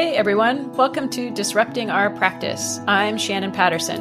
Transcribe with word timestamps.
Hey 0.00 0.16
everyone, 0.16 0.72
welcome 0.76 1.10
to 1.10 1.30
Disrupting 1.30 1.90
Our 1.90 2.08
Practice. 2.08 2.80
I'm 2.88 3.18
Shannon 3.18 3.52
Patterson. 3.52 4.00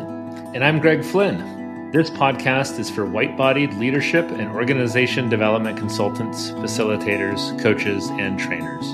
And 0.55 0.63
I'm 0.63 0.79
Greg 0.79 1.03
Flynn. 1.03 1.91
This 1.91 2.09
podcast 2.09 2.79
is 2.79 2.89
for 2.89 3.05
white 3.05 3.35
bodied 3.35 3.73
leadership 3.73 4.31
and 4.31 4.47
organization 4.51 5.27
development 5.27 5.77
consultants, 5.77 6.51
facilitators, 6.51 7.61
coaches, 7.61 8.07
and 8.11 8.39
trainers. 8.39 8.85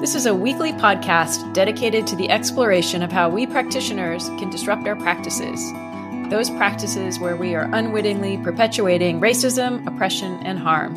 This 0.00 0.14
is 0.14 0.24
a 0.24 0.34
weekly 0.34 0.72
podcast 0.72 1.52
dedicated 1.52 2.06
to 2.06 2.16
the 2.16 2.30
exploration 2.30 3.02
of 3.02 3.12
how 3.12 3.28
we 3.28 3.46
practitioners 3.46 4.30
can 4.38 4.48
disrupt 4.48 4.88
our 4.88 4.96
practices. 4.96 5.60
Those 6.30 6.48
practices 6.48 7.18
where 7.18 7.36
we 7.36 7.54
are 7.54 7.68
unwittingly 7.74 8.38
perpetuating 8.38 9.20
racism, 9.20 9.86
oppression, 9.86 10.40
and 10.42 10.58
harm. 10.58 10.96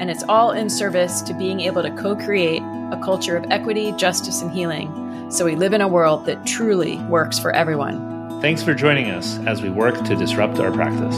And 0.00 0.12
it's 0.12 0.22
all 0.28 0.52
in 0.52 0.70
service 0.70 1.22
to 1.22 1.34
being 1.34 1.58
able 1.58 1.82
to 1.82 1.90
co 1.90 2.14
create 2.14 2.62
a 2.92 3.00
culture 3.02 3.36
of 3.36 3.44
equity, 3.50 3.92
justice, 3.92 4.42
and 4.42 4.50
healing, 4.52 5.30
so 5.30 5.44
we 5.44 5.56
live 5.56 5.72
in 5.72 5.80
a 5.80 5.88
world 5.88 6.24
that 6.26 6.46
truly 6.46 6.98
works 7.04 7.38
for 7.38 7.50
everyone. 7.50 8.40
Thanks 8.40 8.62
for 8.62 8.74
joining 8.74 9.10
us 9.10 9.38
as 9.40 9.62
we 9.62 9.70
work 9.70 9.96
to 10.04 10.14
disrupt 10.14 10.58
our 10.58 10.70
practice. 10.70 11.16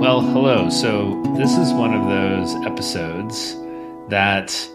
Well, 0.00 0.20
hello. 0.20 0.68
So, 0.68 1.22
this 1.36 1.56
is 1.56 1.72
one 1.72 1.94
of 1.94 2.06
those 2.08 2.54
episodes 2.66 3.54
that 4.08 4.68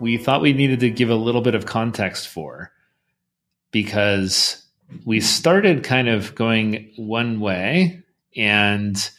we 0.00 0.18
thought 0.18 0.42
we 0.42 0.52
needed 0.52 0.80
to 0.80 0.90
give 0.90 1.10
a 1.10 1.14
little 1.14 1.40
bit 1.40 1.54
of 1.54 1.64
context 1.64 2.28
for 2.28 2.72
because 3.70 4.64
we 5.04 5.20
started 5.20 5.84
kind 5.84 6.08
of 6.08 6.34
going 6.34 6.92
one 6.96 7.40
way 7.40 8.02
and 8.38 9.10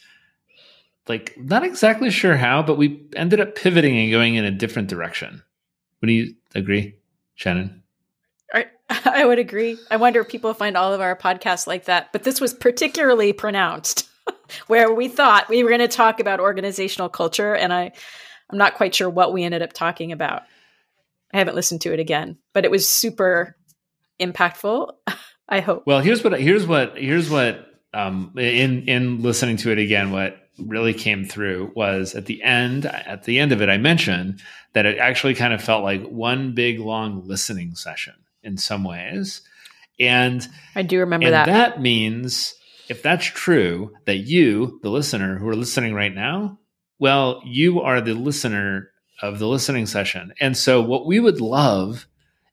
like 1.06 1.36
not 1.36 1.64
exactly 1.64 2.10
sure 2.10 2.36
how, 2.36 2.62
but 2.62 2.78
we 2.78 3.06
ended 3.14 3.40
up 3.40 3.54
pivoting 3.54 3.96
and 3.98 4.10
going 4.10 4.34
in 4.34 4.44
a 4.44 4.50
different 4.50 4.88
direction. 4.88 5.42
Would 6.00 6.10
you 6.10 6.34
agree, 6.54 6.96
Shannon? 7.34 7.82
I, 8.52 8.66
I 8.88 9.24
would 9.24 9.38
agree. 9.38 9.76
I 9.90 9.96
wonder 9.96 10.20
if 10.20 10.28
people 10.28 10.54
find 10.54 10.76
all 10.76 10.94
of 10.94 11.00
our 11.00 11.14
podcasts 11.14 11.66
like 11.66 11.84
that, 11.84 12.12
but 12.12 12.22
this 12.22 12.40
was 12.40 12.54
particularly 12.54 13.32
pronounced, 13.32 14.08
where 14.66 14.92
we 14.92 15.08
thought 15.08 15.48
we 15.48 15.62
were 15.62 15.70
going 15.70 15.80
to 15.80 15.88
talk 15.88 16.20
about 16.20 16.40
organizational 16.40 17.08
culture, 17.08 17.54
and 17.54 17.72
I, 17.72 17.92
I'm 18.50 18.58
not 18.58 18.74
quite 18.74 18.94
sure 18.94 19.10
what 19.10 19.32
we 19.32 19.44
ended 19.44 19.62
up 19.62 19.72
talking 19.72 20.12
about. 20.12 20.42
I 21.32 21.38
haven't 21.38 21.54
listened 21.54 21.82
to 21.82 21.92
it 21.92 22.00
again, 22.00 22.38
but 22.54 22.64
it 22.64 22.70
was 22.70 22.88
super 22.88 23.56
impactful. 24.20 24.92
I 25.48 25.60
hope. 25.60 25.82
Well, 25.84 26.00
here's 26.00 26.22
what 26.22 26.40
here's 26.40 26.66
what 26.66 26.96
here's 26.96 27.28
what 27.28 27.69
um, 27.92 28.32
in 28.36 28.88
in 28.88 29.22
listening 29.22 29.56
to 29.58 29.70
it 29.70 29.78
again, 29.78 30.10
what 30.10 30.48
really 30.58 30.94
came 30.94 31.24
through 31.24 31.72
was 31.74 32.14
at 32.14 32.26
the 32.26 32.42
end 32.42 32.86
at 32.86 33.24
the 33.24 33.38
end 33.38 33.52
of 33.52 33.62
it, 33.62 33.68
I 33.68 33.78
mentioned 33.78 34.40
that 34.72 34.86
it 34.86 34.98
actually 34.98 35.34
kind 35.34 35.52
of 35.52 35.62
felt 35.62 35.82
like 35.82 36.02
one 36.06 36.54
big 36.54 36.78
long 36.78 37.26
listening 37.26 37.74
session 37.74 38.14
in 38.42 38.56
some 38.56 38.84
ways, 38.84 39.42
and 39.98 40.46
I 40.74 40.82
do 40.82 41.00
remember 41.00 41.26
and 41.26 41.34
that. 41.34 41.46
That 41.46 41.80
means 41.80 42.54
if 42.88 43.02
that's 43.02 43.26
true, 43.26 43.92
that 44.06 44.18
you, 44.18 44.80
the 44.82 44.90
listener 44.90 45.38
who 45.38 45.48
are 45.48 45.56
listening 45.56 45.94
right 45.94 46.14
now, 46.14 46.58
well, 46.98 47.40
you 47.44 47.80
are 47.80 48.00
the 48.00 48.14
listener 48.14 48.90
of 49.22 49.38
the 49.38 49.46
listening 49.46 49.86
session, 49.86 50.32
and 50.40 50.56
so 50.56 50.80
what 50.80 51.06
we 51.06 51.18
would 51.18 51.40
love 51.40 52.06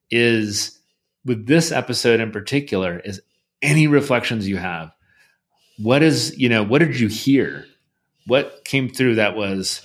is 0.09 0.79
with 1.25 1.45
this 1.45 1.71
episode 1.71 2.21
in 2.21 2.31
particular 2.31 2.99
is 2.99 3.21
any 3.61 3.87
reflections 3.87 4.47
you 4.47 4.57
have 4.57 4.91
what 5.77 6.03
is 6.03 6.37
you 6.37 6.49
know 6.49 6.63
what 6.63 6.79
did 6.79 6.99
you 6.99 7.07
hear? 7.07 7.65
What 8.25 8.65
came 8.65 8.89
through 8.89 9.15
that 9.15 9.35
was 9.35 9.81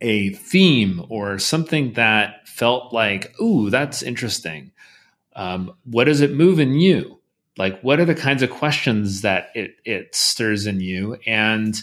a 0.00 0.30
theme 0.30 1.04
or 1.08 1.38
something 1.38 1.94
that 1.94 2.46
felt 2.48 2.92
like 2.92 3.38
ooh 3.40 3.70
that's 3.70 4.02
interesting. 4.02 4.72
Um, 5.36 5.74
what 5.84 6.04
does 6.04 6.20
it 6.20 6.32
move 6.32 6.60
in 6.60 6.74
you? 6.74 7.20
Like 7.56 7.80
what 7.82 8.00
are 8.00 8.04
the 8.04 8.14
kinds 8.14 8.42
of 8.42 8.50
questions 8.50 9.22
that 9.22 9.48
it 9.54 9.76
it 9.84 10.14
stirs 10.14 10.66
in 10.66 10.80
you? 10.80 11.16
And 11.26 11.74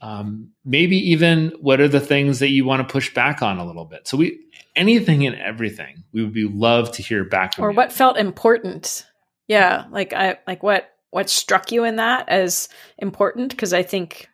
um, 0.00 0.50
maybe 0.64 0.96
even 0.96 1.52
what 1.60 1.80
are 1.80 1.88
the 1.88 2.00
things 2.00 2.40
that 2.40 2.50
you 2.50 2.64
want 2.64 2.86
to 2.86 2.92
push 2.92 3.12
back 3.14 3.40
on 3.40 3.58
a 3.58 3.64
little 3.64 3.84
bit? 3.84 4.08
So 4.08 4.16
we 4.16 4.40
anything 4.74 5.26
and 5.26 5.36
everything 5.36 6.02
we 6.12 6.22
would 6.22 6.32
be 6.32 6.48
love 6.48 6.92
to 6.92 7.02
hear 7.02 7.24
back 7.24 7.54
or 7.58 7.70
you. 7.70 7.76
what 7.76 7.92
felt 7.92 8.16
important. 8.16 9.06
Yeah 9.48 9.84
like 9.90 10.12
i 10.12 10.38
like 10.46 10.62
what 10.62 10.91
what 11.12 11.30
struck 11.30 11.70
you 11.70 11.84
in 11.84 11.96
that 11.96 12.28
as 12.28 12.68
important? 12.98 13.50
Because 13.50 13.72
i 13.72 13.82
think 13.82 14.28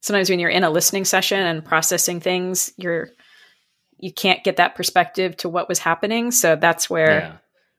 sometimes 0.00 0.30
when 0.30 0.38
you're 0.38 0.50
in 0.50 0.64
a 0.64 0.70
listening 0.70 1.04
session 1.04 1.40
and 1.40 1.64
processing 1.64 2.20
things 2.20 2.72
you're 2.76 3.10
you 4.02 4.12
can't 4.12 4.42
get 4.42 4.56
that 4.56 4.74
perspective 4.74 5.36
to 5.38 5.48
what 5.48 5.68
was 5.68 5.78
happening. 5.78 6.32
So 6.32 6.56
that's 6.56 6.90
where 6.90 7.20
yeah. 7.20 7.36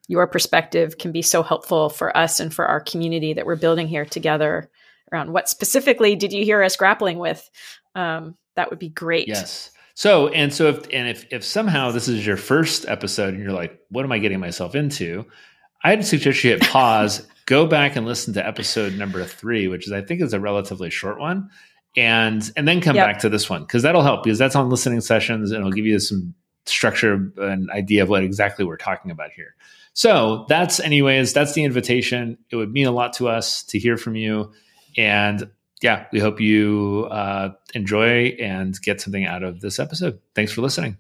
your 0.08 0.26
perspective 0.26 0.98
can 0.98 1.12
be 1.12 1.22
so 1.22 1.44
helpful 1.44 1.90
for 1.90 2.16
us 2.16 2.40
and 2.40 2.52
for 2.52 2.66
our 2.66 2.80
community 2.80 3.34
that 3.34 3.46
we're 3.46 3.58
building 3.58 3.90
here 3.90 4.06
together 4.06 4.72
around 5.12 5.34
what 5.34 5.50
specifically 5.50 6.16
did 6.16 6.32
you 6.32 6.46
hear 6.46 6.64
us 6.64 6.78
grappling 6.78 7.20
with? 7.20 7.48
Um, 7.94 8.36
that 8.56 8.70
would 8.70 8.80
be 8.80 8.88
great. 8.88 9.28
Yes. 9.28 9.72
So 9.96 10.30
and 10.30 10.52
so 10.52 10.70
if 10.70 10.88
and 10.94 11.10
if 11.10 11.26
if 11.30 11.44
somehow 11.44 11.92
this 11.92 12.08
is 12.08 12.26
your 12.26 12.38
first 12.38 12.86
episode 12.88 13.34
and 13.34 13.44
you're 13.44 13.52
like 13.52 13.80
what 13.90 14.04
am 14.04 14.12
i 14.12 14.18
getting 14.18 14.40
myself 14.40 14.74
into 14.74 15.26
i'd 15.84 16.06
suggest 16.06 16.44
you 16.44 16.52
hit 16.52 16.62
pause 16.62 17.28
go 17.46 17.66
back 17.66 17.96
and 17.96 18.06
listen 18.06 18.34
to 18.36 18.46
episode 18.46 18.94
number 18.94 19.24
three, 19.24 19.68
which 19.68 19.88
is 19.88 19.94
I 19.94 20.02
think 20.02 20.22
is 20.22 20.34
a 20.34 20.40
relatively 20.40 20.90
short 20.90 21.20
one, 21.20 21.50
and 21.96 22.50
and 22.56 22.68
then 22.68 22.82
come 22.82 22.96
yep. 22.96 23.08
back 23.08 23.20
to 23.20 23.30
this 23.30 23.50
one 23.50 23.64
because 23.64 23.84
that'll 23.84 24.02
help 24.02 24.24
because 24.24 24.40
that's 24.40 24.56
on 24.56 24.70
listening 24.70 25.02
sessions 25.02 25.52
and 25.52 25.60
it'll 25.60 25.72
give 25.72 25.86
you 25.86 26.00
some 26.00 26.34
structure 26.66 27.32
and 27.38 27.70
idea 27.72 28.04
of 28.04 28.10
what 28.10 28.24
exactly 28.24 28.66
we're 28.66 28.78
talking 28.78 29.12
about 29.12 29.32
here. 29.36 29.56
So 29.94 30.46
that's 30.50 30.80
anyways, 30.80 31.34
that's 31.34 31.54
the 31.54 31.64
invitation. 31.64 32.38
It 32.50 32.56
would 32.56 32.72
mean 32.72 32.88
a 32.88 32.92
lot 32.92 33.14
to 33.14 33.28
us 33.28 33.64
to 33.64 33.80
hear 33.80 33.98
from 33.98 34.16
you, 34.16 34.52
and 34.98 35.50
yeah, 35.82 36.06
we 36.14 36.20
hope 36.20 36.40
you 36.40 37.08
uh, 37.12 37.50
enjoy 37.74 38.28
and 38.40 38.80
get 38.82 39.02
something 39.02 39.26
out 39.26 39.44
of 39.44 39.60
this 39.60 39.80
episode. 39.80 40.20
Thanks 40.34 40.52
for 40.52 40.62
listening. 40.62 40.98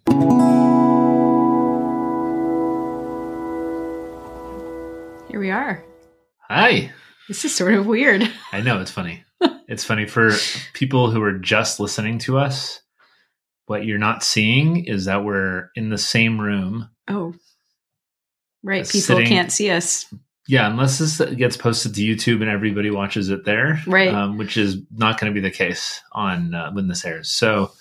Here 5.33 5.39
we 5.39 5.49
are. 5.49 5.83
Hi. 6.47 6.91
This 7.27 7.44
is 7.44 7.55
sort 7.55 7.73
of 7.73 7.88
weird. 7.88 8.21
I 8.51 8.61
know 8.61 8.79
it's 8.79 8.91
funny. 8.91 9.23
it's 9.67 9.83
funny 9.83 10.05
for 10.05 10.29
people 10.73 11.09
who 11.09 11.23
are 11.23 11.39
just 11.39 11.79
listening 11.79 12.19
to 12.19 12.38
us. 12.38 12.81
What 13.66 13.83
you're 13.83 13.97
not 13.97 14.22
seeing 14.22 14.85
is 14.85 15.05
that 15.05 15.25
we're 15.25 15.72
in 15.75 15.89
the 15.89 15.97
same 15.97 16.39
room. 16.39 16.88
Oh, 17.07 17.33
right. 18.61 18.85
People 18.85 18.99
sitting, 19.01 19.25
can't 19.25 19.51
see 19.51 19.72
us. 19.72 20.05
Yeah, 20.47 20.69
unless 20.69 20.99
this 20.99 21.19
gets 21.31 21.57
posted 21.57 21.95
to 21.95 22.01
YouTube 22.01 22.41
and 22.41 22.49
everybody 22.51 22.91
watches 22.91 23.29
it 23.31 23.43
there, 23.43 23.81
right? 23.88 24.13
Um, 24.13 24.38
which 24.38 24.55
is 24.55 24.77
not 24.91 25.19
going 25.19 25.33
to 25.33 25.41
be 25.41 25.41
the 25.41 25.49
case 25.49 25.99
on 26.11 26.53
uh, 26.53 26.72
when 26.73 26.89
this 26.89 27.03
airs. 27.03 27.31
So, 27.31 27.72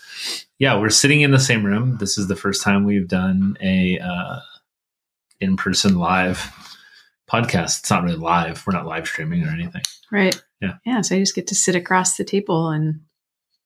yeah, 0.59 0.81
we're 0.81 0.89
sitting 0.89 1.21
in 1.21 1.33
the 1.33 1.39
same 1.39 1.67
room. 1.67 1.99
This 1.99 2.17
is 2.17 2.29
the 2.29 2.35
first 2.35 2.63
time 2.63 2.87
we've 2.87 3.09
done 3.09 3.59
a 3.61 3.99
uh, 3.99 4.41
in-person 5.39 5.99
live 5.99 6.51
podcast. 7.33 7.81
It's 7.81 7.91
not 7.91 8.03
really 8.03 8.17
live. 8.17 8.63
We're 8.67 8.75
not 8.75 8.87
live 8.87 9.07
streaming 9.07 9.45
or 9.45 9.51
anything. 9.51 9.83
Right. 10.11 10.41
Yeah. 10.61 10.75
Yeah. 10.85 11.01
So 11.01 11.17
I 11.17 11.21
just 11.21 11.35
get 11.35 11.49
to 11.49 11.55
sit 11.55 11.75
across 11.75 12.17
the 12.17 12.25
table 12.25 12.69
and 12.69 13.01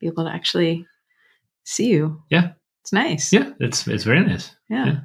be 0.00 0.06
able 0.06 0.24
to 0.24 0.30
actually 0.30 0.86
see 1.64 1.88
you. 1.88 2.22
Yeah. 2.30 2.52
It's 2.82 2.92
nice. 2.92 3.32
Yeah. 3.32 3.52
It's 3.58 3.86
it's 3.88 4.04
very 4.04 4.24
nice. 4.24 4.54
Yeah. 4.68 4.86
Yeah. 4.86 5.00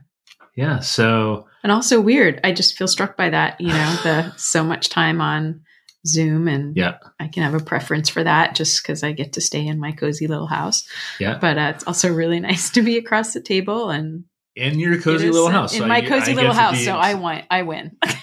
yeah. 0.56 0.80
So 0.80 1.48
and 1.64 1.72
also 1.72 2.00
weird. 2.00 2.40
I 2.44 2.52
just 2.52 2.78
feel 2.78 2.88
struck 2.88 3.18
by 3.18 3.30
that. 3.30 3.60
You 3.60 3.70
know, 3.70 3.96
the 4.04 4.34
so 4.38 4.64
much 4.64 4.90
time 4.90 5.20
on 5.22 5.62
Zoom, 6.06 6.48
and 6.48 6.76
yeah, 6.76 6.98
I 7.20 7.28
can 7.28 7.44
have 7.44 7.54
a 7.54 7.64
preference 7.64 8.10
for 8.10 8.24
that 8.24 8.56
just 8.56 8.82
because 8.82 9.04
I 9.04 9.12
get 9.12 9.34
to 9.34 9.42
stay 9.42 9.66
in 9.66 9.80
my 9.80 9.92
cozy 9.92 10.28
little 10.28 10.48
house. 10.48 10.88
Yeah. 11.20 11.38
But 11.40 11.58
uh, 11.58 11.74
it's 11.76 11.84
also 11.86 12.14
really 12.14 12.40
nice 12.52 12.70
to 12.72 12.82
be 12.82 12.98
across 12.98 13.34
the 13.34 13.42
table 13.42 13.90
and 13.90 14.26
in 14.56 14.80
your 14.80 15.00
cozy 15.00 15.30
little 15.30 15.50
house. 15.50 15.74
In 15.74 15.80
so 15.80 15.88
my 15.88 15.98
I, 15.98 16.02
cozy 16.02 16.34
I 16.34 16.36
little 16.36 16.54
house. 16.54 16.84
So 16.84 16.94
I 16.94 17.16
want. 17.16 17.46
I 17.50 17.64
win. 17.64 17.98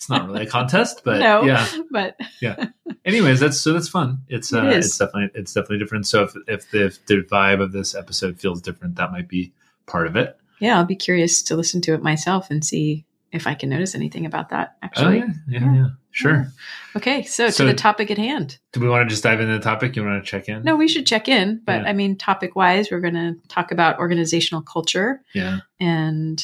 it's 0.00 0.08
not 0.08 0.26
really 0.26 0.44
a 0.44 0.46
contest, 0.46 1.02
but 1.04 1.18
no, 1.20 1.42
yeah, 1.42 1.68
but 1.90 2.18
yeah. 2.40 2.68
Anyways, 3.04 3.38
that's 3.38 3.60
so 3.60 3.74
that's 3.74 3.88
fun. 3.88 4.20
It's 4.28 4.50
uh, 4.50 4.64
it 4.64 4.78
it's 4.78 4.96
definitely 4.96 5.28
it's 5.38 5.52
definitely 5.52 5.76
different. 5.76 6.06
So 6.06 6.22
if 6.22 6.34
if 6.48 6.70
the, 6.70 6.86
if 6.86 7.04
the 7.04 7.16
vibe 7.30 7.60
of 7.60 7.72
this 7.72 7.94
episode 7.94 8.40
feels 8.40 8.62
different, 8.62 8.96
that 8.96 9.12
might 9.12 9.28
be 9.28 9.52
part 9.84 10.06
of 10.06 10.16
it. 10.16 10.38
Yeah, 10.58 10.78
I'll 10.78 10.86
be 10.86 10.96
curious 10.96 11.42
to 11.42 11.54
listen 11.54 11.82
to 11.82 11.92
it 11.92 12.02
myself 12.02 12.50
and 12.50 12.64
see 12.64 13.04
if 13.30 13.46
I 13.46 13.54
can 13.54 13.68
notice 13.68 13.94
anything 13.94 14.24
about 14.24 14.48
that. 14.48 14.78
Actually, 14.82 15.20
oh, 15.20 15.26
yeah. 15.26 15.32
Yeah, 15.48 15.60
yeah, 15.60 15.74
yeah, 15.74 15.88
sure. 16.12 16.52
Okay, 16.96 17.22
so, 17.24 17.50
so, 17.50 17.66
to 17.66 17.70
the 17.70 17.76
topic 17.76 18.10
at 18.10 18.16
hand. 18.16 18.56
Do 18.72 18.80
we 18.80 18.88
want 18.88 19.06
to 19.06 19.12
just 19.12 19.22
dive 19.22 19.40
into 19.40 19.52
the 19.52 19.62
topic? 19.62 19.96
You 19.96 20.04
want 20.04 20.24
to 20.24 20.30
check 20.30 20.48
in? 20.48 20.62
No, 20.62 20.76
we 20.76 20.88
should 20.88 21.06
check 21.06 21.28
in. 21.28 21.60
But 21.62 21.86
I 21.86 21.92
mean, 21.92 22.16
topic 22.16 22.56
wise, 22.56 22.90
we're 22.90 23.00
going 23.00 23.14
to 23.14 23.36
talk 23.48 23.70
about 23.70 23.98
organizational 23.98 24.62
culture. 24.62 25.20
Yeah, 25.34 25.58
and 25.78 26.42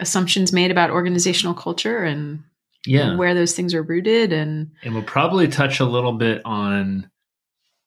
assumptions 0.00 0.52
made 0.52 0.70
about 0.70 0.90
organizational 0.90 1.54
culture 1.54 2.02
and 2.04 2.42
yeah 2.86 3.16
where 3.16 3.34
those 3.34 3.54
things 3.54 3.72
are 3.72 3.82
rooted 3.82 4.32
and 4.32 4.70
and 4.82 4.94
we'll 4.94 5.02
probably 5.02 5.48
touch 5.48 5.80
a 5.80 5.84
little 5.86 6.12
bit 6.12 6.42
on 6.44 7.10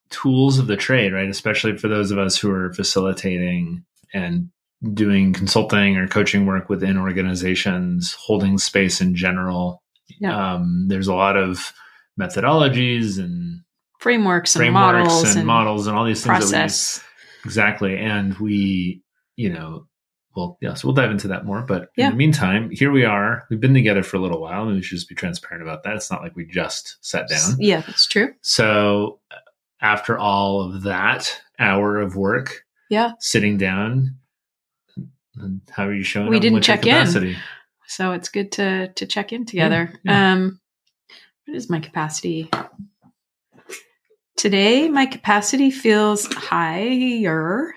tools 0.09 0.59
of 0.59 0.67
the 0.67 0.77
trade, 0.77 1.13
right? 1.13 1.29
Especially 1.29 1.77
for 1.77 1.87
those 1.87 2.11
of 2.11 2.17
us 2.17 2.37
who 2.37 2.51
are 2.51 2.73
facilitating 2.73 3.83
and 4.13 4.49
doing 4.93 5.33
consulting 5.33 5.97
or 5.97 6.07
coaching 6.07 6.45
work 6.45 6.69
within 6.69 6.97
organizations, 6.97 8.13
holding 8.13 8.57
space 8.57 9.01
in 9.01 9.15
general. 9.15 9.81
Yeah. 10.19 10.53
Um, 10.53 10.85
there's 10.87 11.07
a 11.07 11.15
lot 11.15 11.35
of 11.35 11.73
methodologies 12.19 13.19
and 13.19 13.61
frameworks 13.99 14.55
and 14.55 14.61
frameworks 14.61 15.07
models 15.07 15.29
and, 15.29 15.37
and, 15.39 15.47
models 15.47 15.87
and 15.87 15.97
all 15.97 16.05
these 16.05 16.23
things. 16.23 16.51
that 16.51 16.57
we- 16.57 16.61
process. 16.61 17.03
exactly. 17.43 17.97
And 17.97 18.37
we, 18.37 19.01
you 19.35 19.51
know, 19.51 19.87
well, 20.37 20.57
yeah, 20.61 20.75
so 20.75 20.87
we'll 20.87 20.93
dive 20.95 21.09
into 21.11 21.27
that 21.29 21.45
more. 21.45 21.63
But 21.63 21.89
Yeah. 21.97 22.05
in 22.05 22.11
the 22.11 22.17
meantime, 22.17 22.69
here 22.69 22.91
we 22.91 23.03
are. 23.03 23.45
We've 23.49 23.59
been 23.59 23.73
together 23.73 24.03
for 24.03 24.17
a 24.17 24.19
little 24.19 24.39
while, 24.39 24.67
and 24.67 24.75
we 24.75 24.83
should 24.83 24.97
just 24.97 25.09
be 25.09 25.15
transparent 25.15 25.63
about 25.63 25.83
that. 25.83 25.95
It's 25.95 26.11
not 26.11 26.21
like 26.21 26.35
we 26.35 26.45
just 26.45 26.97
sat 27.01 27.27
down. 27.27 27.55
Yeah, 27.59 27.81
that's 27.81 28.05
true. 28.05 28.33
So 28.41 29.19
after 29.81 30.17
all 30.17 30.61
of 30.61 30.83
that 30.83 31.41
hour 31.59 31.99
of 31.99 32.15
work, 32.15 32.63
Yeah. 32.89 33.13
sitting 33.19 33.57
down, 33.57 34.15
how 35.71 35.87
are 35.87 35.93
you 35.93 36.03
showing? 36.03 36.29
We 36.29 36.39
didn't 36.39 36.61
check 36.61 36.85
in. 36.85 37.35
So 37.87 38.11
it's 38.11 38.29
good 38.29 38.51
to 38.53 38.89
to 38.93 39.05
check 39.07 39.33
in 39.33 39.45
together. 39.45 39.91
yeah. 40.03 40.33
Um 40.33 40.59
what 41.45 41.55
is 41.55 41.69
my 41.69 41.79
capacity? 41.79 42.49
Today 44.35 44.87
my 44.89 45.05
capacity 45.07 45.71
feels 45.71 46.31
higher 46.33 47.73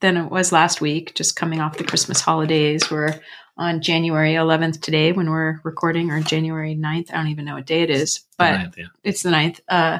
than 0.00 0.16
it 0.16 0.30
was 0.30 0.52
last 0.52 0.80
week, 0.80 1.14
just 1.14 1.36
coming 1.36 1.60
off 1.60 1.76
the 1.78 1.84
Christmas 1.84 2.20
holidays. 2.20 2.90
We're 2.90 3.20
on 3.56 3.82
January 3.82 4.32
11th 4.34 4.80
today 4.80 5.12
when 5.12 5.28
we're 5.30 5.60
recording, 5.64 6.10
or 6.10 6.20
January 6.20 6.74
9th. 6.74 7.10
I 7.12 7.16
don't 7.16 7.28
even 7.28 7.44
know 7.44 7.54
what 7.56 7.66
day 7.66 7.82
it 7.82 7.90
is, 7.90 8.20
but 8.38 8.52
Ninth, 8.52 8.78
yeah. 8.78 8.86
it's 9.04 9.22
the 9.22 9.30
9th. 9.30 9.60
Uh, 9.68 9.98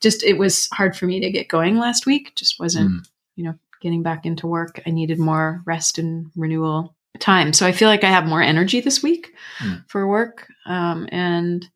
just 0.00 0.22
it 0.22 0.38
was 0.38 0.68
hard 0.72 0.96
for 0.96 1.06
me 1.06 1.20
to 1.20 1.30
get 1.30 1.48
going 1.48 1.78
last 1.78 2.04
week. 2.06 2.34
Just 2.36 2.60
wasn't, 2.60 2.90
Mm. 2.90 3.08
you 3.36 3.44
know, 3.44 3.54
getting 3.80 4.02
back 4.02 4.26
into 4.26 4.46
work. 4.46 4.80
I 4.86 4.90
needed 4.90 5.18
more 5.18 5.62
rest 5.64 5.98
and 5.98 6.30
renewal 6.36 6.94
time. 7.18 7.52
So 7.52 7.66
I 7.66 7.72
feel 7.72 7.88
like 7.88 8.04
I 8.04 8.10
have 8.10 8.26
more 8.26 8.42
energy 8.42 8.80
this 8.80 9.02
week 9.02 9.32
Mm. 9.60 9.84
for 9.88 10.06
work. 10.06 10.46
Um, 10.66 11.08
and 11.10 11.66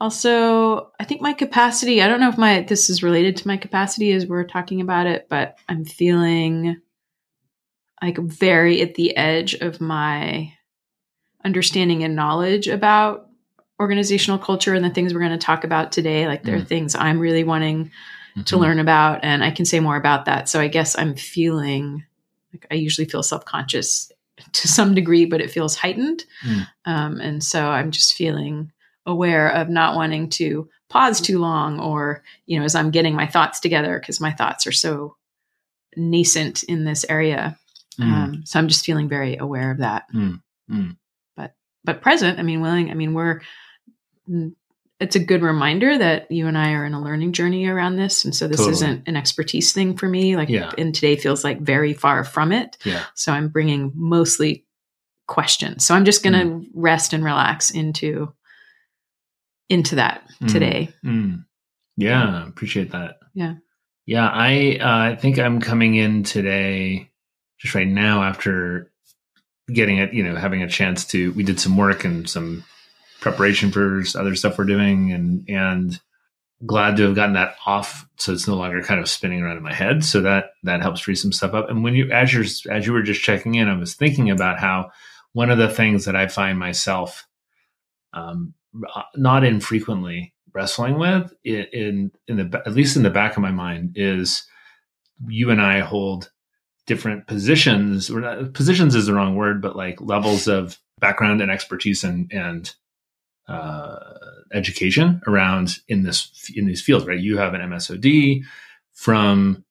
also, 0.00 0.92
I 1.00 1.04
think 1.04 1.20
my 1.20 1.32
capacity, 1.32 2.00
I 2.00 2.06
don't 2.06 2.20
know 2.20 2.28
if 2.28 2.38
my 2.38 2.62
this 2.62 2.88
is 2.88 3.02
related 3.02 3.36
to 3.38 3.48
my 3.48 3.56
capacity 3.56 4.12
as 4.12 4.26
we're 4.26 4.44
talking 4.44 4.80
about 4.80 5.06
it, 5.06 5.26
but 5.28 5.56
I'm 5.68 5.84
feeling 5.84 6.80
like 8.02 8.18
very 8.18 8.80
at 8.82 8.94
the 8.94 9.16
edge 9.16 9.54
of 9.54 9.80
my 9.80 10.52
understanding 11.44 12.02
and 12.04 12.16
knowledge 12.16 12.68
about 12.68 13.26
organizational 13.80 14.38
culture 14.38 14.74
and 14.74 14.84
the 14.84 14.90
things 14.90 15.14
we're 15.14 15.20
going 15.20 15.30
to 15.32 15.38
talk 15.38 15.64
about 15.64 15.92
today. 15.92 16.26
Like 16.26 16.42
there 16.42 16.56
are 16.56 16.60
Mm. 16.60 16.66
things 16.68 16.94
I'm 16.96 17.18
really 17.20 17.44
wanting 17.44 17.90
to 18.44 18.56
Mhm. 18.56 18.60
learn 18.60 18.78
about, 18.80 19.20
and 19.22 19.42
I 19.44 19.50
can 19.50 19.64
say 19.64 19.80
more 19.80 19.96
about 19.96 20.24
that. 20.26 20.48
So 20.48 20.60
I 20.60 20.68
guess 20.68 20.98
I'm 20.98 21.14
feeling 21.14 22.04
like 22.52 22.66
I 22.70 22.74
usually 22.74 23.06
feel 23.06 23.22
self 23.22 23.44
conscious 23.44 24.10
to 24.52 24.68
some 24.68 24.94
degree, 24.94 25.24
but 25.26 25.40
it 25.40 25.50
feels 25.50 25.76
heightened. 25.76 26.24
Mm. 26.44 26.66
Um, 26.84 27.20
and 27.20 27.42
so 27.44 27.68
I'm 27.68 27.90
just 27.90 28.14
feeling 28.14 28.72
aware 29.06 29.48
of 29.48 29.68
not 29.68 29.96
wanting 29.96 30.28
to 30.30 30.68
pause 30.88 31.20
too 31.20 31.38
long 31.38 31.80
or, 31.80 32.22
you 32.46 32.58
know, 32.58 32.64
as 32.64 32.74
I'm 32.74 32.90
getting 32.90 33.14
my 33.14 33.26
thoughts 33.26 33.58
together, 33.60 33.98
because 33.98 34.20
my 34.20 34.32
thoughts 34.32 34.66
are 34.66 34.72
so 34.72 35.16
nascent 35.96 36.62
in 36.64 36.84
this 36.84 37.04
area. 37.08 37.58
Mm. 37.98 38.12
Um, 38.12 38.42
so 38.46 38.58
I'm 38.58 38.68
just 38.68 38.84
feeling 38.84 39.08
very 39.08 39.36
aware 39.36 39.70
of 39.70 39.78
that. 39.78 40.04
Mm. 40.14 40.40
Mm. 40.70 40.96
But, 41.36 41.54
but 41.84 42.00
present, 42.02 42.38
I 42.38 42.42
mean, 42.42 42.60
willing, 42.60 42.90
I 42.90 42.94
mean, 42.94 43.14
we're, 43.14 43.40
mm, 44.28 44.52
it's 45.00 45.14
a 45.16 45.20
good 45.20 45.42
reminder 45.42 45.96
that 45.96 46.30
you 46.30 46.48
and 46.48 46.58
I 46.58 46.72
are 46.72 46.84
in 46.84 46.92
a 46.94 47.00
learning 47.02 47.32
journey 47.32 47.66
around 47.66 47.96
this. 47.96 48.24
And 48.24 48.34
so 48.34 48.48
this 48.48 48.56
Totally. 48.58 48.72
isn't 48.74 49.08
an 49.08 49.16
expertise 49.16 49.72
thing 49.72 49.96
for 49.96 50.08
me. 50.08 50.36
Like, 50.36 50.48
Yeah. 50.48 50.72
and 50.76 50.92
today 50.94 51.14
feels 51.16 51.44
like 51.44 51.60
very 51.60 51.92
far 51.94 52.24
from 52.24 52.50
it. 52.52 52.76
Yeah. 52.84 53.04
So 53.14 53.32
I'm 53.32 53.48
bringing 53.48 53.92
mostly 53.94 54.64
questions. 55.28 55.84
So 55.84 55.94
I'm 55.94 56.04
just 56.04 56.22
going 56.24 56.32
to 56.32 56.44
Hmm. 56.44 56.80
rest 56.80 57.12
and 57.12 57.22
relax 57.24 57.70
into 57.70 58.32
into 59.68 59.96
that 59.96 60.22
Mm. 60.42 60.52
today. 60.52 60.88
Mm. 61.04 61.44
Yeah, 61.96 62.46
appreciate 62.46 62.92
that. 62.92 63.18
Yeah. 63.34 63.56
Yeah, 64.06 64.26
I 64.32 64.78
uh, 64.80 65.12
I 65.12 65.16
think 65.16 65.38
I'm 65.38 65.60
coming 65.60 65.94
in 65.94 66.22
today, 66.22 67.10
just 67.58 67.74
right 67.74 67.86
now 67.86 68.22
after 68.22 68.90
getting 69.72 69.98
it, 69.98 70.12
you 70.12 70.22
know, 70.22 70.36
having 70.36 70.62
a 70.62 70.68
chance 70.68 71.04
to. 71.06 71.32
We 71.32 71.42
did 71.42 71.60
some 71.60 71.76
work 71.76 72.04
and 72.04 72.28
some 72.28 72.64
preparation 73.20 73.70
for 73.70 74.02
other 74.16 74.34
stuff 74.34 74.58
we're 74.58 74.64
doing, 74.64 75.12
and 75.12 75.44
and 75.48 76.00
glad 76.66 76.96
to 76.96 77.04
have 77.04 77.14
gotten 77.14 77.34
that 77.34 77.56
off, 77.66 78.08
so 78.16 78.32
it's 78.32 78.48
no 78.48 78.56
longer 78.56 78.82
kind 78.82 79.00
of 79.00 79.08
spinning 79.08 79.42
around 79.42 79.56
in 79.56 79.62
my 79.62 79.74
head. 79.74 80.04
So 80.04 80.20
that 80.22 80.52
that 80.64 80.82
helps 80.82 81.00
free 81.00 81.14
some 81.14 81.32
stuff 81.32 81.54
up. 81.54 81.70
And 81.70 81.84
when 81.84 81.94
you 81.94 82.10
as 82.10 82.32
you're, 82.32 82.74
as 82.74 82.86
you 82.86 82.92
were 82.92 83.02
just 83.02 83.22
checking 83.22 83.54
in, 83.54 83.68
I 83.68 83.76
was 83.76 83.94
thinking 83.94 84.30
about 84.30 84.58
how 84.58 84.90
one 85.32 85.50
of 85.50 85.58
the 85.58 85.68
things 85.68 86.04
that 86.06 86.16
I 86.16 86.26
find 86.26 86.58
myself 86.58 87.26
um, 88.12 88.54
uh, 88.94 89.02
not 89.16 89.44
infrequently 89.44 90.34
wrestling 90.54 90.98
with 90.98 91.32
in, 91.44 92.10
in 92.26 92.36
the 92.36 92.62
at 92.66 92.72
least 92.72 92.96
in 92.96 93.02
the 93.02 93.10
back 93.10 93.36
of 93.36 93.42
my 93.42 93.50
mind 93.50 93.92
is 93.96 94.44
you 95.26 95.50
and 95.50 95.60
I 95.60 95.80
hold 95.80 96.30
different 96.88 97.26
positions 97.28 98.10
or 98.10 98.20
not, 98.20 98.52
positions 98.54 98.96
is 98.96 99.06
the 99.06 99.14
wrong 99.14 99.36
word 99.36 99.62
but 99.62 99.76
like 99.76 100.00
levels 100.00 100.48
of 100.48 100.76
background 100.98 101.40
and 101.40 101.50
expertise 101.50 102.02
and 102.02 102.32
and 102.32 102.74
uh, 103.46 103.98
education 104.52 105.20
around 105.26 105.78
in 105.88 106.02
this 106.02 106.50
in 106.54 106.66
these 106.66 106.82
fields 106.82 107.06
right 107.06 107.20
you 107.20 107.38
have 107.38 107.54
an 107.54 107.60
MSOD 107.60 108.42
from 108.92 109.64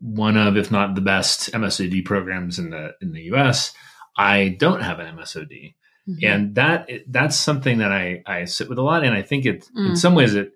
one 0.00 0.36
of 0.36 0.56
if 0.56 0.70
not 0.70 0.94
the 0.94 1.00
best 1.00 1.50
MSOD 1.52 2.04
programs 2.04 2.58
in 2.58 2.70
the 2.70 2.92
in 3.00 3.12
the 3.12 3.22
US 3.34 3.72
I 4.16 4.56
don't 4.58 4.82
have 4.82 4.98
an 4.98 5.16
MSOD 5.16 5.74
Mhm. 6.06 6.18
and 6.22 6.54
that 6.56 6.90
that's 7.08 7.36
something 7.36 7.78
that 7.78 7.90
I 7.92 8.22
I 8.26 8.44
sit 8.44 8.68
with 8.68 8.76
a 8.78 8.82
lot, 8.82 9.04
and 9.04 9.14
I 9.14 9.22
think 9.22 9.46
it 9.46 9.66
in 9.74 9.92
Mm. 9.92 9.96
some 9.96 10.14
ways 10.14 10.34
it, 10.34 10.52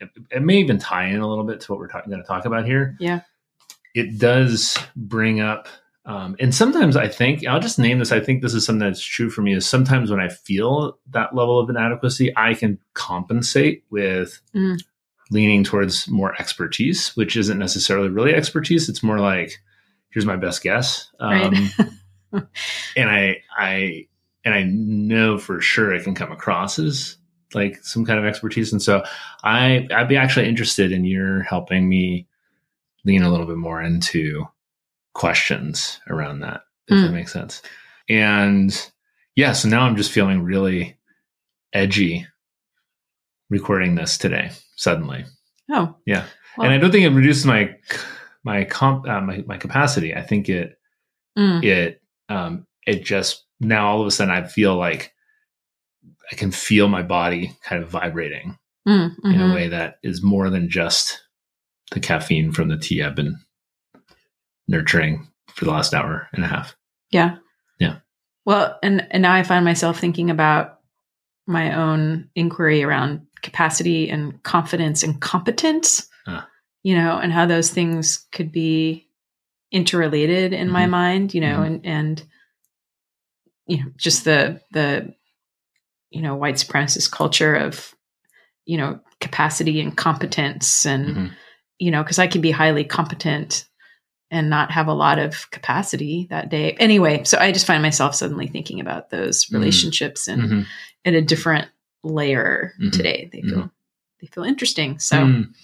it 0.00 0.08
it 0.30 0.42
may 0.42 0.56
even 0.60 0.78
tie 0.78 1.08
in 1.08 1.20
a 1.20 1.28
little 1.28 1.44
bit 1.44 1.60
to 1.60 1.72
what 1.72 1.78
we're 1.78 1.88
talking 1.88 2.10
going 2.10 2.22
to 2.22 2.26
talk 2.26 2.46
about 2.46 2.64
here. 2.64 2.96
Yeah. 2.98 3.20
It 3.98 4.18
does 4.18 4.78
bring 4.96 5.40
up, 5.40 5.68
um, 6.04 6.36
and 6.40 6.54
sometimes 6.54 6.96
I 6.96 7.08
think 7.08 7.46
I'll 7.46 7.60
just 7.60 7.78
name 7.78 7.98
this. 7.98 8.12
I 8.12 8.20
think 8.20 8.42
this 8.42 8.54
is 8.54 8.64
something 8.64 8.86
that's 8.86 9.04
true 9.04 9.28
for 9.28 9.42
me. 9.42 9.54
Is 9.54 9.66
sometimes 9.66 10.10
when 10.10 10.20
I 10.20 10.28
feel 10.28 10.98
that 11.10 11.34
level 11.34 11.58
of 11.58 11.68
inadequacy, 11.68 12.32
I 12.36 12.54
can 12.54 12.78
compensate 12.94 13.84
with. 13.90 14.40
Mm. 14.54 14.78
Leaning 15.30 15.62
towards 15.62 16.08
more 16.08 16.34
expertise, 16.40 17.14
which 17.14 17.36
isn't 17.36 17.58
necessarily 17.58 18.08
really 18.08 18.32
expertise. 18.32 18.88
It's 18.88 19.02
more 19.02 19.18
like, 19.18 19.58
here's 20.08 20.24
my 20.24 20.36
best 20.36 20.62
guess. 20.62 21.10
Right. 21.20 21.52
Um, 21.52 21.68
and 22.96 23.10
I, 23.10 23.42
I, 23.54 24.06
and 24.42 24.54
I 24.54 24.62
know 24.62 25.36
for 25.36 25.60
sure 25.60 25.92
it 25.92 26.04
can 26.04 26.14
come 26.14 26.32
across 26.32 26.78
as 26.78 27.18
like 27.54 27.76
some 27.82 28.04
kind 28.04 28.18
of 28.18 28.24
expertise. 28.24 28.72
And 28.72 28.80
so 28.80 29.02
I, 29.42 29.86
I'd 29.94 30.08
be 30.08 30.16
actually 30.16 30.48
interested 30.48 30.92
in 30.92 31.04
your 31.04 31.42
helping 31.42 31.88
me 31.88 32.26
lean 33.04 33.22
a 33.22 33.30
little 33.30 33.46
bit 33.46 33.56
more 33.56 33.82
into 33.82 34.44
questions 35.14 36.00
around 36.08 36.40
that, 36.40 36.62
if 36.88 36.96
Mm. 36.96 37.02
that 37.06 37.12
makes 37.12 37.32
sense. 37.32 37.62
And 38.08 38.90
yeah, 39.36 39.52
so 39.52 39.68
now 39.68 39.82
I'm 39.82 39.96
just 39.96 40.12
feeling 40.12 40.42
really 40.42 40.96
edgy 41.72 42.26
recording 43.50 43.94
this 43.94 44.18
today 44.18 44.50
suddenly. 44.76 45.24
oh, 45.70 45.94
Yeah. 46.06 46.24
Well- 46.56 46.64
and 46.66 46.74
I 46.74 46.78
don't 46.78 46.90
think 46.90 47.04
it 47.04 47.10
reduces 47.10 47.44
my, 47.46 47.74
my 48.42 48.64
comp, 48.64 49.06
uh, 49.08 49.20
my, 49.20 49.44
my 49.46 49.56
capacity. 49.58 50.14
I 50.14 50.22
think 50.22 50.48
it, 50.48 50.78
mm, 51.38 51.62
it 51.64 52.00
um 52.30 52.66
it 52.86 53.04
just 53.04 53.44
now 53.60 53.88
all 53.88 54.00
of 54.00 54.06
a 54.06 54.10
sudden 54.10 54.32
I 54.34 54.44
feel 54.46 54.76
like 54.76 55.12
I 56.32 56.34
can 56.36 56.50
feel 56.50 56.88
my 56.88 57.02
body 57.02 57.56
kind 57.62 57.82
of 57.82 57.88
vibrating 57.90 58.58
mm, 58.86 59.14
in 59.24 59.32
mhm. 59.32 59.50
a 59.50 59.54
way 59.54 59.68
that 59.68 59.98
is 60.02 60.22
more 60.22 60.50
than 60.50 60.68
just 60.68 61.22
the 61.92 62.00
caffeine 62.00 62.52
from 62.52 62.68
the 62.68 62.76
tea 62.76 63.02
I've 63.02 63.14
been 63.14 63.38
nurturing 64.66 65.28
for 65.54 65.64
the 65.64 65.70
last 65.70 65.94
hour 65.94 66.28
and 66.32 66.44
a 66.44 66.48
half. 66.48 66.76
Yeah. 67.10 67.36
Yeah. 67.78 67.96
Well, 68.44 68.78
and 68.82 69.06
and 69.10 69.22
now 69.22 69.34
I 69.34 69.42
find 69.42 69.64
myself 69.64 69.98
thinking 69.98 70.30
about 70.30 70.80
my 71.46 71.74
own 71.74 72.28
inquiry 72.34 72.82
around 72.82 73.26
capacity 73.42 74.10
and 74.10 74.42
confidence 74.42 75.02
and 75.02 75.20
competence. 75.20 76.08
Ah. 76.26 76.46
You 76.82 76.94
know, 76.96 77.18
and 77.18 77.32
how 77.32 77.46
those 77.46 77.70
things 77.70 78.26
could 78.32 78.52
be 78.52 79.08
interrelated 79.72 80.52
in 80.52 80.70
my 80.70 80.86
Mhm. 80.86 80.90
mind, 80.90 81.34
you 81.34 81.40
know, 81.40 81.58
Mhm. 81.58 81.66
and 81.66 81.86
and 81.86 82.22
you 83.66 83.78
know, 83.78 83.90
just 83.96 84.24
the 84.24 84.60
the 84.72 85.14
you 86.10 86.22
know, 86.22 86.34
white 86.36 86.54
supremacist 86.54 87.10
culture 87.10 87.54
of 87.54 87.94
you 88.64 88.76
know, 88.76 89.00
capacity 89.20 89.80
and 89.80 89.96
competence 89.96 90.84
and 90.84 91.06
Mhm. 91.16 91.30
You 91.78 91.90
know, 91.90 92.02
because 92.02 92.18
I 92.18 92.26
can 92.26 92.40
be 92.40 92.50
highly 92.50 92.84
competent 92.84 93.64
and 94.30 94.50
not 94.50 94.70
have 94.70 94.88
a 94.88 94.92
lot 94.94 95.18
of 95.18 95.50
capacity 95.50 96.26
that 96.30 96.50
day. 96.50 96.72
Anyway, 96.72 97.24
so 97.24 97.38
I 97.38 97.50
just 97.50 97.66
find 97.66 97.82
myself 97.82 98.14
suddenly 98.14 98.46
thinking 98.46 98.78
about 98.80 99.10
those 99.10 99.46
Mhm. 99.46 99.54
relationships 99.54 100.28
and 100.28 100.42
Mhm. 100.42 100.66
at 101.06 101.14
a 101.14 101.22
different 101.22 101.68
layer 102.04 102.74
Mhm. 102.80 102.92
today. 102.92 103.30
They 103.32 103.42
feel 103.42 103.58
Mhm. 103.62 103.70
they 104.20 104.26
feel 104.26 104.44
interesting. 104.44 104.98
So 104.98 105.16
Mm. 105.16 105.54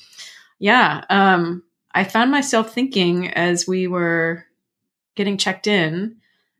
Yeah. 0.60 1.04
Um, 1.10 1.64
I 1.92 2.04
found 2.04 2.30
myself 2.30 2.72
thinking 2.72 3.28
as 3.34 3.66
we 3.66 3.86
were 3.88 4.44
getting 5.16 5.36
checked 5.36 5.66
in, 5.66 6.16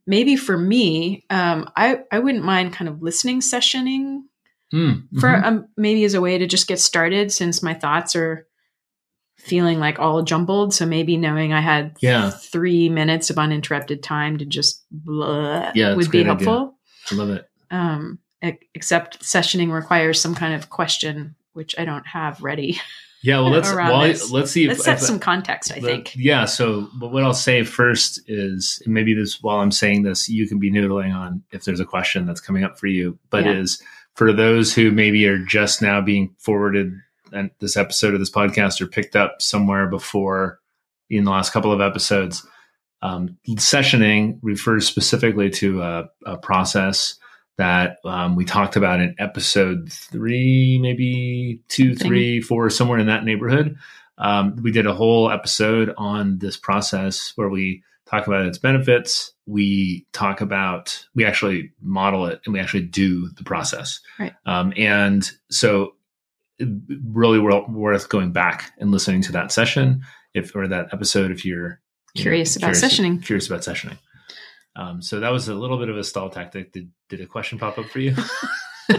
maybe 0.06 0.36
for 0.36 0.58
me, 0.58 1.24
um, 1.30 1.70
I, 1.76 2.00
I 2.12 2.18
wouldn't 2.18 2.44
mind 2.44 2.72
kind 2.72 2.88
of 2.88 3.02
listening 3.02 3.40
sessioning 3.40 4.22
Mm, 4.72 5.04
for 5.20 5.28
mhm. 5.28 5.44
um, 5.44 5.68
maybe 5.76 6.02
as 6.04 6.14
a 6.14 6.20
way 6.20 6.36
to 6.36 6.46
just 6.46 6.66
get 6.66 6.80
started 6.80 7.30
since 7.30 7.62
my 7.62 7.74
thoughts 7.74 8.16
are 8.16 8.46
feeling 9.44 9.78
like 9.78 9.98
all 9.98 10.22
jumbled. 10.22 10.74
So 10.74 10.86
maybe 10.86 11.16
knowing 11.16 11.52
I 11.52 11.60
had 11.60 11.96
Yeah. 12.00 12.30
three 12.30 12.88
minutes 12.88 13.30
of 13.30 13.38
uninterrupted 13.38 14.02
time 14.02 14.38
to 14.38 14.44
just 14.44 14.84
blah 14.90 15.70
Yeah, 15.74 15.94
would 15.94 16.10
be 16.10 16.22
great 16.24 16.30
idea. 16.30 16.48
helpful. 16.50 16.78
I 17.10 17.14
love 17.14 17.30
it. 17.30 17.48
Um, 17.70 18.18
except 18.74 19.22
sessioning 19.22 19.72
requires 19.72 20.20
some 20.20 20.34
kind 20.34 20.54
of 20.54 20.70
question, 20.70 21.34
which 21.52 21.74
I 21.78 21.84
don't 21.84 22.06
have 22.06 22.40
ready. 22.42 22.78
Yeah, 23.22 23.40
well, 23.40 23.50
let's 23.50 23.72
well, 23.74 23.98
let's 24.32 24.50
see 24.50 24.64
if, 24.64 24.68
Let's 24.68 24.84
set 24.84 24.96
if- 24.98 25.02
some 25.02 25.18
context, 25.18 25.72
I 25.72 25.80
think. 25.80 26.14
Yeah. 26.16 26.44
So, 26.44 26.88
but 26.94 27.10
what 27.10 27.22
I'll 27.24 27.32
say 27.32 27.62
first 27.64 28.20
is 28.28 28.82
maybe 28.86 29.14
this 29.14 29.42
while 29.42 29.60
I'm 29.60 29.70
saying 29.70 30.02
this, 30.02 30.28
you 30.28 30.46
can 30.46 30.58
be 30.58 30.70
noodling 30.70 31.14
on 31.14 31.42
if 31.52 31.64
there's 31.64 31.80
a 31.80 31.86
question 31.86 32.26
that's 32.26 32.40
coming 32.40 32.64
up 32.64 32.78
for 32.78 32.86
you. 32.86 33.18
But 33.30 33.44
Yeah. 33.44 33.52
is 33.52 33.82
for 34.14 34.32
those 34.32 34.74
who 34.74 34.90
maybe 34.90 35.26
are 35.26 35.38
just 35.38 35.80
now 35.82 36.00
being 36.02 36.34
forwarded 36.38 36.92
and 37.34 37.50
this 37.60 37.76
episode 37.76 38.14
of 38.14 38.20
this 38.20 38.30
podcast 38.30 38.80
or 38.80 38.86
picked 38.86 39.16
up 39.16 39.42
somewhere 39.42 39.88
before 39.88 40.60
in 41.10 41.24
the 41.24 41.30
last 41.30 41.52
couple 41.52 41.72
of 41.72 41.80
episodes. 41.80 42.46
Um, 43.02 43.36
sessioning 43.48 44.38
refers 44.42 44.86
specifically 44.86 45.50
to 45.50 45.82
a, 45.82 46.04
a 46.24 46.38
process 46.38 47.16
that 47.58 47.98
um, 48.04 48.34
we 48.34 48.44
talked 48.44 48.76
about 48.76 49.00
in 49.00 49.14
episode 49.18 49.92
three, 49.92 50.78
maybe 50.80 51.60
two, 51.68 51.94
three, 51.94 52.40
four, 52.40 52.70
somewhere 52.70 52.98
in 52.98 53.06
that 53.06 53.24
neighborhood. 53.24 53.76
Um, 54.18 54.56
we 54.56 54.72
did 54.72 54.86
a 54.86 54.94
whole 54.94 55.30
episode 55.30 55.92
on 55.96 56.38
this 56.38 56.56
process 56.56 57.32
where 57.36 57.48
we 57.48 57.82
talk 58.06 58.26
about 58.26 58.46
its 58.46 58.58
benefits. 58.58 59.32
We 59.46 60.06
talk 60.12 60.40
about, 60.40 61.06
we 61.14 61.24
actually 61.24 61.72
model 61.80 62.26
it 62.26 62.40
and 62.44 62.52
we 62.52 62.60
actually 62.60 62.84
do 62.84 63.28
the 63.30 63.44
process. 63.44 64.00
Right. 64.18 64.32
Um, 64.46 64.72
and 64.76 65.28
so, 65.50 65.94
really 66.60 67.38
worth 67.38 68.08
going 68.08 68.32
back 68.32 68.72
and 68.78 68.90
listening 68.90 69.22
to 69.22 69.32
that 69.32 69.50
session 69.52 70.02
if 70.34 70.54
or 70.54 70.68
that 70.68 70.88
episode 70.92 71.30
if 71.30 71.44
you're 71.44 71.80
you 72.14 72.20
know, 72.20 72.22
Curious 72.22 72.56
about 72.56 72.72
sessioning. 72.72 73.24
Curious 73.24 73.46
about 73.48 73.60
sessioning. 73.60 73.98
Um, 74.76 75.02
so 75.02 75.20
that 75.20 75.30
was 75.30 75.48
a 75.48 75.54
little 75.54 75.78
bit 75.78 75.88
of 75.88 75.96
a 75.96 76.04
stall 76.04 76.30
tactic. 76.30 76.72
Did 76.72 76.90
did 77.08 77.20
a 77.20 77.26
question 77.26 77.58
pop 77.58 77.78
up 77.78 77.86
for 77.86 78.00
you? 78.00 78.14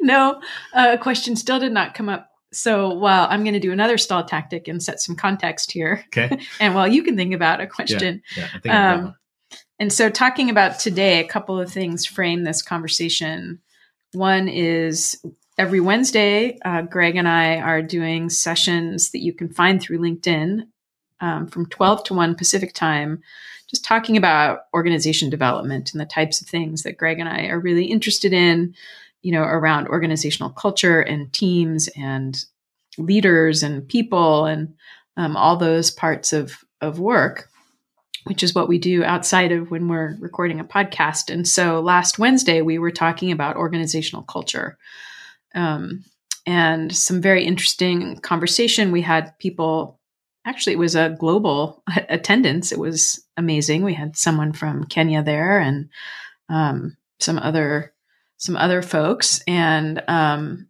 no, 0.00 0.40
uh, 0.74 0.90
a 0.94 0.98
question 0.98 1.36
still 1.36 1.58
did 1.60 1.72
not 1.72 1.94
come 1.94 2.08
up. 2.08 2.28
So 2.52 2.94
while 2.94 3.26
I'm 3.28 3.44
going 3.44 3.54
to 3.54 3.60
do 3.60 3.72
another 3.72 3.98
stall 3.98 4.24
tactic 4.24 4.68
and 4.68 4.82
set 4.82 5.00
some 5.00 5.16
context 5.16 5.70
here, 5.70 6.02
Okay. 6.06 6.40
and 6.60 6.74
while 6.74 6.88
you 6.88 7.02
can 7.02 7.16
think 7.16 7.34
about 7.34 7.60
a 7.60 7.66
question, 7.66 8.22
Yeah, 8.36 8.48
I 8.54 8.58
think 8.58 8.74
Um. 8.74 9.14
And 9.80 9.92
so, 9.92 10.10
talking 10.10 10.50
about 10.50 10.80
today, 10.80 11.20
a 11.20 11.28
couple 11.28 11.58
of 11.58 11.70
things 11.70 12.04
frame 12.04 12.42
this 12.42 12.62
conversation. 12.62 13.60
One 14.12 14.48
is 14.48 15.24
every 15.58 15.80
Wednesday, 15.80 16.56
uh, 16.64 16.82
Greg 16.82 17.16
and 17.16 17.28
I 17.28 17.56
are 17.56 17.82
doing 17.82 18.30
sessions 18.30 19.10
that 19.10 19.22
you 19.22 19.32
can 19.32 19.48
find 19.48 19.82
through 19.82 19.98
LinkedIn 19.98 20.68
um, 21.20 21.48
from 21.48 21.66
12 21.66 22.04
to 22.04 22.14
1 22.14 22.36
Pacific 22.36 22.72
time, 22.72 23.20
just 23.68 23.84
talking 23.84 24.16
about 24.16 24.60
organization 24.72 25.28
development 25.28 25.92
and 25.92 26.00
the 26.00 26.06
types 26.06 26.40
of 26.40 26.46
things 26.46 26.84
that 26.84 26.96
Greg 26.96 27.18
and 27.18 27.28
I 27.28 27.46
are 27.46 27.58
really 27.58 27.86
interested 27.86 28.32
in, 28.32 28.74
you 29.22 29.32
know, 29.32 29.42
around 29.42 29.88
organizational 29.88 30.50
culture 30.50 31.00
and 31.00 31.32
teams 31.32 31.88
and 31.96 32.42
leaders 32.96 33.64
and 33.64 33.86
people 33.86 34.46
and 34.46 34.74
um, 35.16 35.36
all 35.36 35.56
those 35.56 35.90
parts 35.90 36.32
of, 36.32 36.64
of 36.80 36.98
work 36.98 37.48
which 38.24 38.42
is 38.42 38.54
what 38.54 38.68
we 38.68 38.78
do 38.78 39.02
outside 39.04 39.52
of 39.52 39.70
when 39.70 39.88
we're 39.88 40.14
recording 40.20 40.60
a 40.60 40.64
podcast. 40.64 41.32
And 41.32 41.48
so 41.48 41.80
last 41.80 42.18
Wednesday, 42.18 42.60
we 42.60 42.76
were 42.76 42.90
talking 42.90 43.32
about 43.32 43.56
organizational 43.56 44.22
culture 44.22 44.76
um, 45.58 46.04
and 46.46 46.94
some 46.94 47.20
very 47.20 47.44
interesting 47.44 48.18
conversation. 48.20 48.92
We 48.92 49.02
had 49.02 49.36
people, 49.38 49.98
actually, 50.46 50.74
it 50.74 50.78
was 50.78 50.94
a 50.94 51.16
global 51.18 51.82
attendance. 52.08 52.70
It 52.72 52.78
was 52.78 53.24
amazing. 53.36 53.82
We 53.82 53.94
had 53.94 54.16
someone 54.16 54.52
from 54.52 54.84
Kenya 54.84 55.22
there 55.22 55.58
and 55.58 55.90
um, 56.48 56.96
some 57.20 57.38
other 57.38 57.92
some 58.40 58.56
other 58.56 58.82
folks 58.82 59.42
and 59.48 60.00
um, 60.06 60.68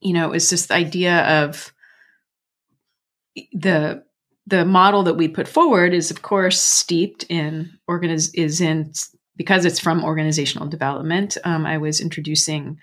you 0.00 0.12
know 0.12 0.26
it 0.26 0.32
was 0.32 0.50
just 0.50 0.66
the 0.66 0.74
idea 0.74 1.44
of 1.44 1.72
the 3.52 4.02
the 4.48 4.64
model 4.64 5.04
that 5.04 5.14
we 5.14 5.28
put 5.28 5.46
forward 5.46 5.94
is 5.94 6.10
of 6.10 6.22
course 6.22 6.60
steeped 6.60 7.24
in 7.28 7.70
organiz- 7.88 8.34
is 8.34 8.60
in 8.60 8.92
because 9.36 9.64
it's 9.64 9.78
from 9.78 10.04
organizational 10.04 10.66
development 10.66 11.38
um, 11.44 11.64
i 11.64 11.78
was 11.78 12.00
introducing 12.00 12.76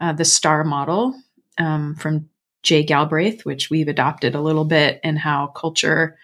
uh, 0.00 0.12
the 0.12 0.24
star 0.24 0.64
model 0.64 1.14
um, 1.58 1.94
from 1.96 2.28
jay 2.62 2.82
galbraith 2.82 3.44
which 3.44 3.70
we've 3.70 3.88
adopted 3.88 4.34
a 4.34 4.40
little 4.40 4.64
bit 4.64 5.00
and 5.02 5.18
how 5.18 5.46
culture 5.48 6.16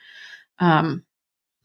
um, 0.58 1.02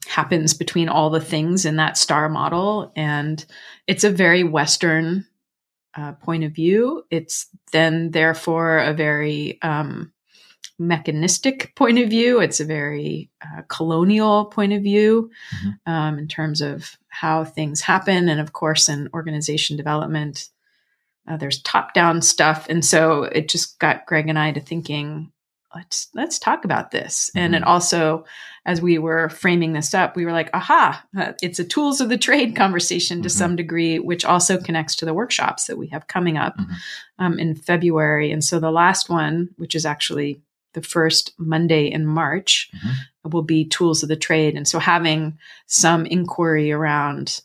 happens 0.08 0.53
between 0.53 0.89
all 0.89 1.10
the 1.10 1.22
things 1.22 1.65
in 1.65 1.75
that 1.77 1.98
star 1.98 2.30
model 2.30 2.91
and 2.96 3.46
it's 3.88 4.03
a 4.03 4.10
very 4.10 4.44
western 4.44 5.25
uh, 5.96 6.13
point 6.13 6.44
of 6.44 6.51
view 6.53 7.03
it's 7.12 7.48
then 7.72 8.12
therefore 8.12 8.77
a 8.80 8.94
very 8.94 9.60
um, 9.62 10.12
mechanistic 10.80 11.74
point 11.75 12.00
of 12.00 12.10
view. 12.10 12.39
It's 12.41 12.60
a 12.60 12.65
very 12.65 13.30
uh, 13.41 13.62
colonial 13.68 14.46
point 14.46 14.74
of 14.74 14.82
view 14.82 15.30
Mhm. 15.63 15.80
um, 15.86 16.18
in 16.18 16.27
terms 16.27 16.60
of 16.62 16.98
how 17.10 17.44
things 17.44 17.82
happen. 17.82 18.27
And 18.30 18.41
of 18.41 18.53
course, 18.53 18.89
in 18.89 19.08
organization 19.13 19.77
development, 19.77 20.50
uh, 21.28 21.38
there's 21.38 21.62
top 21.62 21.94
down 21.94 22.22
stuff. 22.22 22.68
And 22.70 22.84
so 22.84 23.24
it 23.24 23.50
just 23.50 23.80
got 23.80 24.06
Greg 24.06 24.28
and 24.30 24.40
I 24.40 24.51
to 24.51 24.60
thinking, 24.60 25.32
let's 25.75 26.08
let's 26.13 26.38
talk 26.40 26.66
about 26.66 26.92
this. 26.92 27.32
And 27.36 27.56
it 27.56 27.62
Mhm. 27.63 27.68
also, 27.68 28.25
as 28.66 28.82
we 28.82 28.98
were 28.98 29.30
framing 29.30 29.74
this 29.74 29.94
up, 29.94 30.16
we 30.16 30.25
were 30.25 30.34
like, 30.34 30.50
aha, 30.54 31.04
uh, 31.18 31.32
it's 31.42 31.60
a 31.60 31.63
tools 31.63 32.01
of 32.01 32.10
the 32.10 32.18
trade 32.18 32.56
conversation 32.56 33.22
to 33.22 33.30
Mhm. 33.30 33.32
some 33.32 33.56
degree, 33.56 33.98
which 34.00 34.25
also 34.25 34.58
connects 34.58 34.96
to 34.98 35.06
the 35.06 35.13
workshops 35.13 35.66
that 35.68 35.78
we 35.78 35.88
have 35.88 36.08
coming 36.08 36.38
up 36.38 36.58
Mhm. 36.58 36.75
um, 37.20 37.40
in 37.40 37.56
February. 37.56 38.32
And 38.32 38.44
so 38.44 38.60
the 38.60 38.72
last 38.72 39.10
one, 39.10 39.50
which 39.58 39.75
is 39.75 39.86
actually 39.86 40.42
the 40.74 40.82
first 40.82 41.34
Monday 41.38 41.86
in 41.86 42.06
March, 42.06 42.70
Mhm. 42.74 43.32
will 43.32 43.44
be 43.44 43.66
tools 43.66 44.04
of 44.04 44.10
the 44.10 44.16
trade. 44.16 44.56
And 44.56 44.68
so 44.68 44.80
having 44.80 45.38
some 45.68 46.06
inquiry 46.06 46.72
around 46.72 47.42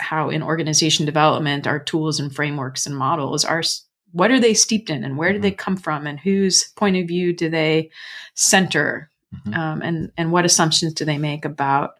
how 0.00 0.28
in 0.30 0.42
organization 0.42 1.06
development 1.06 1.66
our 1.66 1.78
tools 1.78 2.20
and 2.20 2.34
frameworks 2.34 2.86
and 2.86 2.96
models 2.96 3.44
are 3.44 3.62
what 4.12 4.30
are 4.30 4.40
they 4.40 4.54
steeped 4.54 4.88
in 4.90 5.04
and 5.04 5.16
where 5.18 5.32
do 5.32 5.38
Mhm. 5.38 5.42
they 5.42 5.50
come 5.50 5.76
from 5.76 6.06
and 6.06 6.20
whose 6.20 6.64
point 6.76 6.96
of 6.96 7.06
view 7.08 7.32
do 7.32 7.48
they 7.48 7.90
center 8.34 9.10
Mhm. 9.46 9.56
um, 9.56 9.82
and 9.82 10.12
and 10.16 10.32
what 10.32 10.44
assumptions 10.44 10.92
do 10.94 11.04
they 11.04 11.18
make 11.18 11.44
about 11.44 11.94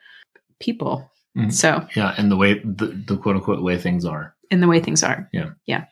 people 0.61 1.11
Mhm. 1.37 1.53
so 1.53 1.87
Yeah, 1.95 2.15
and 2.17 2.31
the 2.31 2.37
way 2.37 2.61
the, 2.61 2.87
the 3.07 3.17
quote 3.17 3.37
unquote 3.37 3.63
way 3.63 3.77
things 3.79 4.05
are. 4.05 4.35
in 4.51 4.61
the 4.61 4.69
way 4.69 4.79
things 4.81 5.03
are 5.03 5.29
Yeah. 5.33 5.51
yeah 5.67 5.85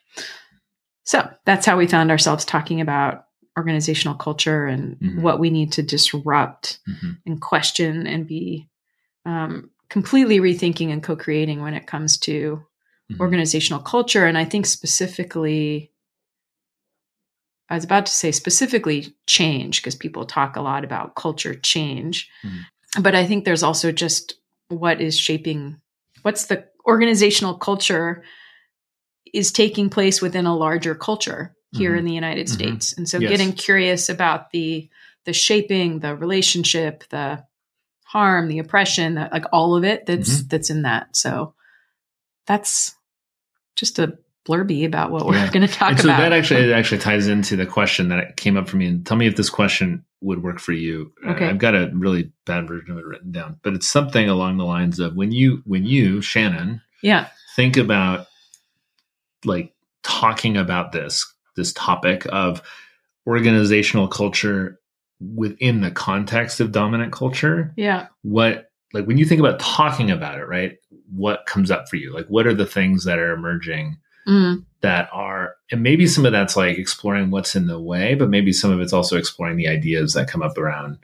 so 1.04 1.28
that's 1.44 1.66
how 1.66 1.76
we 1.76 1.87
found 1.87 2.11
ourselves 2.11 2.44
talking 2.44 2.80
about 2.80 3.25
organizational 3.58 4.16
culture 4.16 4.66
and 4.66 4.96
Mhm. 4.99 5.23
what 5.23 5.38
we 5.38 5.50
need 5.50 5.73
to 5.73 5.82
disrupt 5.82 6.78
Mhm. 6.88 7.18
and 7.26 7.40
question 7.40 8.06
and 8.06 8.26
be 8.26 8.68
um, 9.26 9.70
completely 9.94 10.40
rethinking 10.40 10.90
and 10.92 11.04
co-creating 11.04 11.62
when 11.62 11.72
it 11.72 11.86
comes 11.86 12.18
to 12.18 12.60
Mhm. 13.12 13.20
organizational 13.20 13.80
culture 13.80 14.26
and 14.26 14.36
i 14.36 14.44
think 14.44 14.66
specifically 14.66 15.92
i 17.70 17.76
was 17.76 17.84
about 17.84 18.06
to 18.06 18.12
say 18.12 18.32
specifically 18.32 19.14
change 19.28 19.80
because 19.80 19.94
people 19.94 20.24
talk 20.26 20.56
a 20.56 20.60
lot 20.62 20.82
about 20.84 21.14
culture 21.14 21.54
change 21.54 22.28
Mhm. 22.42 22.64
but 23.02 23.14
i 23.14 23.24
think 23.24 23.44
there's 23.44 23.62
also 23.62 23.92
just 23.92 24.34
what 24.68 25.00
is 25.00 25.16
shaping 25.16 25.80
what's 26.22 26.46
the 26.46 26.64
organizational 26.88 27.54
culture 27.54 28.24
is 29.32 29.52
taking 29.52 29.88
place 29.90 30.20
within 30.20 30.46
a 30.46 30.56
larger 30.56 30.96
culture 30.96 31.54
here 31.70 31.92
Mhm. 31.94 31.98
in 32.00 32.04
the 32.04 32.12
united 32.22 32.46
Mhm. 32.48 32.52
states 32.58 32.92
and 32.98 33.08
so 33.08 33.20
Yes. 33.20 33.30
getting 33.30 33.52
curious 33.52 34.08
about 34.08 34.50
the 34.50 34.88
the 35.24 35.32
shaping 35.32 36.00
the 36.00 36.16
relationship 36.16 37.04
the 37.10 37.44
harm 38.14 38.47
the 38.49 38.61
oppression 38.61 39.16
the, 39.16 39.28
like 39.33 39.44
all 39.52 39.75
of 39.75 39.83
it 39.85 40.06
that's 40.06 40.38
Mm-hmm. 40.38 40.49
that's 40.49 40.71
in 40.71 40.83
that 40.83 41.16
so 41.16 41.52
that's 42.47 42.94
just 43.75 43.99
a 43.99 44.16
blurby 44.47 44.85
about 44.87 45.11
what 45.11 45.26
we're 45.26 45.50
going 45.50 45.66
to 45.66 45.73
talk 45.73 45.90
and 45.90 46.00
so 46.00 46.09
about 46.09 46.18
that 46.18 46.33
actually 46.33 46.61
it 46.62 46.71
actually 46.71 46.99
ties 46.99 47.26
into 47.26 47.56
the 47.56 47.66
question 47.66 48.11
that 48.11 48.37
came 48.37 48.56
up 48.56 48.68
for 48.68 48.76
me. 48.76 48.87
And 48.87 49.04
tell 49.04 49.16
me 49.16 49.26
if 49.26 49.37
this 49.37 49.49
question 49.50 50.04
would 50.21 50.42
work 50.42 50.61
for 50.61 50.73
you. 50.73 51.12
Uh, 51.26 51.30
Okay. 51.30 51.49
I've 51.49 51.59
got 51.59 51.75
a 51.75 51.90
really 51.94 52.30
bad 52.44 52.68
version 52.68 52.90
of 52.92 52.99
it 52.99 53.06
written 53.06 53.33
down, 53.33 53.59
but 53.62 53.73
it's 53.73 53.88
something 53.88 54.28
along 54.28 54.59
the 54.59 54.64
lines 54.64 55.00
of 55.00 55.16
when 55.16 55.33
you 55.33 55.62
when 55.64 55.85
you 55.87 56.21
Shannon 56.21 56.83
yeah 57.02 57.28
think 57.56 57.76
about 57.78 58.26
like 59.44 59.73
talking 60.02 60.56
about 60.59 60.92
this 60.92 61.26
this 61.56 61.73
topic 61.73 62.26
of 62.30 62.62
organizational 63.26 64.09
culture 64.09 64.78
within 65.21 65.80
the 65.80 65.90
context 65.90 66.61
of 66.61 66.73
dominant 66.73 67.12
culture, 67.12 67.73
Yeah. 67.76 68.06
what 68.23 68.71
like 68.92 69.06
when 69.06 69.18
you 69.18 69.25
think 69.25 69.40
about 69.40 69.59
talking 69.59 70.11
about 70.11 70.38
it, 70.38 70.44
right? 70.47 70.76
What 71.11 71.47
comes 71.47 71.71
up 71.71 71.88
for 71.88 71.97
you? 71.97 72.12
Like 72.14 72.26
what 72.26 72.47
are 72.47 72.54
the 72.54 72.66
things 72.66 73.04
that 73.04 73.18
are 73.18 73.33
emerging 73.33 73.97
Mm. 74.26 74.64
that 74.80 75.11
are 75.12 75.56
and 75.71 75.83
maybe 75.83 76.06
some 76.06 76.25
of 76.25 76.33
that's 76.33 76.56
like 76.56 76.78
exploring 76.78 77.30
what's 77.30 77.54
in 77.54 77.66
the 77.66 77.78
way, 77.78 78.14
but 78.14 78.30
maybe 78.30 78.52
some 78.54 78.71
of 78.71 78.80
it's 78.80 78.92
also 78.94 79.18
exploring 79.18 79.56
the 79.59 79.68
ideas 79.68 80.14
that 80.14 80.28
come 80.30 80.40
up 80.42 80.56
around 80.56 80.97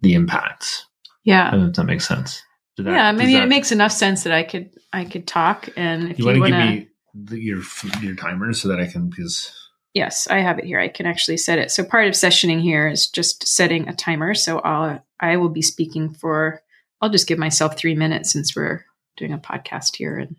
the 0.00 0.14
impacts. 0.14 0.86
I 1.06 1.10
Yeah. 1.24 1.50
don't 1.50 1.60
know 1.60 1.66
if 1.68 1.74
that 1.74 1.84
makes 1.84 2.08
sense. 2.08 2.42
That- 2.78 2.86
yeah. 2.86 3.12
Maybe 3.12 3.34
that- 3.34 3.42
it 3.42 3.48
makes 3.48 3.70
enough 3.72 3.92
sense 3.92 4.22
that 4.24 4.32
I 4.32 4.44
could 4.44 4.70
I 4.94 5.04
could 5.04 5.26
talk 5.26 5.68
and 5.76 6.10
if 6.10 6.18
you 6.18 6.30
you, 6.30 6.40
want 6.40 6.52
to 6.54 6.58
give 6.58 6.68
me 6.68 6.88
the, 7.14 7.38
your 7.40 7.62
your 8.02 8.14
timer 8.16 8.52
so 8.54 8.68
that 8.68 8.80
I 8.80 8.86
can 8.86 9.10
because 9.10 9.52
Yes, 9.94 10.28
I 10.28 10.40
have 10.40 10.58
it 10.58 10.64
here. 10.64 10.78
I 10.78 10.88
can 10.88 11.06
actually 11.06 11.38
set 11.38 11.58
it. 11.58 11.70
So 11.70 11.84
part 11.84 12.06
of 12.06 12.14
sessioning 12.14 12.60
here 12.60 12.88
is 12.88 13.08
just 13.08 13.46
setting 13.46 13.88
a 13.88 13.94
timer. 13.94 14.34
So 14.34 14.58
I'll 14.60 15.04
I 15.20 15.36
will 15.36 15.48
be 15.48 15.62
speaking 15.62 16.10
for 16.14 16.62
I'll 17.00 17.10
just 17.10 17.26
give 17.26 17.38
myself 17.38 17.76
three 17.76 17.94
minutes 17.94 18.30
since 18.32 18.54
we're 18.54 18.84
doing 19.16 19.32
a 19.32 19.38
podcast 19.38 19.96
here 19.96 20.18
and 20.18 20.36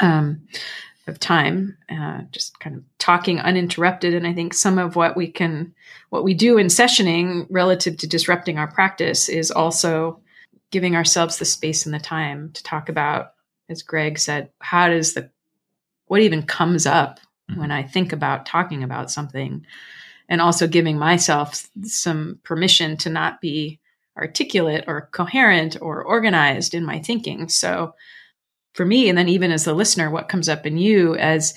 um 0.00 0.48
of 1.06 1.20
time, 1.20 1.76
uh, 1.88 2.22
just 2.32 2.58
kind 2.58 2.76
of 2.76 2.82
talking 2.98 3.38
uninterrupted. 3.38 4.14
And 4.14 4.26
I 4.26 4.32
think 4.32 4.52
some 4.52 4.78
of 4.78 4.96
what 4.96 5.16
we 5.16 5.28
can 5.28 5.74
what 6.10 6.24
we 6.24 6.34
do 6.34 6.58
in 6.58 6.66
sessioning 6.66 7.46
relative 7.48 7.96
to 7.98 8.08
disrupting 8.08 8.58
our 8.58 8.66
practice 8.66 9.28
is 9.28 9.50
also 9.50 10.20
giving 10.72 10.96
ourselves 10.96 11.38
the 11.38 11.44
space 11.44 11.86
and 11.86 11.94
the 11.94 12.00
time 12.00 12.50
to 12.54 12.62
talk 12.64 12.88
about, 12.88 13.34
as 13.68 13.82
Greg 13.82 14.18
said, 14.18 14.50
how 14.58 14.88
does 14.88 15.14
the 15.14 15.30
what 16.06 16.22
even 16.22 16.42
comes 16.42 16.86
up 16.86 17.20
when 17.54 17.70
I 17.70 17.82
think 17.82 18.12
about 18.12 18.46
talking 18.46 18.82
about 18.82 19.10
something, 19.10 19.64
and 20.28 20.40
also 20.40 20.66
giving 20.66 20.98
myself 20.98 21.68
some 21.82 22.40
permission 22.42 22.96
to 22.98 23.10
not 23.10 23.40
be 23.40 23.78
articulate 24.16 24.84
or 24.86 25.08
coherent 25.12 25.76
or 25.80 26.02
organized 26.02 26.74
in 26.74 26.84
my 26.84 26.98
thinking. 26.98 27.48
So, 27.48 27.94
for 28.74 28.84
me, 28.84 29.08
and 29.08 29.16
then 29.16 29.28
even 29.28 29.52
as 29.52 29.64
the 29.64 29.74
listener, 29.74 30.10
what 30.10 30.28
comes 30.28 30.48
up 30.48 30.66
in 30.66 30.76
you 30.76 31.16
as 31.16 31.56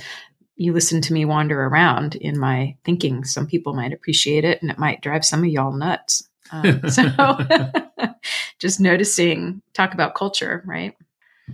you 0.56 0.74
listen 0.74 1.02
to 1.02 1.14
me 1.14 1.26
wander 1.26 1.66
around 1.66 2.16
in 2.16 2.38
my 2.38 2.76
thinking? 2.86 3.24
Some 3.24 3.48
people 3.48 3.74
might 3.74 3.94
appreciate 3.94 4.46
it, 4.46 4.62
and 4.62 4.70
it 4.70 4.78
might 4.78 5.02
drive 5.02 5.26
some 5.26 5.44
of 5.44 5.50
y'all 5.50 5.72
nuts. 5.72 6.28
Um, 6.52 6.90
so, 6.90 7.04
just 8.60 8.80
noticing, 8.80 9.62
talk 9.74 9.94
about 9.94 10.16
culture, 10.16 10.64
right? 10.66 10.96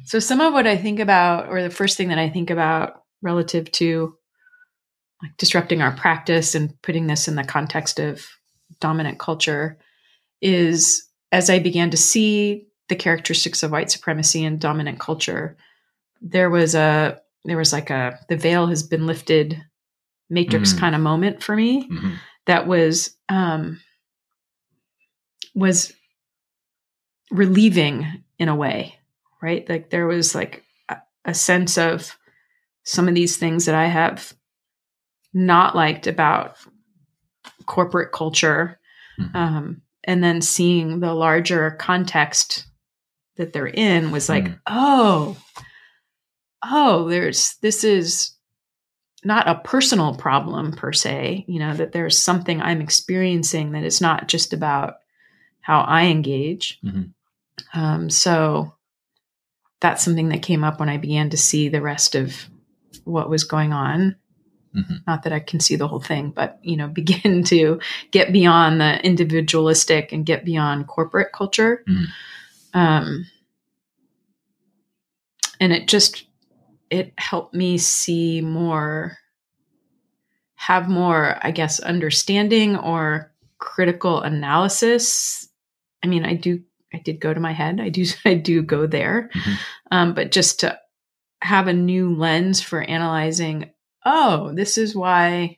So, 0.03 0.19
some 0.19 0.41
of 0.41 0.53
what 0.53 0.67
I 0.67 0.77
think 0.77 0.99
about, 0.99 1.49
or 1.49 1.63
the 1.63 1.69
first 1.69 1.97
thing 1.97 2.09
that 2.09 2.19
I 2.19 2.29
think 2.29 2.49
about 2.49 3.03
relative 3.21 3.71
to 3.73 4.17
like 5.25 5.37
disrupting 5.37 5.81
our 5.81 5.91
practice 5.95 6.55
and 6.55 6.79
putting 6.81 7.07
this 7.07 7.27
in 7.27 7.35
the 7.35 7.43
context 7.43 7.99
of 7.99 8.25
dominant 8.79 9.19
culture 9.19 9.77
is 10.41 11.07
as 11.31 11.49
I 11.49 11.59
began 11.59 11.89
to 11.91 11.97
see 11.97 12.67
the 12.89 12.95
characteristics 12.95 13.63
of 13.63 13.71
white 13.71 13.91
supremacy 13.91 14.45
and 14.45 14.59
dominant 14.59 14.99
culture, 14.99 15.57
there 16.21 16.49
was 16.49 16.75
a 16.75 17.19
there 17.45 17.57
was 17.57 17.73
like 17.73 17.89
a 17.89 18.19
the 18.29 18.37
veil 18.37 18.67
has 18.67 18.83
been 18.83 19.05
lifted 19.05 19.61
matrix 20.29 20.73
Mm. 20.73 20.79
kind 20.79 20.95
of 20.95 21.01
moment 21.01 21.43
for 21.43 21.55
me 21.55 21.87
Mhm. 21.89 22.17
that 22.45 22.67
was 22.67 23.15
um 23.29 23.79
was 25.53 25.93
relieving 27.31 28.23
in 28.39 28.49
a 28.49 28.55
way 28.55 28.95
right 29.41 29.67
like 29.69 29.89
there 29.89 30.07
was 30.07 30.35
like 30.35 30.63
a, 30.89 30.97
a 31.25 31.33
sense 31.33 31.77
of 31.77 32.17
some 32.83 33.07
of 33.07 33.15
these 33.15 33.37
things 33.37 33.65
that 33.65 33.75
i 33.75 33.85
have 33.87 34.33
not 35.35 35.75
liked 35.75 36.07
about 36.07 36.55
corporate 37.67 38.11
culture 38.11 38.79
Mhm. 39.19 39.35
um, 39.35 39.81
and 40.05 40.23
then 40.23 40.41
seeing 40.41 40.99
the 41.01 41.13
larger 41.13 41.71
context 41.71 42.65
that 43.37 43.53
they're 43.53 43.67
in 43.67 44.11
was 44.11 44.29
like 44.29 44.45
Mm. 44.45 44.59
oh 44.67 45.37
oh 46.63 47.07
there's 47.09 47.55
this 47.61 47.83
is 47.83 48.31
not 49.23 49.47
a 49.47 49.55
personal 49.63 50.15
problem 50.15 50.71
per 50.71 50.93
se 50.93 51.43
you 51.47 51.59
know 51.59 51.73
that 51.75 51.91
there's 51.91 52.17
something 52.17 52.61
i'm 52.61 52.81
experiencing 52.81 53.71
that 53.71 53.83
is 53.83 53.99
not 54.01 54.27
just 54.27 54.53
about 54.53 54.95
how 55.61 55.81
i 55.81 56.05
engage 56.05 56.79
Mhm. 56.83 57.11
um, 57.73 58.09
so 58.09 58.73
that's 59.81 60.03
something 60.03 60.29
that 60.29 60.41
came 60.43 60.63
up 60.63 60.79
when 60.79 60.89
i 60.89 60.97
began 60.97 61.29
to 61.31 61.37
see 61.37 61.67
the 61.69 61.81
rest 61.81 62.15
of 62.15 62.33
what 63.03 63.29
was 63.29 63.43
going 63.43 63.73
on 63.73 64.15
Mhm. 64.75 65.01
not 65.07 65.23
that 65.23 65.33
i 65.33 65.39
can 65.39 65.59
see 65.59 65.75
the 65.75 65.87
whole 65.87 65.99
thing 66.01 66.31
but 66.31 66.59
you 66.61 66.75
know 66.77 66.87
begin 67.01 67.43
to 67.43 67.79
get 68.11 68.33
beyond 68.33 68.81
the 68.81 68.99
individualistic 69.05 70.11
and 70.11 70.25
get 70.25 70.43
beyond 70.45 70.87
corporate 70.87 71.31
culture 71.33 71.83
Mhm. 71.87 72.07
um, 72.73 73.25
and 75.59 75.71
it 75.73 75.87
just 75.87 76.25
it 76.89 77.13
helped 77.17 77.53
me 77.53 77.77
see 77.77 78.41
more 78.41 79.17
have 80.55 80.89
more 80.89 81.37
i 81.41 81.51
guess 81.51 81.79
understanding 81.79 82.75
or 82.77 83.31
critical 83.59 84.21
analysis 84.21 85.47
i 86.03 86.07
mean 86.07 86.25
i 86.25 86.33
do 86.33 86.61
i 86.93 86.97
did 86.99 87.19
go 87.19 87.33
to 87.33 87.39
my 87.39 87.51
head 87.51 87.79
i 87.81 87.89
do 87.89 88.05
i 88.25 88.33
do 88.33 88.61
go 88.61 88.87
there 88.87 89.29
Mhm. 89.33 89.57
um, 89.91 90.13
but 90.13 90.31
just 90.31 90.59
to 90.61 90.77
have 91.41 91.67
a 91.67 91.73
new 91.73 92.15
lens 92.15 92.61
for 92.61 92.81
analyzing 92.81 93.69
oh 94.05 94.53
this 94.53 94.77
is 94.77 94.95
why 94.95 95.57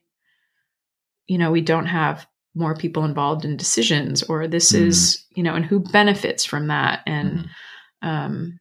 you 1.27 1.37
know 1.37 1.51
we 1.51 1.61
don't 1.61 1.87
have 1.87 2.25
more 2.55 2.75
people 2.75 3.05
involved 3.05 3.45
in 3.45 3.55
decisions 3.57 4.23
or 4.23 4.47
this 4.47 4.71
Mhm. 4.71 4.87
is 4.87 5.25
you 5.35 5.43
know 5.43 5.53
and 5.53 5.65
who 5.65 5.79
benefits 5.79 6.43
from 6.45 6.67
that 6.67 7.03
and 7.05 7.39
Mhm. 8.03 8.07
um 8.07 8.59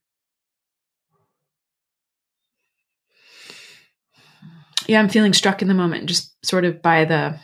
yeah 4.86 4.98
i'm 5.00 5.08
feeling 5.08 5.32
struck 5.32 5.62
in 5.62 5.68
the 5.68 5.74
moment 5.74 6.06
just 6.06 6.34
sort 6.44 6.64
of 6.64 6.82
by 6.82 7.04
the 7.04 7.38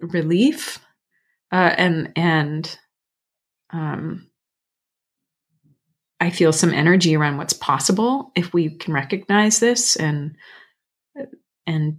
relief 0.00 0.78
uh 1.52 1.74
and 1.76 2.12
and 2.16 2.78
um 3.70 4.26
i 6.20 6.30
feel 6.30 6.52
some 6.52 6.72
energy 6.72 7.16
around 7.16 7.36
what's 7.36 7.52
possible 7.52 8.30
if 8.34 8.52
we 8.52 8.70
can 8.76 8.92
recognize 8.94 9.58
this 9.58 9.96
and 9.96 10.36
and 11.66 11.98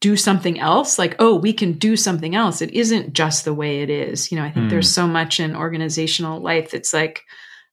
do 0.00 0.16
something 0.16 0.58
else 0.60 0.98
like 0.98 1.16
oh 1.18 1.34
we 1.34 1.52
can 1.52 1.72
do 1.72 1.96
something 1.96 2.34
else 2.34 2.60
it 2.60 2.70
isn't 2.72 3.12
just 3.14 3.44
the 3.44 3.54
way 3.54 3.80
it 3.82 3.88
is 3.88 4.30
you 4.30 4.36
know 4.38 4.44
i 4.44 4.50
think 4.50 4.66
Mm. 4.66 4.70
there's 4.70 4.90
so 4.92 5.06
much 5.06 5.40
in 5.40 5.56
organizational 5.56 6.40
life 6.40 6.70
that's 6.70 6.92
like 6.92 7.22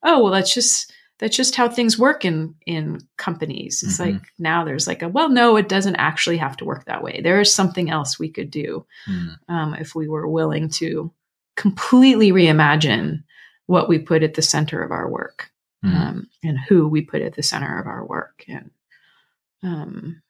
oh 0.03 0.23
well 0.23 0.31
that's 0.31 0.53
just 0.53 0.93
that's 1.19 1.35
just 1.35 1.55
how 1.55 1.67
things 1.67 1.99
work 1.99 2.23
in 2.23 2.55
in 2.65 2.99
companies 3.17 3.83
it's 3.83 3.97
Mhm. 3.97 4.13
like 4.13 4.21
now 4.39 4.63
there's 4.63 4.87
like 4.87 5.01
a 5.01 5.09
well 5.09 5.29
no 5.29 5.57
it 5.57 5.67
doesn't 5.67 5.97
actually 5.97 6.37
have 6.37 6.55
to 6.57 6.65
work 6.65 6.85
that 6.85 7.03
way 7.03 7.19
there 7.21 7.41
is 7.41 7.53
something 7.53 7.89
else 7.89 8.17
we 8.17 8.29
could 8.29 8.49
do 8.49 8.85
Mhm. 9.09 9.35
um, 9.49 9.73
if 9.75 9.93
we 9.93 10.07
were 10.07 10.27
willing 10.27 10.69
to 10.69 11.11
completely 11.57 12.31
reimagine 12.31 13.23
what 13.65 13.89
we 13.89 13.99
put 13.99 14.23
at 14.23 14.35
the 14.35 14.41
center 14.41 14.81
of 14.81 14.91
our 14.91 15.09
work 15.09 15.51
Mhm. 15.83 15.95
um, 15.95 16.29
and 16.43 16.57
who 16.69 16.87
we 16.87 17.01
put 17.01 17.21
at 17.21 17.33
the 17.35 17.43
center 17.43 17.77
of 17.77 17.87
our 17.87 18.05
work 18.05 18.45
and 18.47 18.71
um, 19.63 20.21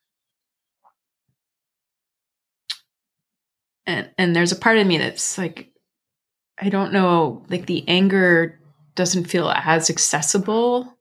and 3.85 4.09
and 4.17 4.35
there's 4.35 4.51
a 4.51 4.55
part 4.57 4.77
of 4.77 4.85
me 4.87 4.97
that's 4.97 5.37
like 5.37 5.71
i 6.59 6.69
don't 6.69 6.93
know 6.93 7.43
like 7.49 7.65
the 7.65 7.83
anger 7.87 8.59
doesn't 8.95 9.25
feel 9.25 9.49
as 9.49 9.89
accessible 9.89 10.97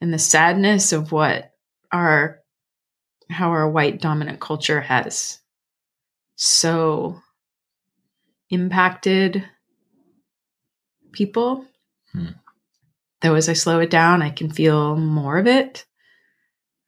and 0.00 0.12
the 0.12 0.18
sadness 0.18 0.92
of 0.92 1.12
what 1.12 1.52
our 1.92 2.40
how 3.30 3.50
our 3.50 3.68
white 3.68 4.00
dominant 4.00 4.40
culture 4.40 4.80
has 4.80 5.40
so 6.36 7.20
impacted 8.50 9.44
people 11.12 11.64
Hmm. 12.12 12.28
though 13.20 13.34
as 13.34 13.48
i 13.48 13.52
slow 13.52 13.80
it 13.80 13.90
down 13.90 14.22
i 14.22 14.30
can 14.30 14.50
feel 14.50 14.96
more 14.96 15.38
of 15.38 15.46
it 15.46 15.84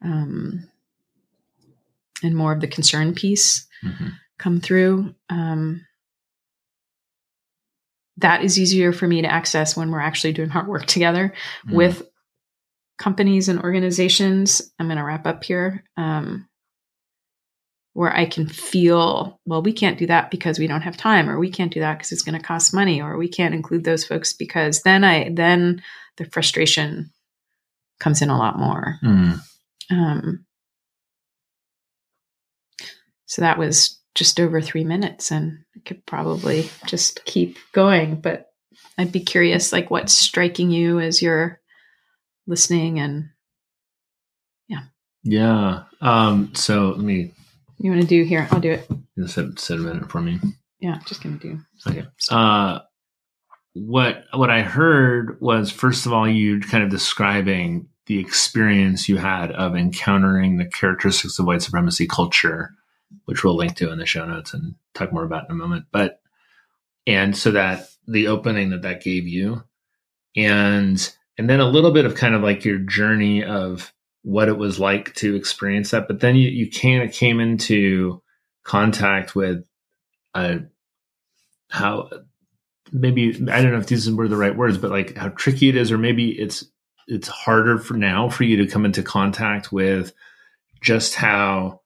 um, 0.00 0.68
and 2.22 2.36
more 2.36 2.52
of 2.52 2.60
the 2.60 2.68
concern 2.68 3.14
piece 3.14 3.66
Mhm. 3.82 4.12
Come 4.38 4.60
through. 4.60 5.14
Um, 5.28 5.84
that 8.18 8.42
is 8.42 8.58
easier 8.58 8.92
for 8.92 9.06
me 9.06 9.22
to 9.22 9.32
access 9.32 9.76
when 9.76 9.90
we're 9.90 10.00
actually 10.00 10.32
doing 10.32 10.48
hard 10.48 10.66
work 10.66 10.86
together 10.86 11.32
Mhm. 11.66 11.72
with 11.72 12.02
companies 12.98 13.48
and 13.48 13.60
organizations. 13.60 14.60
I'm 14.78 14.86
going 14.88 14.98
to 14.98 15.04
wrap 15.04 15.26
up 15.26 15.44
here. 15.44 15.84
Um, 15.96 16.48
where 17.94 18.14
I 18.14 18.26
can 18.26 18.46
feel, 18.46 19.40
well, 19.44 19.60
we 19.60 19.72
can't 19.72 19.98
do 19.98 20.06
that 20.06 20.30
because 20.30 20.56
we 20.58 20.68
don't 20.68 20.82
have 20.82 20.96
time, 20.96 21.28
or 21.28 21.36
we 21.36 21.50
can't 21.50 21.72
do 21.72 21.80
that 21.80 21.98
because 21.98 22.12
it's 22.12 22.22
going 22.22 22.38
to 22.40 22.46
cost 22.46 22.72
money, 22.72 23.02
or 23.02 23.16
we 23.18 23.26
can't 23.28 23.54
include 23.54 23.82
those 23.82 24.04
folks 24.04 24.32
because 24.32 24.82
then 24.82 25.02
I 25.02 25.30
then 25.30 25.82
the 26.16 26.24
frustration 26.24 27.10
comes 27.98 28.22
in 28.22 28.30
a 28.30 28.38
lot 28.38 28.56
more. 28.56 29.00
Mhm. 29.02 29.40
Um, 29.90 30.46
so 33.26 33.42
that 33.42 33.58
was 33.58 33.97
just 34.18 34.40
over 34.40 34.60
three 34.60 34.84
minutes 34.84 35.30
and 35.30 35.60
I 35.76 35.80
could 35.80 36.04
probably 36.04 36.68
just 36.86 37.24
keep 37.24 37.56
going. 37.72 38.20
But 38.20 38.50
I'd 38.98 39.12
be 39.12 39.20
curious, 39.20 39.72
like, 39.72 39.90
what's 39.90 40.12
striking 40.12 40.70
you 40.70 40.98
as 40.98 41.22
you're 41.22 41.60
listening 42.46 42.98
and 42.98 43.30
Yeah. 44.68 44.82
Yeah. 45.22 45.84
Um, 46.00 46.54
so 46.54 46.90
let 46.90 46.98
me 46.98 47.32
you 47.78 47.90
want 47.90 48.02
to 48.02 48.08
do 48.08 48.24
here? 48.24 48.48
I'll 48.50 48.60
do 48.60 48.72
it. 48.72 48.88
set, 49.28 49.58
set 49.58 49.78
a 49.78 49.80
minute 49.80 50.10
for 50.10 50.20
me. 50.20 50.40
Yeah, 50.80 50.98
just 51.06 51.22
gonna 51.22 51.38
do. 51.38 51.60
Okay. 51.86 52.04
Uh, 52.30 52.80
what 53.74 54.24
what 54.32 54.50
I 54.50 54.62
heard 54.62 55.40
was 55.40 55.70
first 55.70 56.06
of 56.06 56.12
all 56.12 56.28
you 56.28 56.60
kind 56.60 56.82
of 56.82 56.90
describing 56.90 57.88
the 58.06 58.18
experience 58.18 59.08
you 59.08 59.16
had 59.16 59.52
of 59.52 59.76
encountering 59.76 60.56
the 60.56 60.66
characteristics 60.66 61.38
of 61.38 61.46
white 61.46 61.62
supremacy 61.62 62.06
culture, 62.06 62.74
which 63.24 63.44
we'll 63.44 63.56
link 63.56 63.76
to 63.76 63.90
in 63.90 63.98
the 63.98 64.06
show 64.06 64.26
notes 64.26 64.54
and 64.54 64.74
talk 64.94 65.12
more 65.12 65.24
about 65.24 65.44
in 65.48 65.52
a 65.52 65.58
moment. 65.58 65.86
But 65.92 66.20
and 67.06 67.36
so 67.36 67.52
that 67.52 67.88
the 68.06 68.28
opening 68.28 68.70
that 68.70 68.82
that 68.82 69.02
gave 69.02 69.26
you, 69.26 69.64
and 70.36 71.14
and 71.36 71.48
then 71.48 71.60
a 71.60 71.68
little 71.68 71.92
bit 71.92 72.04
of 72.04 72.14
kind 72.14 72.34
of 72.34 72.42
like 72.42 72.64
your 72.64 72.78
journey 72.78 73.44
of 73.44 73.92
what 74.22 74.48
it 74.48 74.58
was 74.58 74.78
like 74.78 75.14
to 75.14 75.34
experience 75.34 75.90
that. 75.90 76.08
But 76.08 76.20
then 76.20 76.36
you 76.36 76.48
you 76.48 76.70
kind 76.70 77.02
of 77.02 77.12
came 77.12 77.40
into 77.40 78.22
contact 78.64 79.34
with 79.34 79.64
uh, 80.34 80.58
how 81.70 82.10
maybe 82.92 83.34
I 83.50 83.62
don't 83.62 83.72
know 83.72 83.78
if 83.78 83.86
these 83.86 84.10
were 84.10 84.28
the 84.28 84.36
right 84.36 84.56
words, 84.56 84.78
but 84.78 84.90
like 84.90 85.16
how 85.16 85.28
tricky 85.30 85.68
it 85.68 85.76
is, 85.76 85.92
or 85.92 85.98
maybe 85.98 86.30
it's 86.30 86.64
it's 87.06 87.28
harder 87.28 87.78
for 87.78 87.94
now 87.94 88.28
for 88.28 88.44
you 88.44 88.56
to 88.58 88.66
come 88.66 88.84
into 88.84 89.02
contact 89.02 89.72
with 89.72 90.12
just 90.82 91.14
how, 91.14 91.80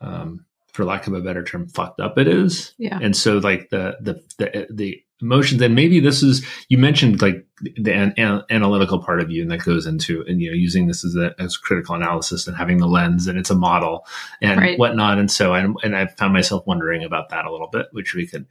um, 0.00 0.44
for 0.76 0.84
lack 0.84 1.06
of 1.06 1.14
a 1.14 1.20
better 1.20 1.42
term, 1.42 1.66
fucked 1.68 2.00
up 2.00 2.18
it 2.18 2.28
is. 2.28 2.74
Yeah. 2.78 2.98
And 3.02 3.16
so 3.16 3.38
like 3.38 3.70
the 3.70 3.96
the 4.00 4.22
the 4.38 4.66
the 4.70 5.02
emotions, 5.20 5.62
and 5.62 5.74
maybe 5.74 5.98
this 5.98 6.22
is 6.22 6.46
you 6.68 6.76
mentioned 6.78 7.22
like 7.22 7.46
the 7.76 7.92
an, 7.92 8.12
an- 8.18 8.42
analytical 8.50 9.02
part 9.02 9.20
of 9.20 9.30
you, 9.30 9.42
and 9.42 9.50
that 9.50 9.64
goes 9.64 9.86
into 9.86 10.22
and 10.28 10.40
you 10.40 10.50
know 10.50 10.54
using 10.56 10.86
this 10.86 11.04
as 11.04 11.16
a 11.16 11.34
as 11.40 11.56
critical 11.56 11.94
analysis 11.94 12.46
and 12.46 12.56
having 12.56 12.76
the 12.78 12.86
lens, 12.86 13.26
and 13.26 13.38
it's 13.38 13.50
a 13.50 13.54
model 13.56 14.06
and 14.42 14.60
Right. 14.60 14.78
whatnot. 14.78 15.18
And 15.18 15.30
so 15.30 15.54
I 15.54 15.60
and 15.82 15.96
I 15.96 16.06
found 16.06 16.32
myself 16.34 16.66
wondering 16.66 17.02
about 17.02 17.30
that 17.30 17.46
a 17.46 17.50
little 17.50 17.68
bit, 17.68 17.86
which 17.92 18.14
we 18.14 18.26
could 18.26 18.46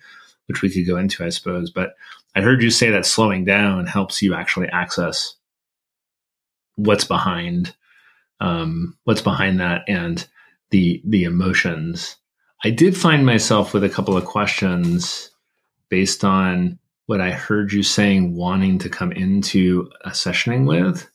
which 0.48 0.62
we 0.62 0.70
could 0.70 0.86
go 0.88 0.98
into, 0.98 1.24
I 1.24 1.30
suppose. 1.30 1.72
But 1.72 1.94
I 2.36 2.42
heard 2.42 2.62
you 2.62 2.70
say 2.72 2.90
that 2.92 3.06
slowing 3.06 3.46
down 3.46 3.86
helps 3.88 4.22
you 4.22 4.34
actually 4.36 4.68
access 4.70 5.36
what's 6.76 7.06
behind 7.06 7.76
um, 8.42 8.98
what's 9.06 9.22
behind 9.22 9.60
that 9.62 9.84
and 9.88 10.28
the 10.76 11.02
the 11.06 11.24
emotions. 11.24 12.18
I 12.66 12.70
did 12.70 12.98
find 12.98 13.26
myself 13.26 13.74
with 13.74 13.86
a 13.86 13.90
couple 13.90 14.18
of 14.18 14.26
questions 14.26 15.32
based 15.90 16.26
on 16.26 16.80
what 17.06 17.22
I 17.22 17.32
heard 17.32 17.72
you 17.72 17.82
saying, 17.82 18.36
wanting 18.36 18.80
to 18.80 18.90
come 18.90 19.14
into 19.14 19.90
a 20.04 20.10
sessioning 20.10 20.68
with. 20.68 21.10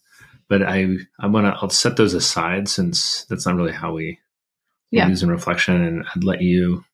But 0.48 0.62
I 0.62 0.96
I 1.20 1.26
want 1.26 1.46
to 1.46 1.52
I'll 1.60 1.68
set 1.68 1.96
those 1.98 2.14
aside 2.14 2.68
since 2.70 3.24
that's 3.26 3.44
not 3.46 3.56
really 3.56 3.72
how 3.82 3.92
we 3.92 4.18
Yeah. 4.90 5.08
use 5.08 5.22
in 5.22 5.30
reflection, 5.30 5.82
and 5.82 6.04
I'd 6.14 6.24
let 6.24 6.40
you 6.40 6.84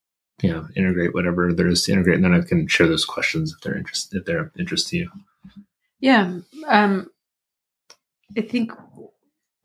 you 0.43 0.51
know 0.53 0.67
integrate 0.77 1.15
whatever 1.15 1.53
there 1.55 1.69
is 1.69 1.85
to 1.85 1.93
integrate, 1.93 2.17
and 2.17 2.25
then 2.25 2.35
I 2.35 2.41
can 2.43 2.67
share 2.67 2.89
those 2.89 3.05
questions 3.05 3.55
if 3.55 3.61
they're 3.63 3.79
interested 3.79 4.19
if 4.19 4.25
they're 4.27 4.41
of 4.47 4.51
interest 4.59 4.89
to 4.89 4.97
you. 4.99 5.11
Yeah. 6.01 6.39
Um, 6.67 7.11
I 8.37 8.41
think 8.43 8.73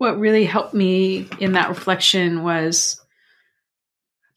what 0.01 0.17
really 0.17 0.45
helped 0.45 0.73
me 0.73 1.27
in 1.39 1.51
that 1.51 1.69
reflection 1.69 2.41
was 2.41 2.99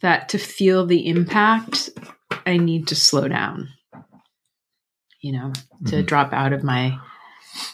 that 0.02 0.28
to 0.28 0.36
feel 0.36 0.84
the 0.84 1.08
impact, 1.08 1.88
I 2.44 2.58
need 2.58 2.88
to 2.88 2.94
slow 2.94 3.28
down. 3.28 3.70
You 5.22 5.32
know, 5.32 5.52
to 5.86 6.02
Mhm. 6.02 6.06
drop 6.06 6.34
out 6.34 6.52
of 6.52 6.62
my 6.62 6.98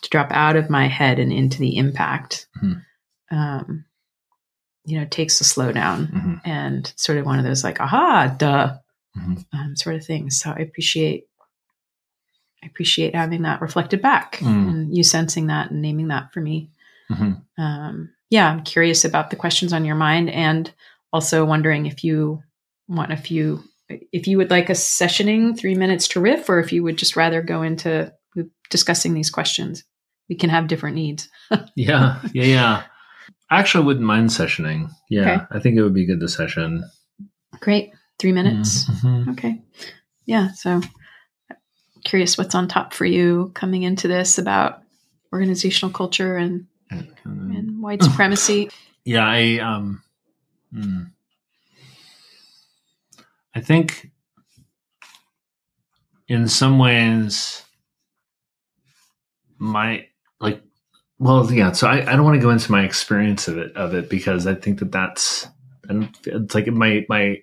to 0.02 0.08
drop 0.10 0.28
out 0.30 0.54
of 0.54 0.70
my 0.70 0.86
head 0.86 1.18
and 1.18 1.32
into 1.32 1.58
the 1.58 1.78
impact. 1.78 2.46
Mhm. 2.62 2.84
Um, 3.32 3.84
you 4.84 4.96
know, 4.96 5.02
it 5.02 5.10
takes 5.10 5.38
to 5.38 5.44
slow 5.44 5.72
down 5.72 6.06
Mhm. 6.06 6.40
and 6.44 6.92
sort 6.94 7.18
of 7.18 7.26
one 7.26 7.40
of 7.40 7.44
those 7.44 7.64
like, 7.64 7.80
aha, 7.80 8.28
duh, 8.38 8.78
Mhm. 9.16 9.46
um, 9.52 9.74
sort 9.74 9.96
of 9.96 10.06
things. 10.06 10.38
So 10.38 10.50
I 10.52 10.60
appreciate, 10.60 11.24
I 12.62 12.66
appreciate 12.66 13.16
having 13.16 13.42
that 13.42 13.60
reflected 13.60 14.00
back 14.00 14.36
Mm. 14.36 14.68
and 14.68 14.96
you 14.96 15.02
sensing 15.02 15.48
that 15.48 15.72
and 15.72 15.82
naming 15.82 16.06
that 16.08 16.32
for 16.32 16.40
me. 16.40 16.70
Mhm. 17.10 17.42
Um, 17.58 18.10
yeah, 18.30 18.48
I'm 18.48 18.62
curious 18.62 19.04
about 19.04 19.30
the 19.30 19.36
questions 19.36 19.72
on 19.72 19.84
your 19.84 19.96
mind 19.96 20.30
and 20.30 20.72
also 21.12 21.44
wondering 21.44 21.86
if 21.86 22.04
you 22.04 22.42
want 22.88 23.12
a 23.12 23.16
few, 23.16 23.62
if 24.12 24.26
you 24.28 24.36
would 24.38 24.50
like 24.50 24.70
a 24.70 24.74
sessioning 24.74 25.58
three 25.58 25.74
minutes 25.74 26.06
to 26.08 26.20
riff, 26.20 26.48
or 26.48 26.60
if 26.60 26.72
you 26.72 26.82
would 26.84 26.96
just 26.96 27.16
rather 27.16 27.42
go 27.42 27.62
into 27.62 28.12
discussing 28.70 29.14
these 29.14 29.30
questions. 29.30 29.82
We 30.28 30.36
can 30.36 30.50
have 30.50 30.68
different 30.68 30.94
needs. 30.96 31.28
Yeah, 31.74 32.20
yeah, 32.32 32.44
yeah. 32.44 32.82
I 33.50 33.58
actually 33.58 33.84
wouldn't 33.84 34.06
mind 34.06 34.28
sessioning. 34.30 34.90
Yeah, 35.08 35.22
Okay. 35.22 35.44
I 35.50 35.58
think 35.58 35.76
it 35.76 35.82
would 35.82 35.94
be 35.94 36.06
good 36.06 36.20
to 36.20 36.28
session. 36.28 36.84
Great. 37.58 37.90
Three 38.20 38.30
minutes. 38.32 38.88
Mhm. 38.88 39.32
Okay. 39.32 39.60
Yeah. 40.26 40.52
So 40.52 40.80
curious 42.04 42.38
what's 42.38 42.54
on 42.54 42.68
top 42.68 42.94
for 42.94 43.04
you 43.04 43.50
coming 43.54 43.82
into 43.82 44.06
this 44.08 44.38
about 44.38 44.82
organizational 45.32 45.92
culture 45.92 46.36
and, 46.36 46.66
Mhm. 46.90 47.56
and 47.58 47.82
white 47.82 48.02
supremacy. 48.02 48.70
Yeah, 49.04 49.26
I 49.26 49.58
um, 49.58 50.02
hmm. 50.72 51.04
I 53.54 53.60
think 53.60 54.10
in 56.28 56.46
some 56.48 56.78
ways 56.78 57.62
my 59.58 60.06
like 60.40 60.62
well 61.18 61.50
yeah 61.52 61.72
so 61.72 61.88
i, 61.88 62.00
I 62.00 62.16
don't 62.16 62.24
want 62.24 62.36
to 62.36 62.40
go 62.40 62.50
into 62.50 62.70
my 62.70 62.84
experience 62.84 63.48
of 63.48 63.58
it 63.58 63.76
of 63.76 63.94
it 63.94 64.08
because 64.08 64.46
i 64.46 64.54
think 64.54 64.78
that 64.78 64.92
that's 64.92 65.46
and 65.88 66.14
it's 66.24 66.54
like 66.54 66.66
my 66.68 67.04
my 67.08 67.38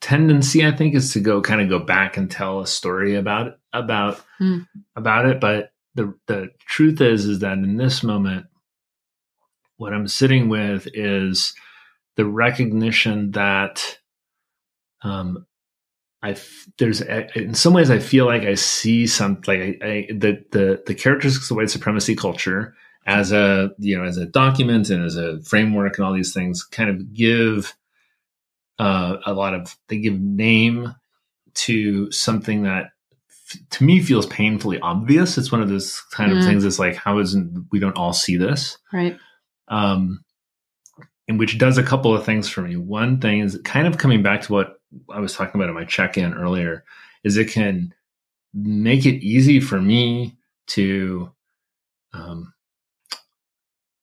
tendency 0.00 0.66
i 0.66 0.70
think 0.70 0.94
is 0.94 1.12
to 1.14 1.20
go 1.20 1.40
kind 1.40 1.60
of 1.62 1.68
go 1.68 1.78
back 1.78 2.16
and 2.16 2.30
tell 2.30 2.60
a 2.60 2.66
story 2.66 3.14
about 3.16 3.58
about 3.72 4.20
Hmm. 4.38 4.58
about 4.96 5.26
it 5.26 5.40
but 5.40 5.72
the 5.94 6.14
the 6.26 6.50
truth 6.66 7.00
is 7.00 7.24
is 7.24 7.38
that 7.40 7.58
in 7.58 7.76
this 7.76 8.02
moment 8.02 8.46
what 9.76 9.92
i'm 9.92 10.08
sitting 10.08 10.48
with 10.48 10.86
is 10.94 11.54
the 12.16 12.24
recognition 12.24 13.30
that 13.32 13.98
um 15.02 15.46
I 16.22 16.36
there's 16.78 17.02
in 17.02 17.52
some 17.52 17.74
ways 17.74 17.90
I 17.90 17.98
feel 17.98 18.24
like 18.24 18.44
I 18.44 18.54
see 18.54 19.06
some 19.06 19.42
like 19.46 19.60
I, 19.60 19.76
I 19.82 20.08
the 20.10 20.42
the 20.52 20.82
the 20.86 20.94
characteristics 20.94 21.50
of 21.50 21.58
white 21.58 21.68
supremacy 21.68 22.16
culture 22.16 22.74
as 23.06 23.30
a 23.30 23.72
you 23.78 23.98
know 23.98 24.04
as 24.04 24.16
a 24.16 24.24
document 24.24 24.88
and 24.88 25.04
as 25.04 25.16
a 25.16 25.42
framework 25.42 25.98
and 25.98 26.06
all 26.06 26.14
these 26.14 26.32
things 26.32 26.62
kind 26.64 26.88
of 26.88 27.12
give 27.12 27.74
uh, 28.78 29.18
a 29.26 29.34
lot 29.34 29.52
of 29.54 29.76
they 29.88 29.98
give 29.98 30.18
name 30.18 30.94
to 31.54 32.10
something 32.10 32.62
that 32.62 32.92
to 33.70 33.84
me 33.84 34.00
feels 34.00 34.26
painfully 34.26 34.80
obvious. 34.80 35.36
It's 35.36 35.52
one 35.52 35.60
of 35.60 35.68
those 35.68 36.00
kind 36.10 36.32
of 36.32 36.38
Mm. 36.38 36.44
things. 36.44 36.64
It's 36.64 36.78
like 36.78 36.96
how 36.96 37.18
isn't 37.18 37.66
we 37.70 37.78
don't 37.78 37.96
all 37.98 38.14
see 38.14 38.36
this 38.38 38.78
Right. 38.92 39.18
Um, 39.68 40.24
and 41.28 41.38
which 41.38 41.58
does 41.58 41.78
a 41.78 41.82
couple 41.82 42.14
of 42.14 42.24
things 42.24 42.48
for 42.48 42.62
me. 42.62 42.76
One 42.76 43.20
thing 43.20 43.40
is 43.40 43.60
kind 43.64 43.86
of 43.86 43.98
coming 43.98 44.22
back 44.22 44.42
to 44.42 44.52
what 44.52 44.80
I 45.12 45.20
was 45.20 45.34
talking 45.34 45.60
about 45.60 45.68
in 45.68 45.74
my 45.74 45.84
check 45.84 46.18
in 46.18 46.34
earlier, 46.34 46.84
is 47.22 47.36
it 47.36 47.50
can 47.50 47.94
make 48.52 49.06
it 49.06 49.24
easy 49.24 49.60
for 49.60 49.80
me 49.80 50.36
to, 50.68 51.32
um, 52.12 52.52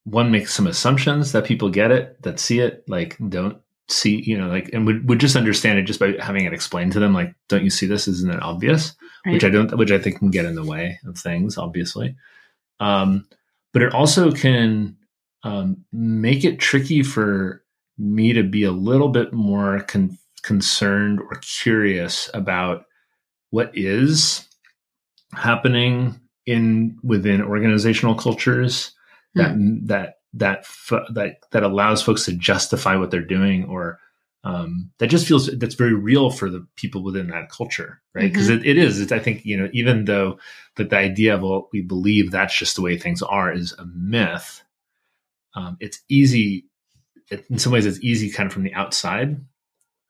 one, 0.03 0.31
make 0.31 0.47
some 0.47 0.67
assumptions 0.67 1.31
that 1.31 1.45
people 1.45 1.69
get 1.69 1.91
it, 1.91 2.21
that 2.23 2.39
see 2.39 2.59
it, 2.59 2.83
like 2.87 3.17
don't 3.29 3.61
see, 3.87 4.21
you 4.21 4.37
know, 4.37 4.47
like, 4.47 4.69
and 4.73 4.85
would, 4.85 5.07
would 5.07 5.19
just 5.19 5.35
understand 5.35 5.77
it 5.77 5.83
just 5.83 5.99
by 5.99 6.15
having 6.19 6.45
it 6.45 6.53
explained 6.53 6.91
to 6.93 6.99
them, 6.99 7.13
like, 7.13 7.35
don't 7.47 7.63
you 7.63 7.69
see 7.69 7.85
this? 7.85 8.07
Isn't 8.07 8.33
it 8.33 8.41
obvious? 8.41 8.95
Right. 9.25 9.33
which 9.33 9.43
I 9.43 9.49
don't, 9.49 9.77
which 9.77 9.91
I 9.91 9.99
think 9.99 10.17
can 10.17 10.31
get 10.31 10.45
in 10.45 10.55
the 10.55 10.65
way 10.65 10.99
of 11.05 11.17
things, 11.17 11.57
obviously. 11.57 12.15
Um, 12.79 13.27
but 13.71 13.83
it 13.83 13.93
also 13.93 14.31
can 14.31 14.97
um, 15.43 15.77
make 15.91 16.43
it 16.43 16.59
tricky 16.59 17.03
for 17.03 17.63
me 17.97 18.33
to 18.33 18.43
be 18.43 18.63
a 18.63 18.71
little 18.71 19.09
bit 19.09 19.33
more 19.33 19.81
con- 19.81 20.17
concerned 20.43 21.19
or 21.19 21.39
curious 21.41 22.29
about 22.33 22.85
what 23.49 23.71
is 23.73 24.47
happening 25.33 26.19
in 26.45 26.97
within 27.03 27.41
organizational 27.41 28.15
cultures 28.15 28.93
that 29.35 29.51
that 29.87 30.15
that 30.33 30.59
f- 30.59 31.07
that 31.13 31.37
that 31.51 31.63
allows 31.63 32.01
folks 32.01 32.25
to 32.25 32.33
justify 32.33 32.95
what 32.95 33.11
they're 33.11 33.21
doing 33.21 33.65
or 33.65 33.99
um, 34.43 34.89
that 34.97 35.07
just 35.07 35.27
feels 35.27 35.47
that's 35.57 35.75
very 35.75 35.93
real 35.93 36.31
for 36.31 36.49
the 36.49 36.65
people 36.75 37.03
within 37.03 37.27
that 37.27 37.51
culture, 37.51 38.01
right? 38.15 38.31
Because 38.31 38.49
it, 38.49 38.65
it 38.65 38.77
is. 38.77 38.99
It's, 38.99 39.11
I 39.11 39.19
think 39.19 39.45
you 39.45 39.55
know, 39.55 39.69
even 39.71 40.05
though 40.05 40.39
that 40.77 40.89
the 40.89 40.97
idea 40.97 41.35
of 41.35 41.43
well, 41.43 41.69
we 41.71 41.81
believe 41.81 42.31
that's 42.31 42.57
just 42.57 42.75
the 42.75 42.81
way 42.81 42.97
things 42.97 43.21
are 43.21 43.51
is 43.51 43.73
a 43.73 43.85
myth. 43.85 44.63
Um, 45.55 45.77
it's 45.79 46.01
easy. 46.09 46.65
It, 47.29 47.45
in 47.49 47.59
some 47.59 47.71
ways, 47.71 47.85
it's 47.85 47.99
easy, 48.01 48.29
kind 48.29 48.47
of 48.47 48.53
from 48.53 48.63
the 48.63 48.73
outside, 48.73 49.37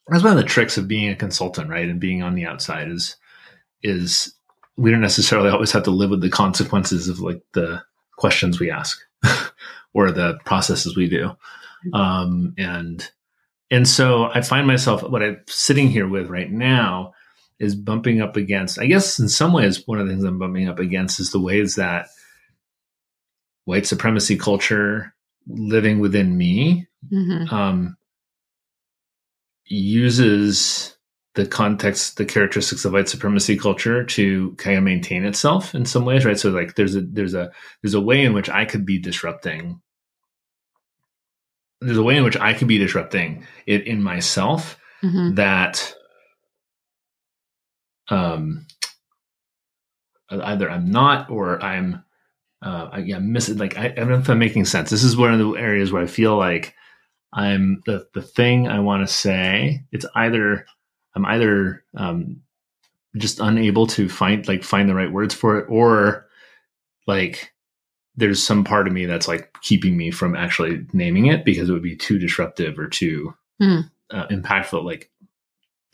that's 0.07 0.23
one 0.23 0.37
of 0.37 0.37
the 0.37 0.49
tricks 0.49 0.77
of 0.77 0.87
being 0.87 1.09
a 1.09 1.15
consultant, 1.15 1.69
right? 1.69 1.87
And 1.87 1.99
being 1.99 2.21
on 2.21 2.35
the 2.35 2.45
outside 2.45 2.89
is 2.89 3.15
is 3.83 4.33
we 4.77 4.91
don't 4.91 5.01
necessarily 5.01 5.49
always 5.49 5.71
have 5.71 5.83
to 5.83 5.91
live 5.91 6.09
with 6.09 6.21
the 6.21 6.29
consequences 6.29 7.07
of 7.07 7.19
like 7.19 7.41
the 7.53 7.81
questions 8.17 8.59
we 8.59 8.69
ask 8.69 8.99
or 9.93 10.11
the 10.11 10.37
processes 10.45 10.95
we 10.95 11.07
do. 11.07 11.31
Um, 11.93 12.53
and 12.57 13.09
and 13.69 13.87
so 13.87 14.25
I 14.25 14.41
find 14.41 14.67
myself 14.67 15.01
what 15.03 15.23
I'm 15.23 15.41
sitting 15.47 15.87
here 15.87 16.07
with 16.07 16.27
right 16.27 16.51
now 16.51 17.13
is 17.59 17.75
bumping 17.75 18.21
up 18.21 18.35
against. 18.35 18.79
I 18.79 18.87
guess 18.87 19.19
in 19.19 19.29
some 19.29 19.53
ways, 19.53 19.87
one 19.87 19.99
of 19.99 20.07
the 20.07 20.13
things 20.13 20.25
I'm 20.25 20.39
bumping 20.39 20.67
up 20.67 20.79
against 20.79 21.19
is 21.19 21.31
the 21.31 21.39
ways 21.39 21.75
that 21.75 22.07
white 23.65 23.85
supremacy 23.85 24.35
culture 24.35 25.13
living 25.55 25.99
within 25.99 26.37
me 26.37 26.87
mm-hmm. 27.11 27.53
um, 27.53 27.97
uses 29.65 30.97
the 31.35 31.45
context, 31.45 32.17
the 32.17 32.25
characteristics 32.25 32.83
of 32.83 32.91
white 32.91 33.07
supremacy 33.07 33.57
culture 33.57 34.03
to 34.03 34.53
kind 34.55 34.77
of 34.77 34.83
maintain 34.83 35.23
itself 35.23 35.73
in 35.73 35.85
some 35.85 36.03
ways, 36.03 36.25
right? 36.25 36.37
So 36.37 36.49
like 36.49 36.75
there's 36.75 36.95
a 36.95 37.01
there's 37.01 37.33
a 37.33 37.51
there's 37.81 37.93
a 37.93 38.01
way 38.01 38.23
in 38.23 38.33
which 38.33 38.49
I 38.49 38.65
could 38.65 38.85
be 38.85 38.99
disrupting. 38.99 39.81
There's 41.79 41.97
a 41.97 42.03
way 42.03 42.17
in 42.17 42.23
which 42.23 42.37
I 42.37 42.53
could 42.53 42.67
be 42.67 42.77
disrupting 42.77 43.45
it 43.65 43.87
in 43.87 44.03
myself 44.03 44.77
mm-hmm. 45.01 45.35
that 45.35 45.93
um 48.09 48.67
either 50.29 50.69
I'm 50.69 50.91
not 50.91 51.29
or 51.29 51.61
I'm 51.63 52.03
uh 52.61 52.89
I, 52.91 52.97
yeah, 52.99 53.17
I'm 53.17 53.31
missing 53.31 53.57
like 53.57 53.77
I, 53.77 53.85
I 53.85 53.89
don't 53.89 54.09
know 54.09 54.19
if 54.19 54.29
I'm 54.29 54.39
making 54.39 54.65
sense. 54.65 54.89
This 54.89 55.03
is 55.03 55.17
one 55.17 55.33
of 55.33 55.39
the 55.39 55.51
areas 55.53 55.91
where 55.91 56.03
I 56.03 56.07
feel 56.07 56.37
like 56.37 56.75
I'm 57.33 57.81
the 57.85 58.07
the 58.13 58.21
thing 58.21 58.67
I 58.67 58.79
want 58.79 59.07
to 59.07 59.13
say. 59.13 59.83
It's 59.91 60.05
either 60.15 60.65
I'm 61.15 61.25
either 61.25 61.83
um, 61.95 62.41
just 63.17 63.39
unable 63.39 63.87
to 63.87 64.09
find 64.09 64.47
like 64.47 64.63
find 64.63 64.89
the 64.89 64.95
right 64.95 65.11
words 65.11 65.33
for 65.33 65.59
it, 65.59 65.65
or 65.69 66.27
like 67.07 67.53
there's 68.15 68.43
some 68.43 68.63
part 68.63 68.87
of 68.87 68.93
me 68.93 69.05
that's 69.05 69.27
like 69.27 69.53
keeping 69.61 69.97
me 69.97 70.11
from 70.11 70.35
actually 70.35 70.85
naming 70.93 71.27
it 71.27 71.45
because 71.45 71.69
it 71.69 71.73
would 71.73 71.81
be 71.81 71.95
too 71.95 72.19
disruptive 72.19 72.77
or 72.77 72.87
too 72.87 73.33
mm. 73.61 73.89
uh, 74.11 74.27
impactful. 74.27 74.83
Like 74.83 75.09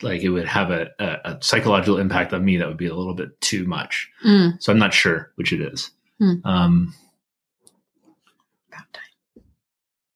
like 0.02 0.22
it 0.22 0.30
would 0.30 0.46
have 0.46 0.70
a, 0.70 0.88
a, 0.98 1.16
a, 1.24 1.38
psychological 1.40 1.98
impact 1.98 2.32
on 2.32 2.44
me 2.44 2.56
that 2.56 2.68
would 2.68 2.76
be 2.76 2.86
a 2.86 2.94
little 2.94 3.14
bit 3.14 3.40
too 3.40 3.64
much. 3.64 4.08
Mm. 4.24 4.62
So 4.62 4.72
I'm 4.72 4.78
not 4.78 4.94
sure 4.94 5.32
which 5.36 5.52
it 5.52 5.60
is. 5.60 5.90
Mm. 6.20 6.44
Um, 6.44 6.94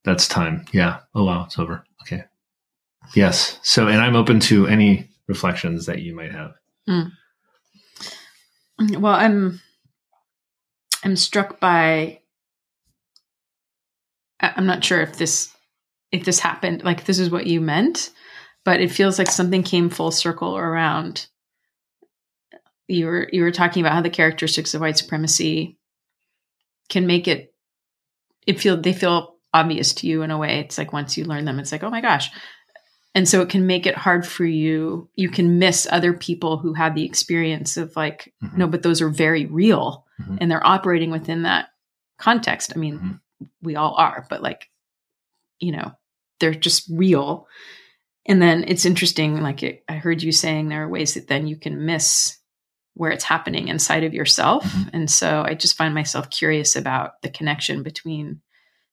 That's 0.05 0.27
time. 0.27 0.65
Yeah. 0.73 1.01
Oh 1.15 1.25
wow, 1.25 1.45
it's 1.45 1.59
over. 1.59 1.85
Okay. 2.03 2.25
Yes. 3.15 3.59
So, 3.63 3.89
and 3.89 4.01
I'm 4.01 4.17
open 4.17 4.41
to 4.41 4.67
any 4.67 5.09
reflections 5.29 5.87
that 5.87 6.01
you 6.01 6.15
might 6.15 6.33
have. 6.33 6.55
Mm. 6.89 7.13
Well, 8.99 9.15
I'm 9.15 9.61
I'm 11.05 11.17
struck 11.17 11.61
by. 11.61 12.21
I'm 14.41 14.67
not 14.67 14.83
sure 14.83 15.01
if 15.01 15.19
this 15.19 15.55
if 16.11 16.25
this 16.25 16.41
happened 16.41 16.83
like 16.83 17.05
this 17.05 17.21
is 17.21 17.31
what 17.31 17.47
you 17.47 17.61
meant, 17.61 18.11
but 18.65 18.81
it 18.81 18.91
feels 18.91 19.19
like 19.19 19.31
something 19.31 19.63
came 19.63 19.89
full 19.89 20.11
circle 20.11 20.57
around. 20.57 21.29
You 22.89 23.07
were 23.07 23.29
you 23.33 23.43
were 23.43 23.53
talking 23.53 23.83
about 23.83 23.93
how 23.93 24.03
the 24.03 24.11
characteristics 24.11 24.75
of 24.75 24.81
white 24.81 24.99
supremacy 24.99 25.79
can 26.93 27.07
make 27.07 27.27
it 27.27 27.55
it 28.47 28.61
feel 28.61 28.77
they 28.77 28.93
feel 28.93 29.37
obvious 29.55 29.95
to 29.95 30.07
you 30.07 30.23
in 30.23 30.31
a 30.31 30.39
way. 30.39 30.61
It's 30.61 30.79
like 30.79 30.93
once 30.93 31.17
you 31.17 31.25
learn 31.25 31.47
them, 31.47 31.59
it's 31.59 31.73
like, 31.73 31.83
oh 31.83 31.91
my 31.91 32.01
gosh. 32.01 32.31
And 33.15 33.29
so 33.29 33.41
it 33.41 33.49
can 33.49 33.67
make 33.67 33.87
it 33.87 33.95
hard 33.95 34.27
for 34.27 34.45
you. 34.45 35.09
You 35.15 35.29
can 35.29 35.59
miss 35.59 35.87
other 35.91 36.13
people 36.13 36.59
who 36.59 36.73
had 36.75 36.95
the 36.95 37.05
experience 37.05 37.77
of 37.77 37.95
like, 37.97 38.33
mm-hmm. 38.43 38.59
no, 38.59 38.67
but 38.67 38.83
those 38.83 39.03
are 39.03 39.09
very 39.09 39.47
real 39.47 40.07
mm-hmm. 40.21 40.37
and 40.41 40.51
they're 40.51 40.67
operating 40.67 41.11
within 41.11 41.43
that 41.43 41.69
context. 42.19 42.73
I 42.75 42.79
mean, 42.79 42.99
mm-hmm. 42.99 43.45
we 43.63 43.77
all 43.77 43.95
are, 43.97 44.27
but 44.31 44.43
like, 44.43 44.69
you 45.59 45.73
know, 45.73 45.93
they're 46.41 46.55
just 46.55 46.89
real. 46.91 47.47
And 48.27 48.41
then 48.41 48.65
it's 48.67 48.87
interesting, 48.87 49.41
like 49.41 49.63
it, 49.63 49.85
I 49.89 49.95
heard 49.95 50.23
you 50.23 50.33
saying 50.33 50.69
there 50.69 50.85
are 50.85 50.89
ways 50.89 51.15
that 51.15 51.29
then 51.29 51.47
you 51.47 51.57
can 51.57 51.85
miss 51.85 52.39
where 52.95 53.11
it's 53.11 53.25
happening 53.25 53.69
inside 53.69 54.05
of 54.05 54.15
yourself. 54.15 54.65
Mm-hmm. 54.65 54.89
And 54.93 55.11
so 55.11 55.43
I 55.47 55.55
just 55.55 55.77
find 55.77 55.95
myself 55.95 56.31
curious 56.31 56.77
about 56.77 57.23
the 57.23 57.31
connection 57.31 57.83
between 57.83 58.41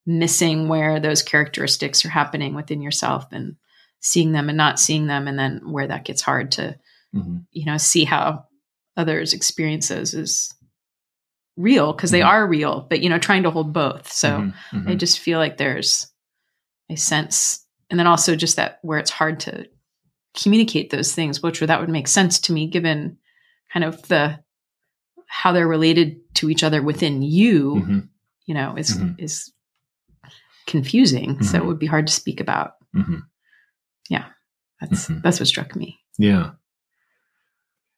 missing 0.05 0.67
where 0.67 0.99
those 0.99 1.21
characteristics 1.21 2.03
are 2.05 2.09
happening 2.09 2.55
within 2.55 2.81
yourself 2.81 3.25
and 3.31 3.55
seeing 3.99 4.31
them 4.31 4.49
and 4.49 4.57
not 4.57 4.79
seeing 4.79 5.07
them 5.07 5.27
and 5.27 5.37
then 5.37 5.61
where 5.71 5.87
that 5.87 6.05
gets 6.05 6.21
hard 6.21 6.51
to 6.53 6.75
mm-hmm. 7.15 7.37
you 7.51 7.65
know 7.65 7.77
see 7.77 8.05
how 8.05 8.45
others 8.97 9.33
experience 9.33 9.89
those 9.89 10.13
is 10.13 10.53
real 11.57 11.93
because 11.93 12.09
mm-hmm. 12.09 12.19
they 12.19 12.21
are 12.21 12.47
real 12.47 12.87
but 12.89 13.01
you 13.01 13.09
know 13.09 13.19
trying 13.19 13.43
to 13.43 13.51
hold 13.51 13.73
both 13.73 14.11
so 14.11 14.29
mm-hmm. 14.29 14.77
mm-hmm. 14.77 14.89
i 14.89 14.95
just 14.95 15.19
feel 15.19 15.37
like 15.37 15.57
there's 15.57 16.07
a 16.89 16.95
sense 16.95 17.65
and 17.89 17.99
then 17.99 18.07
also 18.07 18.35
just 18.35 18.55
that 18.55 18.79
where 18.81 18.99
it's 18.99 19.11
hard 19.11 19.39
to 19.41 19.67
communicate 20.41 20.89
those 20.89 21.13
things 21.13 21.43
which 21.43 21.59
that 21.59 21.79
would 21.79 21.89
make 21.89 22.07
sense 22.07 22.39
to 22.39 22.53
me 22.53 22.67
given 22.67 23.17
kind 23.71 23.83
of 23.83 24.01
the 24.07 24.39
how 25.27 25.51
they're 25.51 25.67
related 25.67 26.17
to 26.35 26.49
each 26.49 26.63
other 26.63 26.81
within 26.81 27.21
you 27.21 27.75
mm-hmm. 27.75 27.99
you 28.45 28.53
know 28.53 28.75
is 28.75 28.95
mm-hmm. 28.95 29.21
is 29.23 29.51
confusing. 30.69 31.41
So 31.41 31.57
it 31.57 31.59
mm-hmm. 31.59 31.67
would 31.67 31.79
be 31.79 31.87
hard 31.87 32.07
to 32.07 32.13
speak 32.13 32.39
about. 32.39 32.73
Mm-hmm. 32.95 33.17
Yeah. 34.09 34.25
That's 34.79 35.07
mm-hmm. 35.07 35.21
that's 35.21 35.39
what 35.39 35.47
struck 35.47 35.75
me. 35.75 35.99
Yeah. 36.17 36.51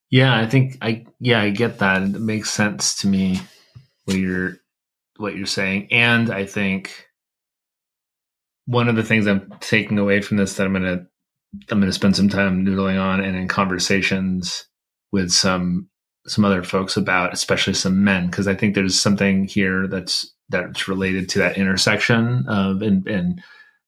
Yeah, 0.10 0.36
I 0.36 0.48
think 0.48 0.78
I 0.82 1.06
yeah, 1.20 1.42
I 1.42 1.52
get 1.52 1.80
that. 1.80 2.02
It 2.02 2.20
makes 2.20 2.50
sense 2.50 2.96
to 3.02 3.08
me 3.08 3.40
what 4.06 4.18
you're 4.18 4.58
what 5.18 5.36
you're 5.36 5.46
saying. 5.46 5.90
And 5.92 6.30
I 6.30 6.46
think 6.46 7.08
one 8.66 8.90
of 8.90 8.96
the 8.96 9.04
things 9.04 9.28
I'm 9.28 9.54
taking 9.60 10.00
away 10.00 10.22
from 10.22 10.38
this 10.38 10.56
that 10.56 10.66
I'm 10.66 10.74
gonna 10.74 11.06
I'm 11.70 11.80
gonna 11.80 11.92
spend 11.92 12.16
some 12.16 12.30
time 12.30 12.66
noodling 12.66 13.00
on 13.00 13.22
and 13.22 13.36
in 13.36 13.48
conversations 13.48 14.66
with 15.12 15.32
some 15.32 15.88
some 16.28 16.46
other 16.46 16.64
folks 16.64 16.98
about, 16.98 17.34
especially 17.34 17.74
some 17.74 18.04
men, 18.04 18.28
because 18.28 18.48
I 18.48 18.54
think 18.54 18.76
there's 18.76 19.00
something 19.00 19.46
here 19.46 19.88
that's 19.88 20.34
that's 20.50 20.88
related 20.88 21.30
to 21.30 21.40
that 21.40 21.58
intersection 21.58 22.46
of 22.48 22.82
and 22.82 23.08
and 23.08 23.42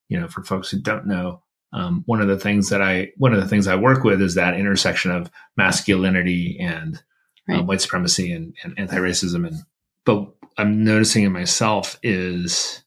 you 0.09 0.19
know 0.19 0.27
for 0.27 0.43
folks 0.43 0.69
who 0.71 0.79
don't 0.79 1.05
know 1.05 1.43
um, 1.73 2.03
one 2.05 2.21
of 2.21 2.27
the 2.27 2.39
things 2.39 2.69
that 2.69 2.81
I 2.81 3.11
one 3.17 3.33
of 3.33 3.41
the 3.41 3.47
things 3.47 3.67
I 3.67 3.75
work 3.75 4.03
with 4.03 4.21
is 4.21 4.35
that 4.35 4.55
intersection 4.55 5.11
of 5.11 5.29
masculinity 5.57 6.57
and 6.59 6.97
uh, 6.97 7.53
right. 7.53 7.59
uh, 7.59 7.63
white 7.63 7.81
supremacy 7.81 8.31
and, 8.31 8.53
and 8.63 8.77
anti-racism 8.77 9.47
and 9.47 9.57
but 10.05 10.31
I'm 10.57 10.83
noticing 10.83 11.23
in 11.23 11.31
myself 11.31 11.99
is 12.03 12.83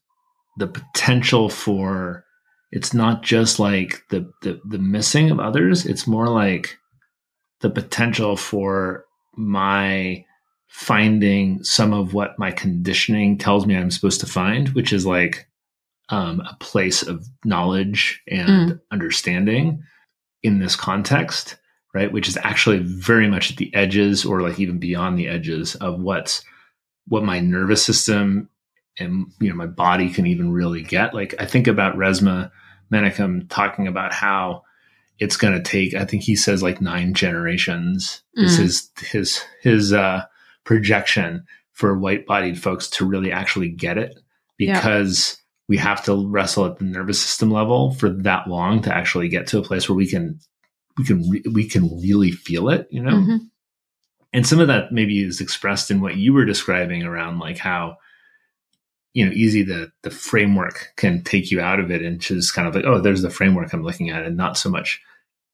the 0.57 0.67
potential 0.67 1.49
for 1.49 2.25
it's 2.71 2.93
not 2.93 3.23
just 3.23 3.59
like 3.59 4.03
the, 4.09 4.31
the 4.41 4.59
the 4.65 4.79
missing 4.79 5.31
of 5.31 5.39
others 5.39 5.85
it's 5.85 6.07
more 6.07 6.29
like 6.29 6.77
the 7.61 7.69
potential 7.69 8.37
for 8.37 9.05
my 9.35 10.23
finding 10.67 11.63
some 11.63 11.93
of 11.93 12.13
what 12.13 12.37
my 12.37 12.51
conditioning 12.51 13.37
tells 13.37 13.65
me 13.65 13.75
I'm 13.75 13.91
supposed 13.91 14.19
to 14.19 14.25
find, 14.25 14.69
which 14.69 14.93
is 14.93 15.05
like 15.05 15.47
um, 16.09 16.41
a 16.41 16.55
place 16.59 17.03
of 17.03 17.25
knowledge 17.43 18.21
and 18.27 18.71
mm. 18.71 18.81
understanding 18.91 19.83
in 20.43 20.59
this 20.59 20.75
context, 20.75 21.57
right? 21.93 22.11
Which 22.11 22.27
is 22.27 22.37
actually 22.37 22.79
very 22.79 23.27
much 23.27 23.51
at 23.51 23.57
the 23.57 23.73
edges 23.73 24.25
or 24.25 24.41
like 24.41 24.59
even 24.59 24.77
beyond 24.77 25.17
the 25.17 25.27
edges 25.27 25.75
of 25.75 25.99
what's 25.99 26.43
what 27.07 27.23
my 27.23 27.39
nervous 27.39 27.83
system 27.83 28.49
and 28.99 29.27
you 29.39 29.49
know 29.49 29.55
my 29.55 29.65
body 29.65 30.09
can 30.09 30.27
even 30.27 30.51
really 30.51 30.83
get. 30.83 31.13
Like 31.13 31.35
I 31.39 31.45
think 31.45 31.67
about 31.67 31.95
Resmaa 31.97 32.51
Menakem 32.91 33.47
talking 33.49 33.87
about 33.87 34.13
how 34.13 34.63
it's 35.19 35.37
going 35.37 35.53
to 35.53 35.61
take. 35.61 35.93
I 35.93 36.05
think 36.05 36.23
he 36.23 36.35
says 36.35 36.61
like 36.61 36.81
nine 36.81 37.13
generations. 37.13 38.21
Mm. 38.37 38.43
Is 38.43 38.57
his 38.57 38.89
his 38.99 39.43
his 39.61 39.93
uh, 39.93 40.25
projection 40.63 41.45
for 41.77 41.97
white 41.97 42.25
bodied 42.25 42.59
folks 42.59 42.89
to 42.89 43.05
really 43.05 43.31
actually 43.31 43.69
get 43.69 43.97
it 43.97 44.19
because 44.57 45.37
yeah. 45.37 45.43
we 45.69 45.77
have 45.77 46.03
to 46.03 46.27
wrestle 46.27 46.65
at 46.65 46.77
the 46.77 46.83
nervous 46.83 47.21
system 47.21 47.51
level 47.51 47.91
for 47.91 48.09
that 48.09 48.47
long 48.47 48.81
to 48.81 48.93
actually 48.93 49.29
get 49.29 49.45
to 49.47 49.59
a 49.59 49.63
place 49.63 49.87
where 49.87 49.95
we 49.95 50.07
can 50.07 50.39
we 50.97 51.05
can 51.05 51.29
re- 51.29 51.43
we 51.53 51.67
can 51.67 51.99
really 52.01 52.31
feel 52.31 52.69
it 52.69 52.87
you 52.89 53.01
know 53.01 53.11
mm-hmm. 53.11 53.37
and 54.33 54.47
some 54.47 54.59
of 54.59 54.67
that 54.67 54.91
maybe 54.91 55.21
is 55.21 55.39
expressed 55.39 55.91
in 55.91 56.01
what 56.01 56.17
you 56.17 56.33
were 56.33 56.45
describing 56.45 57.03
around 57.03 57.37
like 57.37 57.59
how 57.59 57.95
you 59.13 59.23
know 59.23 59.31
easy 59.31 59.61
the 59.61 59.91
the 60.01 60.09
framework 60.09 60.93
can 60.97 61.23
take 61.23 61.51
you 61.51 61.61
out 61.61 61.79
of 61.79 61.91
it 61.91 62.01
and 62.01 62.19
just 62.19 62.55
kind 62.55 62.67
of 62.67 62.73
like 62.73 62.85
oh 62.85 62.99
there's 62.99 63.21
the 63.21 63.29
framework 63.29 63.71
i'm 63.71 63.83
looking 63.83 64.09
at 64.09 64.25
and 64.25 64.35
not 64.35 64.57
so 64.57 64.69
much 64.69 64.99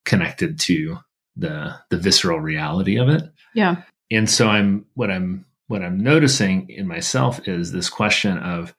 connected 0.05 0.59
to 0.59 0.97
the 1.35 1.75
the 1.89 1.97
visceral 1.97 2.39
reality 2.39 2.97
of 2.97 3.09
it. 3.09 3.23
Yeah. 3.53 3.83
And 4.11 4.29
so 4.29 4.47
i'm 4.47 4.85
what 4.93 5.09
i'm 5.09 5.45
what 5.67 5.81
i'm 5.81 5.99
noticing 5.99 6.69
in 6.69 6.87
myself 6.87 7.47
is 7.47 7.71
this 7.71 7.89
question 7.89 8.37
of 8.37 8.75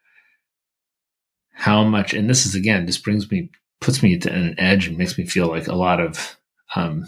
how 1.52 1.82
much 1.82 2.14
and 2.14 2.28
this 2.28 2.46
is 2.46 2.54
again 2.54 2.87
this 2.87 2.98
brings 2.98 3.30
me 3.30 3.50
puts 3.80 4.02
me 4.02 4.18
to 4.18 4.32
an 4.32 4.54
edge 4.58 4.87
and 4.87 4.96
makes 4.96 5.18
me 5.18 5.26
feel 5.26 5.48
like 5.48 5.66
a 5.66 5.74
lot 5.74 6.00
of 6.00 6.37
um, 6.76 7.04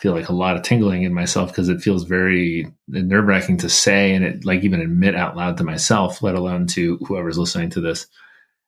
feel 0.00 0.12
like 0.12 0.28
a 0.28 0.34
lot 0.34 0.56
of 0.56 0.62
tingling 0.62 1.04
in 1.04 1.14
myself 1.14 1.50
because 1.50 1.68
it 1.68 1.80
feels 1.80 2.04
very 2.04 2.66
nerve 2.88 3.26
wracking 3.26 3.56
to 3.58 3.68
say 3.68 4.14
and 4.14 4.24
it 4.24 4.44
like 4.44 4.62
even 4.62 4.80
admit 4.80 5.14
out 5.14 5.36
loud 5.36 5.56
to 5.56 5.64
myself, 5.64 6.22
let 6.22 6.34
alone 6.34 6.66
to 6.66 6.98
whoever's 7.06 7.38
listening 7.38 7.70
to 7.70 7.80
this, 7.80 8.06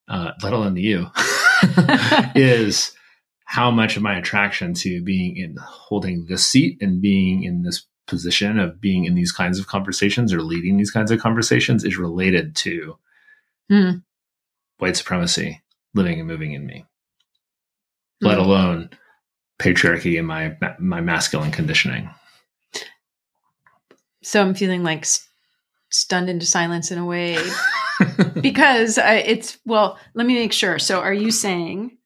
uh, 0.08 0.32
let 0.42 0.52
alone 0.52 0.74
to 0.74 0.80
you, 0.80 1.06
is 2.34 2.92
how 3.48 3.70
much 3.70 3.96
of 3.96 4.02
my 4.02 4.14
attraction 4.18 4.74
to 4.74 5.02
being 5.02 5.38
in 5.38 5.56
holding 5.58 6.26
this 6.26 6.46
seat 6.46 6.76
and 6.82 7.00
being 7.00 7.44
in 7.44 7.62
this 7.62 7.86
position 8.06 8.58
of 8.58 8.78
being 8.78 9.06
in 9.06 9.14
these 9.14 9.32
kinds 9.32 9.58
of 9.58 9.66
conversations 9.66 10.34
or 10.34 10.42
leading 10.42 10.76
these 10.76 10.90
kinds 10.90 11.10
of 11.10 11.18
conversations 11.18 11.82
is 11.82 11.96
related 11.96 12.54
to 12.54 12.98
Hmm. 13.70 13.90
white 14.76 14.96
supremacy 14.98 15.62
living 15.94 16.18
and 16.18 16.28
moving 16.28 16.52
in 16.52 16.66
me, 16.66 16.84
let 18.20 18.38
alone 18.38 18.90
patriarchy 19.58 20.18
and 20.18 20.26
my 20.26 20.56
my 20.78 21.00
masculine 21.00 21.50
conditioning. 21.50 22.10
So 24.22 24.42
I'm 24.42 24.54
feeling 24.54 24.82
like 24.82 25.04
st- 25.04 25.26
stunned 25.90 26.28
into 26.28 26.44
silence 26.46 26.90
in 26.90 26.98
a 26.98 27.04
way 27.06 27.38
because 28.40 28.98
I, 28.98 29.16
it's 29.16 29.58
well. 29.64 29.98
Let 30.14 30.26
me 30.26 30.34
make 30.34 30.52
sure. 30.52 30.78
So 30.78 31.00
are 31.00 31.14
you 31.14 31.30
saying 31.30 31.97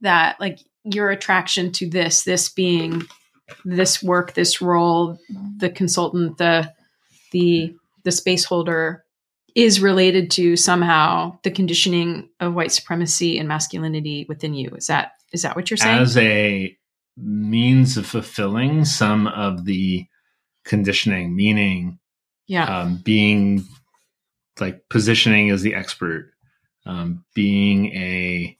that 0.00 0.40
like 0.40 0.60
your 0.84 1.10
attraction 1.10 1.72
to 1.72 1.88
this, 1.88 2.24
this 2.24 2.48
being 2.48 3.02
this 3.64 4.02
work, 4.02 4.34
this 4.34 4.60
role, 4.60 5.18
the 5.58 5.70
consultant, 5.70 6.38
the 6.38 6.72
the 7.32 7.74
the 8.04 8.12
space 8.12 8.44
holder 8.44 9.04
is 9.54 9.80
related 9.80 10.30
to 10.30 10.54
somehow 10.56 11.38
the 11.42 11.50
conditioning 11.50 12.28
of 12.40 12.54
white 12.54 12.70
supremacy 12.72 13.38
and 13.38 13.48
masculinity 13.48 14.26
within 14.28 14.54
you. 14.54 14.70
Is 14.76 14.86
that 14.88 15.12
is 15.32 15.42
that 15.42 15.56
what 15.56 15.70
you're 15.70 15.76
saying? 15.76 15.98
as 15.98 16.16
a 16.16 16.76
means 17.16 17.96
of 17.96 18.06
fulfilling 18.06 18.84
some 18.84 19.26
of 19.26 19.64
the 19.64 20.06
conditioning, 20.64 21.34
meaning 21.34 21.98
yeah. 22.46 22.80
um, 22.80 23.00
being 23.02 23.64
like 24.60 24.88
positioning 24.88 25.50
as 25.50 25.62
the 25.62 25.74
expert, 25.74 26.32
um, 26.84 27.24
being 27.34 27.86
a 27.92 28.56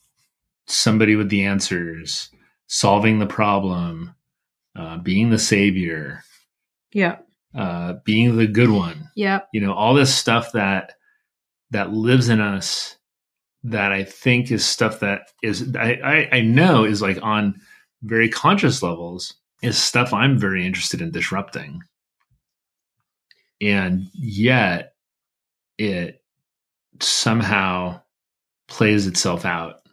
somebody 0.67 1.17
with 1.17 1.29
the 1.29 1.45
answers, 1.45 2.31
solving 2.67 3.19
the 3.19 3.27
problem, 3.27 4.15
uh, 4.77 4.99
being 4.99 5.31
the 5.31 5.39
savior, 5.39 6.23
yeah. 6.93 7.19
uh, 7.55 7.95
being 8.05 8.37
the 8.37 8.47
good 8.47 8.71
one. 8.71 9.11
Yeah. 9.15 9.41
You 9.53 9.61
know, 9.61 9.73
all 9.73 9.95
this 9.95 10.15
stuff 10.15 10.53
that 10.53 10.95
that 11.71 11.93
lives 11.93 12.29
in 12.29 12.41
us 12.41 12.97
that 13.65 13.91
I 13.93 14.05
think 14.05 14.53
is 14.53 14.65
stuff 14.65 15.01
that 15.01 15.23
is 15.43 15.75
I, 15.77 15.99
I, 16.05 16.37
I 16.37 16.41
know 16.43 16.85
is 16.85 17.03
like 17.03 17.19
on 17.23 17.61
very 18.03 18.29
conscious 18.29 18.83
levels 18.83 19.35
is 19.63 19.77
stuff 19.77 20.13
I'm 20.13 20.39
very 20.39 20.65
interested 20.65 21.01
in 21.01 21.11
disrupting. 21.11 21.83
And 23.61 24.07
yet 24.13 24.93
it 25.79 26.23
somehow 27.01 28.01
plays 28.69 29.07
itself 29.07 29.45
out 29.45 29.86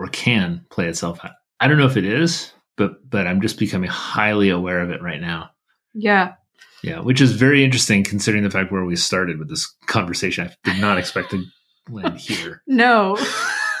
or 0.00 0.08
can 0.08 0.64
play 0.70 0.88
itself 0.88 1.22
out. 1.22 1.32
I 1.60 1.68
don't 1.68 1.76
know 1.76 1.86
if 1.86 1.98
it 1.98 2.06
is, 2.06 2.52
but 2.76 3.08
but 3.08 3.26
I'm 3.26 3.42
just 3.42 3.58
becoming 3.58 3.90
highly 3.90 4.48
aware 4.48 4.80
of 4.80 4.90
it 4.90 5.02
right 5.02 5.20
now. 5.20 5.50
Yeah. 5.92 6.34
Yeah, 6.82 7.00
which 7.00 7.20
is 7.20 7.32
very 7.32 7.62
interesting 7.62 8.02
considering 8.02 8.42
the 8.42 8.50
fact 8.50 8.72
where 8.72 8.86
we 8.86 8.96
started 8.96 9.38
with 9.38 9.50
this 9.50 9.66
conversation. 9.86 10.48
I 10.48 10.72
did 10.72 10.80
not 10.80 10.96
expect 10.96 11.32
to 11.32 11.44
land 11.90 12.18
here. 12.18 12.62
No. 12.66 13.18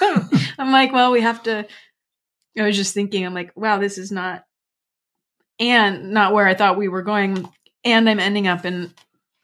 I'm 0.58 0.72
like, 0.72 0.92
well, 0.92 1.10
we 1.10 1.22
have 1.22 1.42
to. 1.44 1.66
I 2.58 2.62
was 2.62 2.76
just 2.76 2.92
thinking, 2.92 3.24
I'm 3.24 3.32
like, 3.32 3.52
wow, 3.56 3.78
this 3.78 3.96
is 3.96 4.12
not, 4.12 4.44
and 5.58 6.10
not 6.10 6.34
where 6.34 6.46
I 6.46 6.54
thought 6.54 6.76
we 6.76 6.88
were 6.88 7.02
going. 7.02 7.48
And 7.84 8.10
I'm 8.10 8.20
ending 8.20 8.46
up 8.46 8.66
in 8.66 8.92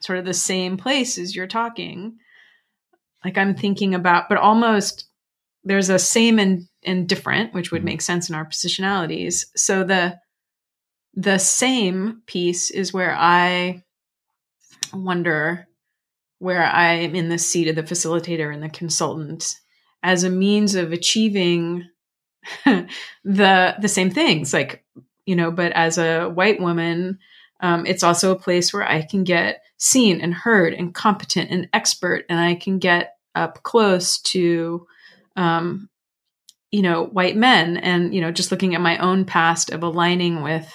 sort 0.01 0.19
of 0.19 0.27
the 0.27 0.35
same 0.35 0.77
place 0.77 1.17
as 1.17 1.35
you're 1.35 1.47
talking. 1.47 2.19
Like 3.25 3.39
I'm 3.39 3.55
thinking 3.55 3.95
about, 3.95 4.29
but 4.29 4.37
almost 4.37 5.07
there's 5.67 5.91
a 5.91 5.99
same 5.99 6.39
and, 6.39 6.69
and 6.85 7.09
different, 7.09 7.53
which 7.53 7.71
would 7.73 7.83
Mhm. 7.83 7.87
make 7.87 8.03
sense 8.03 8.29
in 8.31 8.35
our 8.35 8.47
positionalities. 8.47 9.45
So 9.57 9.85
the, 9.85 10.19
the 11.15 11.39
same 11.39 12.23
piece 12.27 12.71
is 12.71 12.93
where 12.93 13.15
I 13.19 13.83
wonder 14.93 15.67
where 16.39 16.63
I 16.65 16.93
am 16.95 17.15
in 17.15 17.29
the 17.29 17.39
seat 17.39 17.69
of 17.69 17.77
the 17.77 17.83
facilitator 17.83 18.53
and 18.53 18.63
the 18.63 18.69
consultant 18.69 19.57
as 20.03 20.23
a 20.25 20.31
means 20.31 20.75
of 20.75 20.93
achieving 20.93 21.89
the 22.65 23.75
the 23.81 23.89
same 23.89 24.11
things 24.11 24.53
like 24.53 24.85
you 25.25 25.35
know 25.35 25.51
but 25.51 25.73
as 25.73 25.99
a 25.99 26.27
white 26.29 26.61
woman 26.61 27.19
um, 27.61 27.87
it's 27.87 28.05
also 28.05 28.31
a 28.31 28.39
place 28.39 28.73
where 28.73 28.89
i 28.89 29.03
can 29.03 29.25
get 29.25 29.63
seen 29.79 30.21
and 30.21 30.33
heard 30.33 30.73
and 30.73 30.95
competent 30.95 31.51
and 31.51 31.69
expert 31.73 32.25
and 32.29 32.39
i 32.39 32.55
can 32.55 32.79
get 32.79 33.17
up 33.35 33.63
close 33.65 34.21
to 34.21 34.87
um, 35.37 35.89
you 36.71 36.83
know 36.83 37.05
white 37.05 37.37
men 37.37 37.77
and 37.77 38.15
you 38.15 38.21
know 38.21 38.31
just 38.33 38.51
looking 38.51 38.75
at 38.75 38.81
my 38.81 38.99
own 38.99 39.25
past 39.25 39.71
of 39.71 39.83
aligning 39.83 40.43
with 40.43 40.73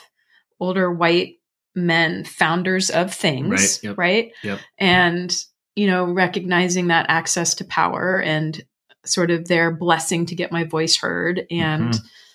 older 0.60 0.92
white 0.92 1.36
men 1.76 2.24
founders 2.24 2.90
of 2.90 3.14
things 3.14 3.50
Right, 3.50 3.80
yep. 3.84 3.98
right 3.98 4.32
Yep. 4.44 4.60
and 4.78 5.46
you 5.76 5.88
know 5.88 6.06
recognizing 6.06 6.88
that 6.88 7.06
access 7.10 7.56
to 7.56 7.66
power 7.66 8.22
and 8.22 8.62
sort 9.06 9.32
of 9.32 9.48
their 9.48 9.72
blessing 9.72 10.26
to 10.28 10.36
get 10.36 10.52
my 10.52 10.64
voice 10.64 10.96
heard 10.98 11.46
and 11.52 11.94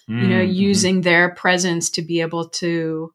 Mhm. 0.09 0.23
you 0.23 0.29
know 0.29 0.43
Mhm. 0.45 0.55
using 0.55 1.01
their 1.03 1.35
presence 1.35 1.91
to 1.91 2.03
be 2.03 2.21
able 2.21 2.49
to 2.51 3.13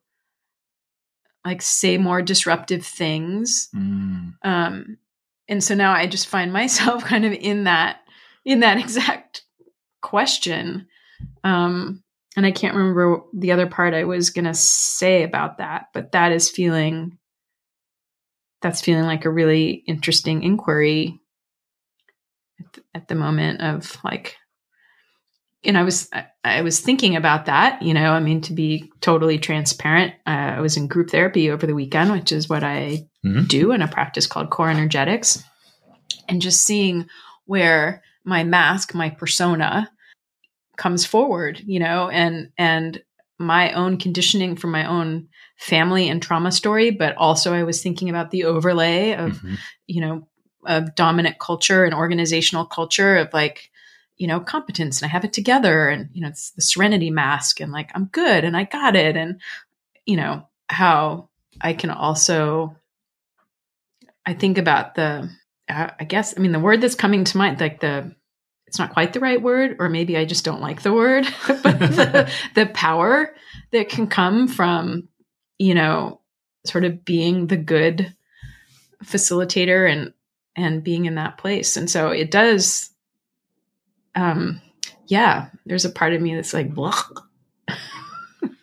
like 1.44 1.62
say 1.62 1.98
more 1.98 2.22
disruptive 2.22 2.84
things 2.86 3.68
Mm. 3.74 4.34
um 4.42 4.98
and 5.48 5.62
so 5.64 5.74
now 5.74 5.92
i 5.92 6.06
just 6.06 6.28
find 6.28 6.52
myself 6.60 7.04
kind 7.04 7.24
of 7.24 7.32
in 7.32 7.64
that 7.64 8.00
in 8.44 8.60
that 8.60 8.78
exact 8.84 9.42
question 10.00 10.86
um 11.44 12.02
and 12.36 12.44
i 12.44 12.50
can't 12.50 12.74
remember 12.74 13.22
the 13.34 13.52
other 13.52 13.66
part 13.66 13.94
i 13.94 14.04
was 14.04 14.30
going 14.30 14.44
to 14.44 14.54
say 14.54 15.22
about 15.22 15.58
that 15.58 15.86
but 15.94 16.12
that 16.12 16.32
is 16.32 16.50
feeling 16.50 17.16
that's 18.60 18.80
feeling 18.80 19.04
like 19.04 19.24
a 19.24 19.30
really 19.30 19.82
interesting 19.86 20.42
inquiry 20.42 21.18
at 22.60 22.72
the, 22.72 22.82
at 22.94 23.08
the 23.08 23.14
moment 23.14 23.60
of 23.60 23.96
like 24.04 24.36
and 25.64 25.78
i 25.78 25.82
was 25.84 26.08
I, 26.12 26.26
I 26.44 26.62
was 26.62 26.80
thinking 26.80 27.14
about 27.16 27.46
that 27.46 27.80
you 27.82 27.94
know 27.94 28.10
i 28.12 28.20
mean 28.20 28.40
to 28.42 28.52
be 28.52 28.90
totally 29.00 29.38
transparent 29.38 30.14
uh, 30.26 30.30
i 30.56 30.60
was 30.60 30.76
in 30.76 30.88
group 30.88 31.10
therapy 31.10 31.50
over 31.50 31.66
the 31.66 31.74
weekend 31.74 32.10
which 32.12 32.32
is 32.32 32.48
what 32.48 32.64
i 32.64 33.06
Mhm. 33.24 33.46
do 33.46 33.70
in 33.70 33.82
a 33.82 33.86
practice 33.86 34.26
called 34.26 34.50
core 34.50 34.68
energetics 34.68 35.40
and 36.28 36.42
just 36.42 36.64
seeing 36.64 37.06
where 37.44 38.02
my 38.24 38.44
mask 38.44 38.94
my 38.94 39.10
persona 39.10 39.90
comes 40.76 41.04
forward 41.04 41.60
you 41.66 41.78
know 41.78 42.08
and 42.08 42.50
and 42.58 43.02
my 43.38 43.72
own 43.72 43.96
conditioning 43.98 44.56
from 44.56 44.70
my 44.70 44.84
own 44.86 45.28
family 45.56 46.08
and 46.08 46.22
trauma 46.22 46.50
story 46.52 46.90
but 46.90 47.16
also 47.16 47.52
i 47.52 47.62
was 47.62 47.82
thinking 47.82 48.08
about 48.08 48.30
the 48.30 48.44
overlay 48.44 49.12
of 49.12 49.32
Mhm. 49.40 49.58
you 49.86 50.00
know 50.00 50.28
of 50.66 50.94
dominant 50.94 51.38
culture 51.38 51.84
and 51.84 51.94
organizational 51.94 52.64
culture 52.64 53.16
of 53.16 53.32
like 53.32 53.70
you 54.16 54.26
know 54.28 54.40
competence 54.40 55.00
and 55.02 55.08
i 55.08 55.12
have 55.12 55.24
it 55.24 55.32
together 55.32 55.88
and 55.88 56.08
you 56.12 56.22
know 56.22 56.28
it's 56.28 56.52
the 56.52 56.62
serenity 56.62 57.10
mask 57.10 57.60
and 57.60 57.72
like 57.72 57.90
i'm 57.94 58.04
good 58.06 58.44
and 58.44 58.56
i 58.56 58.64
got 58.64 58.94
it 58.96 59.16
and 59.16 59.40
you 60.06 60.16
know 60.16 60.46
how 60.68 61.28
i 61.60 61.72
can 61.72 61.90
also 61.90 62.76
i 64.24 64.32
think 64.32 64.58
about 64.58 64.94
the 64.94 65.28
uh, 65.72 65.90
i 65.98 66.04
guess 66.04 66.34
i 66.36 66.40
mean 66.40 66.52
the 66.52 66.60
word 66.60 66.80
that's 66.80 66.94
coming 66.94 67.24
to 67.24 67.36
mind 67.36 67.60
like 67.60 67.80
the 67.80 68.14
it's 68.66 68.78
not 68.78 68.92
quite 68.92 69.12
the 69.12 69.20
right 69.20 69.42
word 69.42 69.76
or 69.78 69.88
maybe 69.88 70.16
i 70.16 70.24
just 70.24 70.44
don't 70.44 70.60
like 70.60 70.82
the 70.82 70.92
word 70.92 71.26
but 71.46 71.62
the, 71.62 72.32
the 72.54 72.66
power 72.66 73.34
that 73.70 73.88
can 73.88 74.06
come 74.06 74.48
from 74.48 75.08
you 75.58 75.74
know 75.74 76.20
sort 76.64 76.84
of 76.84 77.04
being 77.04 77.46
the 77.46 77.56
good 77.56 78.14
facilitator 79.04 79.90
and 79.90 80.12
and 80.54 80.84
being 80.84 81.06
in 81.06 81.14
that 81.16 81.38
place. 81.38 81.76
And 81.76 81.90
so 81.90 82.08
it 82.08 82.30
does 82.30 82.90
um 84.14 84.60
yeah 85.06 85.48
there's 85.64 85.86
a 85.86 85.90
part 85.90 86.12
of 86.12 86.20
me 86.20 86.34
that's 86.34 86.52
like 86.52 86.74
blah 86.74 86.94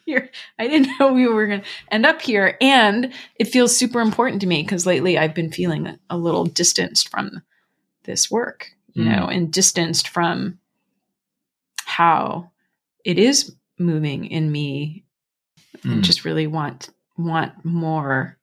here 0.10 0.30
i 0.58 0.68
didn't 0.68 0.90
know 1.00 1.14
we 1.14 1.28
were 1.28 1.46
going 1.46 1.62
to 1.62 1.68
end 1.92 2.06
up 2.06 2.20
here 2.22 2.58
and 2.62 3.14
it 3.36 3.46
feels 3.48 3.78
super 3.78 4.02
important 4.02 4.42
to 4.42 4.48
me 4.48 4.64
because 4.64 4.86
lately 4.88 5.18
i've 5.20 5.36
been 5.36 5.52
feeling 5.52 5.98
a, 6.10 6.18
little 6.18 6.46
distanced 6.46 7.10
from 7.10 7.42
this 8.06 8.32
work 8.32 8.72
you 8.94 9.04
Mm. 9.04 9.16
know 9.16 9.26
and 9.28 9.54
distanced 9.54 10.08
from 10.08 10.58
how 11.86 12.50
it 13.06 13.20
is 13.20 13.54
moving 13.78 14.26
in 14.26 14.52
me 14.52 15.04
and 15.84 16.02
Mm. 16.02 16.04
just 16.04 16.26
really 16.26 16.48
want 16.48 16.90
want 17.18 17.64
more 17.64 18.38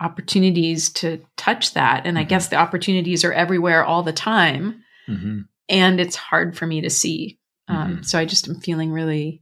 opportunities 0.00 0.88
to 0.90 1.20
touch 1.36 1.74
that 1.74 2.06
and 2.06 2.18
i 2.18 2.24
Mhm. 2.24 2.28
guess 2.28 2.48
the 2.48 2.56
opportunities 2.56 3.24
are 3.24 3.32
everywhere 3.32 3.84
all 3.84 4.02
the 4.02 4.12
time 4.12 4.82
Mhm. 5.08 5.46
and 5.68 6.00
it's 6.00 6.16
hard 6.16 6.56
for 6.56 6.66
me 6.66 6.80
to 6.80 6.90
see. 6.90 7.38
Um, 7.68 7.98
Mhm. 7.98 8.04
So 8.04 8.18
I 8.18 8.24
just 8.24 8.48
am 8.48 8.56
feeling 8.60 8.90
really, 8.90 9.40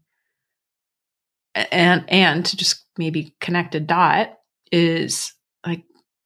and 1.73 2.05
and 2.09 2.45
to 2.47 2.57
just 2.57 2.85
maybe 2.97 3.35
connect 3.41 3.75
a 3.75 3.81
dot 3.81 4.39
is 4.71 5.33
like 5.67 5.85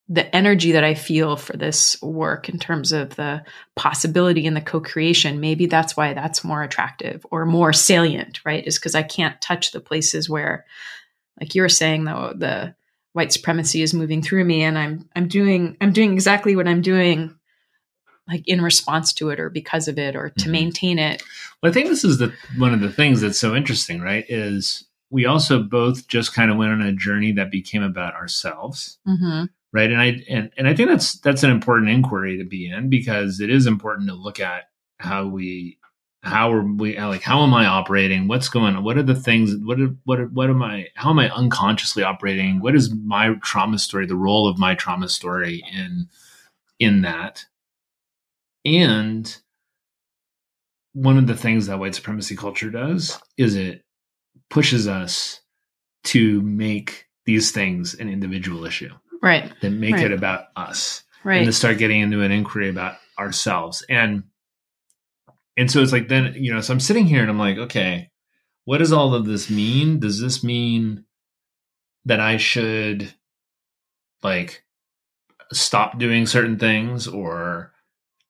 the 0.08 0.34
energy 0.34 0.72
that 0.72 0.84
I 0.84 0.94
feel 0.94 1.36
for 1.36 1.56
this 1.56 2.00
work 2.02 2.48
in 2.48 2.58
terms 2.58 2.92
of 2.92 3.16
the 3.16 3.44
possibility 3.76 4.46
and 4.46 4.56
the 4.56 4.60
co-creation. 4.60 5.40
Maybe 5.40 5.66
that's 5.66 5.96
why 5.96 6.12
that's 6.12 6.44
more 6.44 6.62
attractive 6.62 7.24
or 7.30 7.46
more 7.46 7.72
salient, 7.72 8.40
right? 8.44 8.66
Is 8.66 8.78
because 8.78 8.94
I 8.94 9.02
can't 9.02 9.40
touch 9.40 9.72
the 9.72 9.80
places 9.80 10.28
where, 10.28 10.66
like 11.40 11.54
you 11.54 11.62
were 11.62 11.68
saying, 11.68 12.04
though 12.04 12.34
the 12.36 12.74
white 13.12 13.32
supremacy 13.32 13.82
is 13.82 13.94
moving 13.94 14.22
through 14.22 14.44
me, 14.44 14.62
and 14.62 14.76
I'm 14.76 15.08
I'm 15.14 15.28
doing 15.28 15.76
I'm 15.80 15.92
doing 15.92 16.12
exactly 16.12 16.56
what 16.56 16.68
I'm 16.68 16.82
doing 16.82 17.36
like 18.28 18.46
in 18.46 18.60
response 18.60 19.12
to 19.14 19.30
it 19.30 19.40
or 19.40 19.50
because 19.50 19.88
of 19.88 19.98
it 19.98 20.14
or 20.14 20.30
to 20.30 20.48
Mhm. 20.48 20.52
maintain 20.52 20.98
it. 20.98 21.22
Well, 21.62 21.70
I 21.70 21.72
think 21.72 21.88
this 21.88 22.04
is 22.04 22.18
the 22.18 22.32
one 22.56 22.72
of 22.72 22.80
the 22.80 22.92
things 22.92 23.20
that's 23.20 23.38
so 23.38 23.54
interesting, 23.54 24.00
right? 24.00 24.24
Is 24.28 24.84
we 25.12 25.26
also 25.26 25.62
both 25.62 26.08
just 26.08 26.32
kind 26.32 26.50
of 26.50 26.56
went 26.56 26.72
on 26.72 26.80
a 26.80 26.92
journey 26.92 27.32
that 27.32 27.50
became 27.50 27.82
about 27.82 28.14
ourselves, 28.14 28.98
Mm-hmm. 29.06 29.44
right? 29.72 29.90
And 29.92 30.00
I 30.00 30.16
and, 30.28 30.50
and 30.56 30.66
I 30.66 30.74
think 30.74 30.88
that's 30.88 31.18
that's 31.20 31.42
an 31.42 31.50
important 31.50 31.90
inquiry 31.90 32.38
to 32.38 32.44
be 32.44 32.68
in 32.68 32.88
because 32.88 33.38
it 33.38 33.50
is 33.50 33.66
important 33.66 34.08
to 34.08 34.14
look 34.14 34.40
at 34.40 34.70
how 34.98 35.26
we 35.26 35.78
how 36.22 36.50
are 36.52 36.62
we 36.64 36.98
like 36.98 37.20
how 37.22 37.42
am 37.42 37.52
I 37.52 37.66
operating? 37.66 38.26
What's 38.26 38.48
going 38.48 38.74
on? 38.74 38.84
What 38.84 38.96
are 38.96 39.02
the 39.02 39.14
things? 39.14 39.54
What 39.62 39.80
are, 39.80 39.94
what 40.04 40.18
are, 40.18 40.28
what 40.28 40.48
am 40.48 40.62
I? 40.62 40.86
How 40.94 41.10
am 41.10 41.18
I 41.18 41.28
unconsciously 41.30 42.02
operating? 42.02 42.60
What 42.60 42.74
is 42.74 42.94
my 42.94 43.34
trauma 43.42 43.78
story? 43.78 44.06
The 44.06 44.16
role 44.16 44.48
of 44.48 44.58
my 44.58 44.74
trauma 44.74 45.10
story 45.10 45.62
in 45.72 46.08
in 46.78 47.02
that, 47.02 47.44
and 48.64 49.36
one 50.94 51.18
of 51.18 51.26
the 51.26 51.36
things 51.36 51.66
that 51.66 51.78
white 51.78 51.94
supremacy 51.94 52.34
culture 52.36 52.70
does 52.70 53.20
is 53.36 53.56
it 53.56 53.84
pushes 54.52 54.86
us 54.86 55.40
to 56.04 56.42
make 56.42 57.06
these 57.24 57.52
things 57.52 57.94
an 57.94 58.08
individual 58.10 58.66
issue 58.66 58.90
Right. 59.22 59.50
that 59.62 59.70
make 59.70 59.94
Right. 59.94 60.04
it 60.04 60.12
about 60.12 60.48
us 60.56 61.04
Right. 61.24 61.38
and 61.38 61.46
to 61.46 61.52
start 61.54 61.78
getting 61.78 62.00
into 62.00 62.20
an 62.20 62.30
inquiry 62.32 62.68
about 62.68 62.96
ourselves 63.18 63.82
and 63.88 64.24
and 65.56 65.70
so 65.70 65.80
it's 65.80 65.92
like 65.92 66.08
then 66.08 66.34
you 66.36 66.52
know 66.52 66.60
so 66.60 66.72
i'm 66.74 66.80
sitting 66.80 67.06
here 67.06 67.20
and 67.22 67.30
i'm 67.30 67.38
like 67.38 67.56
okay 67.56 68.10
what 68.66 68.78
does 68.78 68.92
all 68.92 69.14
of 69.14 69.24
this 69.24 69.48
mean 69.48 69.98
does 70.00 70.20
this 70.20 70.44
mean 70.44 71.04
that 72.04 72.20
i 72.20 72.36
should 72.36 73.14
like 74.22 74.64
stop 75.52 75.98
doing 75.98 76.26
certain 76.26 76.58
things 76.58 77.06
or 77.08 77.72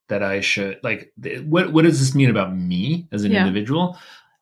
that 0.08 0.22
i 0.22 0.40
should 0.40 0.78
like 0.84 1.12
what 1.44 1.72
what 1.72 1.82
does 1.84 1.98
this 2.00 2.14
mean 2.14 2.30
about 2.30 2.54
me 2.54 3.08
as 3.12 3.24
an 3.24 3.32
Yeah. 3.32 3.40
individual 3.46 3.98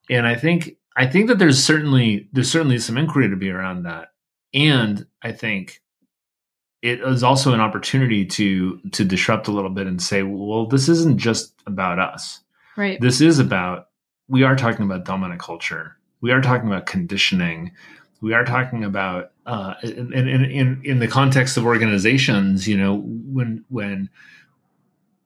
and 0.09 0.27
i 0.27 0.35
think 0.35 0.75
i 0.95 1.05
think 1.05 1.27
that 1.27 1.39
there's 1.39 1.63
certainly 1.63 2.29
there's 2.33 2.51
certainly 2.51 2.79
some 2.79 2.97
inquiry 2.97 3.29
to 3.29 3.35
be 3.35 3.49
around 3.49 3.83
that. 3.83 4.09
And 4.53 5.05
i 5.21 5.31
think 5.31 5.81
it 6.81 6.99
is 7.01 7.23
also 7.23 7.53
an 7.53 7.61
opportunity 7.61 8.25
to 8.25 8.79
to 8.91 9.03
disrupt 9.05 9.47
a 9.47 9.51
little 9.51 9.69
bit 9.69 9.87
and 9.87 10.01
say 10.01 10.23
well 10.23 10.65
this 10.65 10.89
isn't 10.89 11.17
just 11.17 11.53
about 11.65 11.99
us. 11.99 12.41
Right. 12.77 12.99
this 13.01 13.21
is 13.21 13.39
about 13.39 13.89
we 14.27 14.43
are 14.43 14.55
talking 14.55 14.85
about 14.85 15.03
dominant 15.03 15.41
culture. 15.41 15.97
We 16.21 16.31
are 16.31 16.41
talking 16.41 16.67
about 16.67 16.85
conditioning. 16.85 17.73
We 18.21 18.33
are 18.33 18.45
talking 18.45 18.85
about 18.85 19.31
uh, 19.45 19.73
in, 19.83 20.13
in, 20.13 20.45
in, 20.45 20.81
in 20.85 20.99
the 20.99 21.07
context 21.07 21.57
of 21.57 21.65
organizations 21.65 22.67
you 22.67 22.77
know 22.77 23.01
when 23.05 23.65
when 23.69 24.09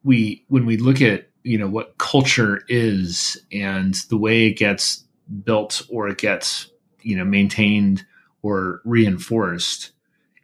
we 0.03 0.43
when 0.47 0.65
we 0.65 0.77
look 0.77 1.01
at 1.01 1.29
you 1.43 1.57
know 1.57 1.67
what 1.67 1.97
culture 1.97 2.63
is 2.67 3.37
and 3.51 3.95
the 4.09 4.17
way 4.17 4.47
it 4.47 4.57
gets 4.57 5.04
built 5.43 5.81
or 5.89 6.07
it 6.07 6.17
gets 6.17 6.71
you 7.01 7.15
know 7.17 7.25
maintained 7.25 8.05
or 8.41 8.81
reinforced 8.85 9.91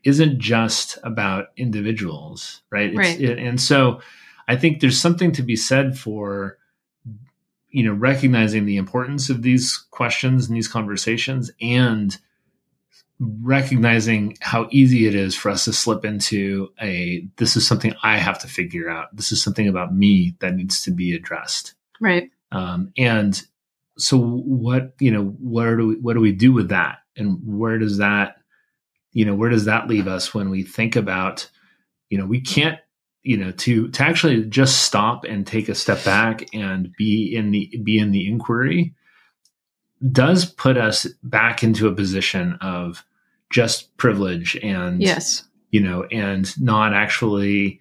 isn't 0.03 0.39
just 0.39 0.97
about 1.03 1.47
individuals 1.57 2.61
right, 2.71 2.89
It's- 2.91 2.97
Right. 2.97 3.21
it- 3.21 3.37
and 3.39 3.59
so 3.61 4.01
i 4.47 4.55
think 4.55 4.79
there's 4.79 4.99
something 4.99 5.31
to 5.33 5.43
be 5.43 5.55
said 5.55 5.97
for 5.97 6.57
you 7.69 7.83
know 7.83 7.93
recognizing 7.93 8.65
the 8.65 8.77
importance 8.77 9.29
of 9.29 9.41
these 9.43 9.77
questions 9.91 10.47
and 10.47 10.55
these 10.57 10.67
conversations 10.67 11.51
and 11.61 12.17
recognizing 13.19 14.35
how 14.41 14.67
easy 14.71 15.05
it 15.05 15.13
is 15.13 15.35
for 15.35 15.51
us 15.51 15.65
to 15.65 15.73
slip 15.73 16.03
into 16.03 16.71
a 16.81 17.27
this 17.37 17.55
is 17.55 17.67
something 17.67 17.93
i 18.01 18.17
have 18.17 18.39
to 18.39 18.47
figure 18.47 18.89
out 18.89 19.15
this 19.15 19.31
is 19.31 19.41
something 19.41 19.67
about 19.67 19.93
me 19.95 20.35
that 20.39 20.55
needs 20.55 20.81
to 20.81 20.91
be 20.91 21.13
addressed 21.13 21.75
Right. 21.99 22.31
um, 22.51 22.91
and 22.97 23.45
so 24.01 24.17
what 24.17 24.93
you 24.99 25.11
know 25.11 25.25
what 25.39 25.77
do 25.77 25.87
we 25.87 25.95
what 25.95 26.13
do 26.13 26.19
we 26.19 26.31
do 26.31 26.51
with 26.51 26.69
that 26.69 26.99
and 27.15 27.39
where 27.43 27.77
does 27.77 27.97
that 27.97 28.37
you 29.13 29.25
know 29.25 29.35
where 29.35 29.49
does 29.49 29.65
that 29.65 29.87
leave 29.87 30.07
us 30.07 30.33
when 30.33 30.49
we 30.49 30.63
think 30.63 30.95
about 30.95 31.49
you 32.09 32.17
know 32.17 32.25
we 32.25 32.41
can't 32.41 32.79
you 33.23 33.37
know 33.37 33.51
to 33.51 33.87
to 33.89 34.03
actually 34.03 34.43
just 34.45 34.83
stop 34.83 35.23
and 35.23 35.45
take 35.45 35.69
a 35.69 35.75
step 35.75 36.03
back 36.03 36.43
and 36.53 36.91
be 36.97 37.33
in 37.35 37.51
the 37.51 37.71
be 37.83 37.99
in 37.99 38.11
the 38.11 38.27
inquiry 38.27 38.93
does 40.11 40.45
put 40.45 40.77
us 40.77 41.05
back 41.23 41.63
into 41.63 41.87
a 41.87 41.93
position 41.93 42.57
of 42.61 43.05
just 43.51 43.95
privilege 43.97 44.55
and 44.63 45.01
Yes. 45.01 45.43
you 45.69 45.81
know, 45.81 46.05
and 46.05 46.59
not 46.59 46.93
actually 46.93 47.79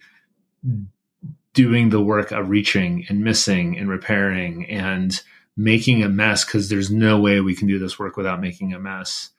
doing 1.55 1.89
the 1.89 2.01
work 2.03 2.31
of 2.31 2.51
reaching 2.51 3.07
and 3.09 3.25
missing 3.25 3.79
and 3.79 3.89
repairing 3.89 4.67
and 4.69 5.23
making 5.61 6.03
a 6.03 6.09
mess 6.09 6.45
because 6.45 6.69
there's 6.69 6.91
no 6.91 7.21
way 7.21 7.41
we 7.41 7.55
can 7.55 7.69
do 7.69 7.79
this 7.79 7.99
work 7.99 8.17
without 8.17 8.41
making 8.41 8.73
a 8.73 8.81
mess. 8.81 9.31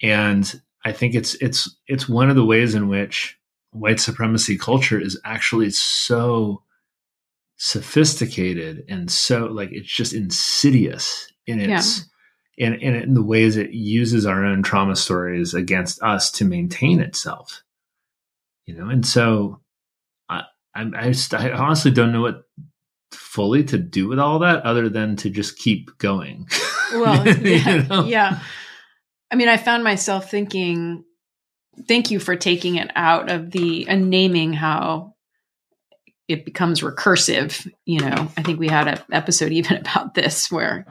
And 0.00 0.60
I 0.84 0.92
think 0.92 1.14
it's 1.14 1.34
it's 1.34 1.76
it's 1.88 2.08
one 2.08 2.30
of 2.30 2.36
the 2.36 2.44
ways 2.44 2.74
in 2.74 2.88
which 2.88 3.38
white 3.72 3.98
supremacy 3.98 4.56
culture 4.56 5.00
is 5.00 5.20
actually 5.24 5.70
so 5.70 6.62
sophisticated 7.56 8.84
and 8.88 9.10
so 9.10 9.46
like 9.46 9.70
it's 9.72 9.92
just 9.92 10.12
insidious 10.12 11.28
in 11.46 11.60
its 11.60 12.08
in, 12.58 12.74
in, 12.74 12.94
in 12.94 13.14
the 13.14 13.22
ways 13.22 13.56
it 13.56 13.70
uses 13.70 14.26
our 14.26 14.44
own 14.44 14.62
trauma 14.62 14.96
stories 14.96 15.54
against 15.54 16.02
us 16.02 16.30
to 16.30 16.44
maintain 16.44 17.00
itself 17.00 17.62
you 18.66 18.74
know 18.74 18.88
and 18.88 19.06
so 19.06 19.60
i 20.28 20.42
i, 20.74 20.82
I, 20.82 21.14
I 21.38 21.50
honestly 21.52 21.92
don't 21.92 22.12
know 22.12 22.22
what 22.22 22.42
fully 23.14 23.64
to 23.64 23.78
do 23.78 24.08
with 24.08 24.18
all 24.18 24.38
that 24.40 24.62
other 24.64 24.88
than 24.88 25.16
to 25.16 25.30
just 25.30 25.58
keep 25.58 25.96
going 25.98 26.46
Well, 26.92 27.26
You 27.26 27.50
yeah, 27.56 27.86
know? 27.88 28.04
yeah. 28.04 28.40
I 29.30 29.34
mean, 29.36 29.48
I 29.48 29.56
found 29.56 29.82
myself 29.82 30.30
thinking, 30.30 31.04
thank 31.88 32.10
you 32.10 32.20
for 32.20 32.36
taking 32.36 32.76
it 32.76 32.90
out 32.94 33.30
of 33.30 33.50
the 33.50 33.88
and 33.88 34.10
naming 34.10 34.52
how 34.52 35.14
it 36.28 36.44
becomes 36.44 36.80
recursive. 36.82 37.66
You 37.86 38.00
know, 38.00 38.30
I 38.36 38.42
think 38.42 38.58
we 38.60 38.68
had 38.68 38.88
an 38.88 38.98
episode 39.10 39.52
even 39.52 39.78
about 39.78 40.14
this 40.14 40.50
where, 40.52 40.86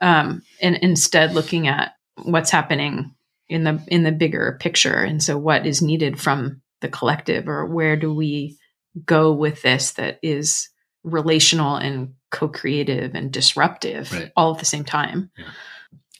um, 0.00 0.42
and 0.62 0.76
instead 0.76 1.34
looking 1.34 1.68
at 1.68 1.92
what's 2.22 2.50
happening 2.50 3.14
in 3.48 3.64
the 3.64 3.82
in 3.88 4.02
the 4.02 4.12
bigger 4.12 4.56
picture, 4.60 4.96
and 4.96 5.22
so 5.22 5.36
what 5.36 5.66
is 5.66 5.82
needed 5.82 6.18
from 6.18 6.62
the 6.80 6.88
collective, 6.88 7.48
or 7.48 7.66
where 7.66 7.96
do 7.96 8.12
we 8.14 8.56
go 9.04 9.32
with 9.32 9.60
this 9.62 9.92
that 9.92 10.18
is 10.22 10.70
relational 11.04 11.76
and 11.76 12.14
co-creative 12.30 13.14
and 13.14 13.30
disruptive 13.32 14.12
Right. 14.12 14.32
all 14.36 14.54
at 14.54 14.58
the 14.58 14.64
same 14.64 14.84
time. 14.84 15.30
Yeah. 15.38 15.44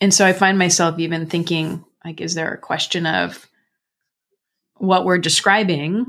And 0.00 0.14
so 0.14 0.26
I 0.26 0.32
find 0.32 0.58
myself 0.58 0.98
even 0.98 1.26
thinking, 1.26 1.84
like, 2.04 2.20
is 2.20 2.34
there 2.34 2.52
a 2.52 2.58
question 2.58 3.06
of 3.06 3.48
what 4.76 5.04
we're 5.04 5.18
describing 5.18 6.06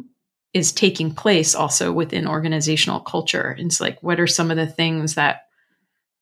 is 0.54 0.72
taking 0.72 1.14
place 1.14 1.56
also 1.56 1.92
within 1.92 2.28
organizational 2.28 3.00
culture? 3.00 3.56
And 3.58 3.68
it's 3.68 3.80
like, 3.80 4.02
what 4.02 4.20
are 4.20 4.28
some 4.28 4.52
of 4.52 4.58
the 4.58 4.68
things 4.68 5.16
that 5.16 5.44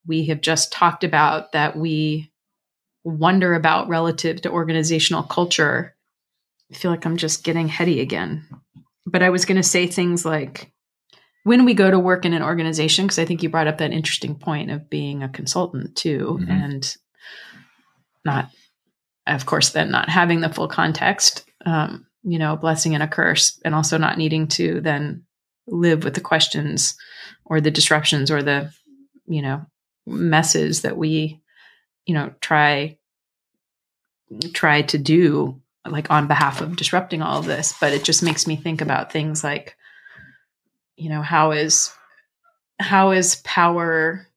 we 0.06 0.26
have 0.26 0.42
just 0.42 0.72
talked 0.72 1.04
about 1.04 1.54
that 1.54 1.76
we 1.76 2.32
wonder 3.04 3.54
about 3.56 3.88
relative 3.88 4.42
to 4.42 4.52
organizational 4.52 5.24
culture? 5.24 5.96
I 6.72 6.76
feel 6.76 6.92
like 6.92 7.06
I'm 7.06 7.18
just 7.18 7.44
getting 7.44 7.68
heady 7.68 8.02
again. 8.02 8.46
But 9.06 9.24
I 9.24 9.30
was 9.30 9.46
going 9.46 9.58
to 9.58 9.64
say 9.64 9.88
things 9.88 10.26
like, 10.26 10.72
when 11.44 11.66
we 11.66 11.74
go 11.74 11.92
to 11.92 12.00
work 12.00 12.26
in 12.26 12.34
an 12.34 12.42
organization, 12.44 13.06
because 13.06 13.20
I 13.20 13.26
think 13.26 13.44
you 13.44 13.50
brought 13.50 13.68
up 13.68 13.78
that 13.80 13.92
interesting 13.92 14.36
point 14.36 14.72
of 14.72 14.90
being 14.90 15.24
a 15.24 15.30
consultant 15.30 15.96
too, 15.96 16.40
Mhm. 16.42 16.50
and 16.50 16.98
not, 18.26 18.50
of 19.28 19.46
course, 19.46 19.70
then 19.72 19.92
not 19.92 20.10
having 20.10 20.42
the 20.42 20.50
full 20.50 20.68
context, 20.68 21.46
um, 21.66 22.06
you 22.24 22.40
know, 22.40 22.54
a 22.54 22.58
blessing 22.58 22.94
and 22.94 23.04
a 23.04 23.08
curse, 23.08 23.60
and 23.66 23.76
also 23.76 23.98
not 23.98 24.18
needing 24.18 24.48
to 24.48 24.80
then 24.82 25.24
live 25.68 26.04
with 26.04 26.14
the 26.14 26.22
questions 26.22 26.96
or 27.46 27.60
the 27.62 27.72
disruptions 27.72 28.32
or 28.32 28.42
the, 28.42 28.72
you 29.28 29.42
know, 29.42 29.66
messes 30.06 30.82
that 30.82 30.98
we, 30.98 31.42
you 32.06 32.14
know, 32.14 32.34
try 32.42 32.98
try 34.54 34.82
to 34.82 34.98
do 34.98 35.62
like 35.86 36.10
on 36.10 36.28
behalf 36.28 36.60
of 36.62 36.76
disrupting 36.76 37.22
all 37.22 37.38
of 37.40 37.46
this 37.46 37.76
but 37.80 37.94
it 37.94 38.04
just 38.04 38.24
makes 38.24 38.48
me 38.48 38.56
think 38.56 38.82
about 38.82 39.12
things 39.12 39.44
like 39.44 39.78
you 40.96 41.10
know 41.10 41.22
how 41.22 41.52
is 41.52 41.92
how 42.80 43.12
is 43.12 43.36
power 43.44 44.28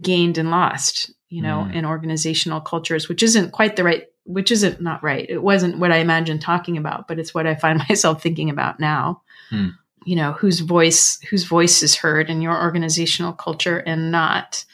gained 0.00 0.38
and 0.38 0.50
lost 0.50 1.10
you 1.28 1.42
know 1.42 1.66
Mm. 1.68 1.74
in 1.74 1.84
organizational 1.84 2.60
cultures 2.60 3.08
which 3.08 3.22
isn't 3.22 3.52
quite 3.52 3.76
the 3.76 3.84
right 3.84 4.04
which 4.24 4.50
isn't 4.50 4.80
not 4.80 5.02
right 5.02 5.26
it 5.28 5.42
wasn't 5.42 5.78
what 5.78 5.92
i 5.92 5.98
imagined 5.98 6.40
talking 6.40 6.76
about 6.76 7.06
but 7.08 7.18
it's 7.18 7.32
what 7.34 7.46
i 7.46 7.54
find 7.54 7.78
myself 7.88 8.22
thinking 8.22 8.50
about 8.50 8.80
now 8.80 9.22
Hmm. 9.50 9.68
you 10.04 10.16
know 10.16 10.32
whose 10.32 10.58
voice 10.60 11.20
whose 11.30 11.44
voice 11.44 11.82
is 11.84 11.94
heard 11.94 12.28
in 12.30 12.42
your 12.42 12.60
organizational 12.60 13.32
culture 13.32 13.78
and 13.78 14.10
not 14.10 14.64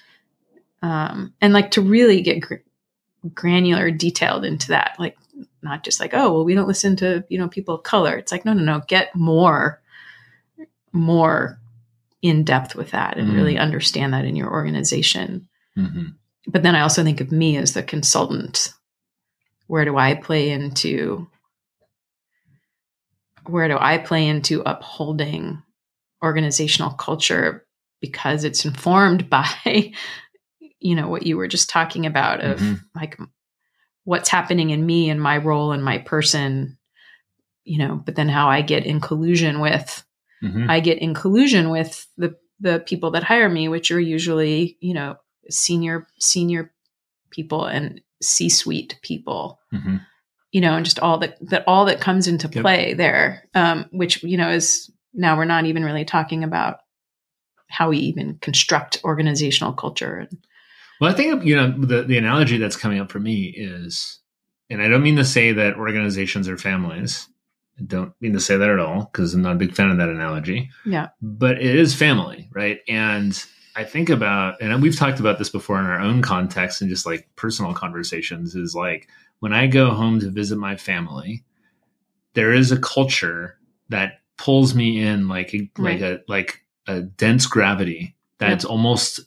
um 0.83 1.35
and 1.43 1.53
like 1.53 1.73
to 1.73 1.83
really 1.83 2.23
get 2.23 2.41
gr- 2.41 2.55
granular 3.35 3.91
detailed 3.91 4.45
into 4.47 4.69
that 4.69 4.97
like 4.99 5.17
not 5.63 5.85
just 5.85 6.01
like 6.01 6.15
oh 6.15 6.33
well 6.33 6.45
we 6.45 6.55
don't 6.55 6.69
listen 6.69 6.97
to 6.97 7.23
you 7.29 7.39
know 7.39 7.49
people 7.49 7.75
of 7.75 7.83
color 7.83 8.17
it's 8.17 8.33
like 8.33 8.45
no 8.47 8.53
no 8.55 8.63
no 8.63 8.81
get 8.89 9.15
more 9.15 9.81
more 10.93 11.59
in 12.21 12.45
depth 12.45 12.75
with 12.77 12.91
that 12.93 13.17
and 13.19 13.31
Mm. 13.31 13.35
really 13.35 13.59
understand 13.59 14.13
that 14.15 14.25
in 14.25 14.37
your 14.37 14.51
organization 14.51 15.49
Mhm. 15.77 16.15
but 16.47 16.63
then 16.63 16.75
i 16.77 16.81
also 16.83 17.03
think 17.03 17.21
of 17.21 17.33
me 17.33 17.57
as 17.57 17.73
the 17.75 17.83
consultant 17.83 18.73
where 19.67 19.85
do 19.85 19.97
i 19.97 20.15
play 20.15 20.51
into 20.51 21.27
where 23.47 23.69
do 23.69 23.77
i 23.81 23.99
play 23.99 24.27
into 24.27 24.63
upholding 24.63 25.63
organizational 26.23 26.91
culture 26.93 27.67
because 28.01 28.45
it's 28.45 28.65
informed 28.65 29.29
by 29.39 29.93
you 30.79 30.95
know 30.95 31.09
what 31.09 31.25
you 31.27 31.37
were 31.37 31.49
just 31.49 31.69
talking 31.71 32.07
about 32.07 32.41
of 32.41 32.61
Mhm. 32.61 32.81
like 32.95 33.19
what's 34.05 34.29
happening 34.29 34.71
in 34.71 34.85
me 34.85 35.11
and 35.11 35.21
my 35.21 35.37
role 35.39 35.73
and 35.73 35.85
my 35.85 35.99
person 35.99 36.77
you 37.65 37.79
know 37.79 37.97
but 38.05 38.15
then 38.17 38.29
how 38.29 38.49
i 38.49 38.61
get 38.63 38.85
in 38.87 39.01
collusion 39.01 39.61
with 39.61 40.05
Mhm. 40.43 40.69
I 40.69 40.81
get 40.81 40.99
in 40.99 41.15
collusion 41.15 41.71
with 41.71 42.07
the 42.17 42.37
the 42.61 42.81
people 42.81 43.11
that 43.13 43.25
hire 43.25 43.49
me, 43.49 43.69
which 43.69 43.91
are 43.91 44.01
usually 44.01 44.77
you 44.81 44.95
know 44.95 45.17
senior 45.51 46.07
senior 46.19 46.73
people 47.31 47.65
and 47.65 48.01
C 48.23 48.49
suite 48.49 48.99
people, 49.03 49.59
Mhm. 49.73 50.01
you 50.53 50.61
know, 50.61 50.75
and 50.75 50.85
just 50.85 51.01
all 51.01 51.19
that 51.19 51.37
that 51.49 51.65
all 51.67 51.85
that 51.87 52.01
comes 52.01 52.29
into 52.29 52.49
Yep. 52.49 52.63
play 52.63 52.95
there, 52.95 53.49
um, 53.55 53.87
which 53.91 54.23
you 54.23 54.37
know 54.37 54.51
is 54.51 54.91
now 55.15 55.37
we're 55.37 55.45
not 55.45 55.67
even 55.67 55.85
really 55.85 56.05
talking 56.05 56.45
about 56.45 56.79
how 57.69 57.89
we 57.91 57.99
even 57.99 58.39
construct 58.41 59.01
organizational 59.05 59.73
culture. 59.73 60.29
Well, 61.01 61.11
I 61.11 61.15
think 61.15 61.45
you 61.45 61.57
know 61.57 61.71
the 61.77 62.03
the 62.03 62.19
analogy 62.19 62.59
that's 62.59 62.77
coming 62.77 63.01
up 63.01 63.11
for 63.11 63.19
me 63.19 63.47
is, 63.47 64.21
and 64.71 64.81
I 64.83 64.89
don't 64.89 65.03
mean 65.03 65.17
to 65.17 65.25
say 65.25 65.53
that 65.53 65.77
organizations 65.77 66.49
are 66.49 66.57
families. 66.59 67.29
I 67.79 67.83
don't 67.85 68.13
mean 68.21 68.33
to 68.35 68.41
say 68.41 68.57
that 68.57 68.69
at 68.69 68.79
all 68.79 69.11
because 69.13 69.35
I'm 69.35 69.43
not 69.43 69.57
a 69.57 69.59
big 69.59 69.75
fan 69.75 69.91
of 69.91 69.99
that 69.99 70.09
analogy. 70.09 70.71
Yeah. 70.85 71.09
But 71.21 71.59
it 71.59 71.75
is 71.75 71.95
family, 71.95 72.49
right? 72.53 72.81
And 72.89 73.43
I 73.75 73.85
think 73.85 74.11
about, 74.11 74.61
and 74.61 74.83
we've 74.83 74.97
talked 74.97 75.21
about 75.21 75.39
this 75.39 75.49
before 75.49 75.81
in 75.81 75.87
our 75.87 76.01
own 76.01 76.23
context 76.23 76.81
and 76.81 76.91
just 76.91 77.07
like 77.07 77.29
personal 77.37 77.73
conversations. 77.73 78.55
Is 78.55 78.75
like 78.75 79.09
when 79.41 79.53
I 79.53 79.67
go 79.67 79.91
home 79.91 80.21
to 80.21 80.31
visit 80.31 80.57
my 80.59 80.77
family, 80.77 81.45
there 82.35 82.53
is 82.53 82.71
a 82.73 82.79
culture 82.79 83.59
that 83.89 84.21
pulls 84.37 84.75
me 84.75 85.01
in 85.01 85.29
like 85.29 85.55
a, 85.55 85.71
like 85.79 86.01
a 86.01 86.21
like 86.27 86.63
a 86.87 87.01
dense 87.01 87.47
gravity 87.47 88.17
that's 88.39 88.65
almost 88.65 89.21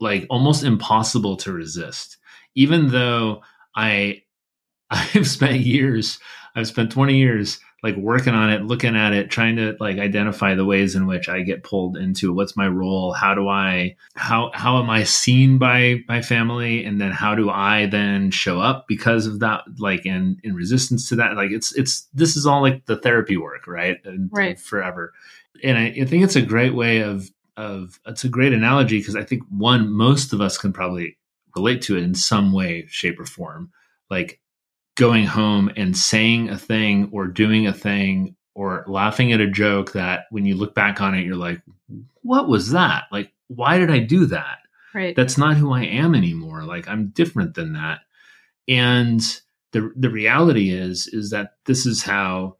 like 0.00 0.26
almost 0.30 0.64
impossible 0.64 1.36
to 1.36 1.52
resist 1.52 2.16
even 2.54 2.88
though 2.88 3.40
i 3.76 4.20
i've 4.90 5.28
spent 5.28 5.60
years 5.60 6.18
i've 6.56 6.66
spent 6.66 6.90
20 6.90 7.16
years 7.16 7.60
like 7.82 7.96
working 7.96 8.34
on 8.34 8.50
it 8.50 8.64
looking 8.64 8.96
at 8.96 9.12
it 9.12 9.30
trying 9.30 9.56
to 9.56 9.76
like 9.78 9.98
identify 9.98 10.54
the 10.54 10.64
ways 10.64 10.94
in 10.94 11.06
which 11.06 11.28
i 11.28 11.40
get 11.42 11.62
pulled 11.62 11.96
into 11.96 12.32
what's 12.32 12.56
my 12.56 12.66
role 12.66 13.12
how 13.12 13.34
do 13.34 13.48
i 13.48 13.94
how 14.14 14.50
how 14.54 14.82
am 14.82 14.90
i 14.90 15.04
seen 15.04 15.58
by 15.58 16.02
my 16.08 16.20
family 16.20 16.84
and 16.84 17.00
then 17.00 17.12
how 17.12 17.34
do 17.34 17.48
i 17.50 17.86
then 17.86 18.30
show 18.30 18.60
up 18.60 18.86
because 18.88 19.26
of 19.26 19.40
that 19.40 19.62
like 19.78 20.04
in 20.04 20.36
in 20.42 20.54
resistance 20.54 21.08
to 21.08 21.16
that 21.16 21.36
like 21.36 21.50
it's 21.50 21.72
it's 21.76 22.08
this 22.14 22.36
is 22.36 22.46
all 22.46 22.62
like 22.62 22.84
the 22.86 22.96
therapy 22.96 23.36
work 23.36 23.66
right 23.66 23.98
and, 24.04 24.28
Right. 24.32 24.58
forever 24.58 25.12
and 25.62 25.76
I, 25.78 25.86
I 26.00 26.04
think 26.04 26.24
it's 26.24 26.36
a 26.36 26.42
great 26.42 26.74
way 26.74 27.00
of 27.00 27.30
of 27.56 27.98
it's 28.06 28.24
a 28.24 28.28
great 28.28 28.52
analogy 28.52 28.98
because 29.00 29.16
I 29.16 29.24
think 29.24 29.42
one 29.50 29.90
most 29.90 30.32
of 30.32 30.40
us 30.40 30.56
can 30.56 30.72
probably 30.72 31.16
relate 31.56 31.82
to 31.82 31.96
it 31.96 32.04
in 32.04 32.14
some 32.14 32.52
way, 32.52 32.86
shape, 32.88 33.18
or 33.18 33.26
form. 33.26 33.72
Like 34.10 34.40
going 34.98 35.24
home 35.24 35.70
and 35.76 35.96
saying 35.96 36.50
a 36.50 36.58
thing 36.58 37.08
or 37.12 37.26
doing 37.26 37.66
a 37.66 37.72
thing 37.72 38.36
or 38.54 38.84
laughing 38.88 39.32
at 39.32 39.40
a 39.40 39.48
joke 39.48 39.92
that 39.92 40.24
when 40.30 40.44
you 40.44 40.56
look 40.56 40.74
back 40.74 41.00
on 41.00 41.14
it, 41.14 41.24
you're 41.24 41.36
like, 41.36 41.62
what 42.22 42.48
was 42.48 42.72
that? 42.72 43.04
Like, 43.12 43.32
why 43.46 43.78
did 43.78 43.90
I 43.90 44.00
do 44.00 44.26
that? 44.26 44.58
Right. 44.92 45.14
That's 45.14 45.38
not 45.38 45.56
who 45.56 45.72
I 45.72 45.84
am 45.84 46.14
anymore. 46.14 46.64
Like 46.64 46.88
I'm 46.88 47.08
different 47.08 47.54
than 47.54 47.74
that. 47.74 48.00
And 48.66 49.20
the 49.72 49.92
the 49.96 50.10
reality 50.10 50.70
is 50.70 51.06
is 51.06 51.30
that 51.30 51.52
this 51.66 51.86
is 51.86 52.02
how 52.02 52.56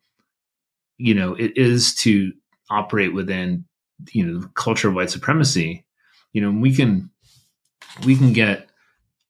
you 0.98 1.14
know 1.14 1.34
it 1.34 1.56
is 1.56 1.94
to 1.96 2.32
operate 2.70 3.14
within 3.14 3.64
you 4.12 4.24
know 4.24 4.40
the 4.40 4.48
culture 4.48 4.88
of 4.88 4.94
white 4.94 5.10
supremacy 5.10 5.84
you 6.32 6.40
know 6.40 6.50
we 6.50 6.74
can 6.74 7.10
we 8.04 8.14
can 8.14 8.32
get 8.32 8.68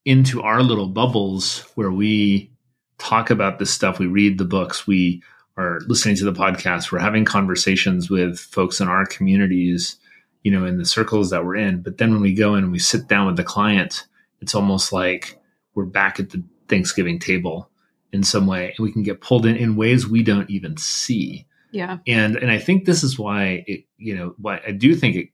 into 0.05 0.43
our 0.43 0.63
little 0.63 0.89
bubbles 0.89 1.61
where 1.75 1.91
we 1.91 2.51
talk 2.99 3.31
about 3.31 3.59
this 3.59 3.71
stuff. 3.71 3.99
We 3.99 4.07
read 4.07 4.39
the 4.39 4.45
books. 4.45 4.87
We 4.87 5.23
are 5.57 5.81
listening 5.87 6.17
to 6.17 6.25
the 6.25 6.33
podcast. 6.33 6.93
We're 6.93 6.99
having 6.99 7.25
conversations 7.25 8.11
with 8.11 8.39
folks 8.39 8.81
in 8.81 8.89
our 8.89 9.07
communities 9.07 9.97
you 10.45 10.53
know 10.53 10.65
in 10.65 10.79
the 10.79 10.87
circles 10.87 11.31
that 11.31 11.45
we're 11.45 11.57
in. 11.57 11.83
But 11.83 11.99
then 11.99 12.13
when 12.13 12.23
we 12.23 12.33
go 12.33 12.55
in 12.55 12.65
and 12.65 12.73
we 12.73 12.79
sit 12.79 13.09
down 13.09 13.27
with 13.27 13.37
the 13.37 13.45
client 13.45 14.07
it's 14.41 14.55
almost 14.55 14.93
like 14.93 15.39
we're 15.75 15.85
back 15.85 16.21
at 16.21 16.31
the 16.31 16.43
thanksgiving 16.69 17.19
table 17.19 17.69
in 18.13 18.23
some 18.23 18.47
way 18.47 18.75
and 18.77 18.85
we 18.85 18.93
can 18.93 19.03
get 19.03 19.21
pulled 19.21 19.47
in 19.47 19.57
in 19.57 19.77
ways 19.77 20.07
we 20.07 20.23
don't 20.23 20.49
even 20.51 20.77
see. 20.77 21.47
Yeah. 21.71 21.99
and 22.07 22.37
and 22.37 22.51
I 22.51 22.59
think 22.59 22.85
this 22.85 23.05
is 23.05 23.19
why 23.19 23.65
it 23.67 23.85
you 23.99 24.17
know 24.17 24.35
why 24.39 24.61
I 24.67 24.73
do 24.73 24.95
think 24.95 25.17
it 25.17 25.29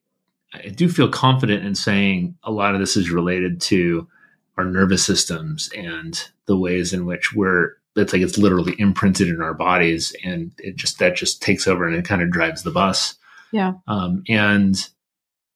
I 0.53 0.69
do 0.69 0.89
feel 0.89 1.09
confident 1.09 1.65
in 1.65 1.75
saying 1.75 2.37
a 2.43 2.51
lot 2.51 2.75
of 2.75 2.81
this 2.81 2.97
is 2.97 3.11
related 3.11 3.61
to 3.63 4.09
our 4.57 4.65
nervous 4.65 5.05
systems 5.05 5.71
and 5.77 6.29
the 6.47 6.57
ways 6.57 6.93
in 6.93 7.07
which 7.07 7.33
we're 7.35 7.73
it's 7.97 8.13
like 8.13 8.23
it's 8.23 8.39
literally 8.39 8.75
imprinted 8.79 9.29
in 9.29 9.41
our 9.41 9.55
bodies 9.55 10.15
and 10.25 10.53
it 10.59 10.77
just 10.77 10.99
that 10.99 11.15
just 11.17 11.41
takes 11.43 11.67
over 11.69 11.87
and 11.87 11.95
it 11.97 12.05
kind 12.05 12.23
of 12.23 12.31
drives 12.31 12.63
the 12.63 12.71
bus 12.71 13.15
Yeah. 13.53 13.75
um, 13.87 14.23
and 14.29 14.77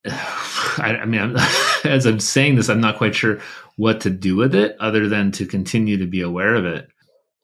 I, 0.07 0.99
I 1.03 1.05
mean 1.05 1.21
I'm, 1.21 1.37
as 1.85 2.07
I'm 2.07 2.21
saying 2.21 2.55
this 2.57 2.69
I'm 2.69 2.81
not 2.81 2.97
quite 2.99 3.15
sure 3.15 3.41
what 3.77 4.01
to 4.03 4.11
do 4.11 4.37
with 4.37 4.55
it 4.55 4.77
other 4.81 5.09
than 5.09 5.31
to 5.33 5.47
continue 5.47 5.97
to 5.99 6.07
be 6.07 6.21
aware 6.21 6.55
of 6.55 6.65
it 6.65 6.89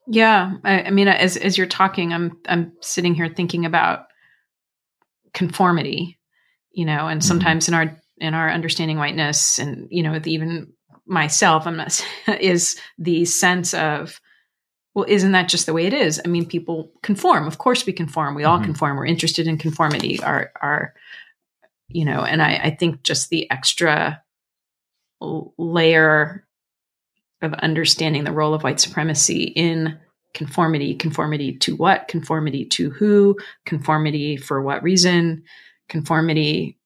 Yeah, 0.07 0.55
I, 0.65 0.83
I 0.83 0.91
mean, 0.91 1.09
as 1.09 1.37
as 1.39 1.57
you're 1.57 1.67
talking, 1.67 2.13
I'm 2.13 2.37
I'm 2.49 2.73
sitting 2.81 3.15
here 3.15 3.29
thinking 3.29 3.65
about 3.65 4.07
conformity, 5.33 6.19
you 6.73 6.85
know, 6.85 7.09
and 7.09 7.21
Mhm. 7.21 7.25
sometimes 7.25 7.69
in 7.69 7.75
our 7.75 7.97
in 8.19 8.35
our 8.35 8.51
understanding 8.51 8.99
whiteness, 8.99 9.59
and 9.59 9.89
you 9.91 10.03
know, 10.03 10.13
with 10.13 10.27
even 10.27 10.73
myself, 11.07 11.67
I'm 11.67 11.77
not 11.77 12.05
is 12.41 12.79
the 12.99 13.25
sense 13.25 13.75
of, 13.75 14.21
well, 14.95 15.07
isn't 15.09 15.33
that 15.33 15.49
just 15.49 15.67
the 15.67 15.73
way 15.73 15.87
it 15.87 15.93
is? 15.95 16.21
I 16.25 16.29
mean, 16.29 16.47
people 16.47 16.93
conform. 17.03 17.47
Of 17.47 17.59
course, 17.59 17.85
we 17.85 17.93
conform. 17.93 18.35
We 18.35 18.45
all 18.45 18.59
Mhm. 18.61 18.65
conform. 18.65 18.97
We're 18.97 19.07
interested 19.07 19.47
in 19.47 19.59
conformity. 19.59 20.23
Our 20.23 20.53
our, 20.63 20.95
you 21.89 22.05
know, 22.05 22.21
and 22.23 22.41
I 22.43 22.55
I 22.63 22.71
think 22.79 23.03
just 23.03 23.29
the 23.31 23.51
extra 23.51 24.23
layer 25.21 26.47
of 27.43 27.53
understanding 27.55 28.25
the 28.25 28.33
role 28.33 28.55
of 28.55 28.63
white 28.63 28.81
supremacy 28.81 29.45
in 29.45 29.99
conformity 30.35 30.95
conformity 30.95 31.57
to 31.59 31.77
what 31.77 32.09
conformity 32.09 32.65
to 32.65 32.91
who 32.91 33.37
conformity 33.67 34.37
for 34.37 34.61
what 34.63 34.83
reason 34.83 35.43
conformity 35.89 36.77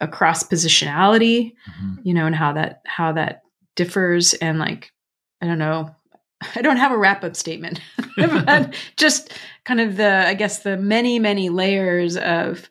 across 0.00 0.42
positionality 0.44 1.52
Mhm. 1.80 1.98
you 2.04 2.14
know 2.14 2.26
and 2.26 2.34
how 2.36 2.52
that 2.52 2.82
how 2.86 3.12
that 3.12 3.42
differs 3.76 4.34
and 4.34 4.58
like 4.58 4.92
i 5.42 5.46
don't 5.46 5.58
know 5.58 5.94
i 6.54 6.62
don't 6.62 6.76
have 6.76 6.92
a 6.92 6.98
wrap 6.98 7.24
up 7.24 7.34
statement 7.36 7.80
but 8.16 8.74
just 8.96 9.32
kind 9.64 9.80
of 9.80 9.96
the 9.96 10.26
i 10.26 10.34
guess 10.34 10.60
the 10.62 10.76
many 10.76 11.18
many 11.18 11.48
layers 11.48 12.16
of 12.16 12.68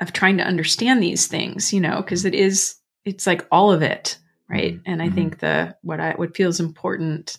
of 0.00 0.12
trying 0.12 0.36
to 0.38 0.44
understand 0.44 1.02
these 1.02 1.26
things 1.26 1.72
you 1.72 1.80
know 1.80 1.96
because 2.02 2.24
it 2.24 2.34
is 2.34 2.76
it's 3.04 3.26
like 3.26 3.46
all 3.52 3.70
of 3.72 3.82
it 3.82 4.18
right 4.50 4.74
Mhm. 4.74 4.82
and 4.86 5.02
i 5.02 5.08
Mhm. 5.08 5.14
think 5.14 5.38
the 5.38 5.76
what 5.82 6.00
i 6.00 6.12
what 6.12 6.36
feels 6.36 6.58
important 6.60 7.38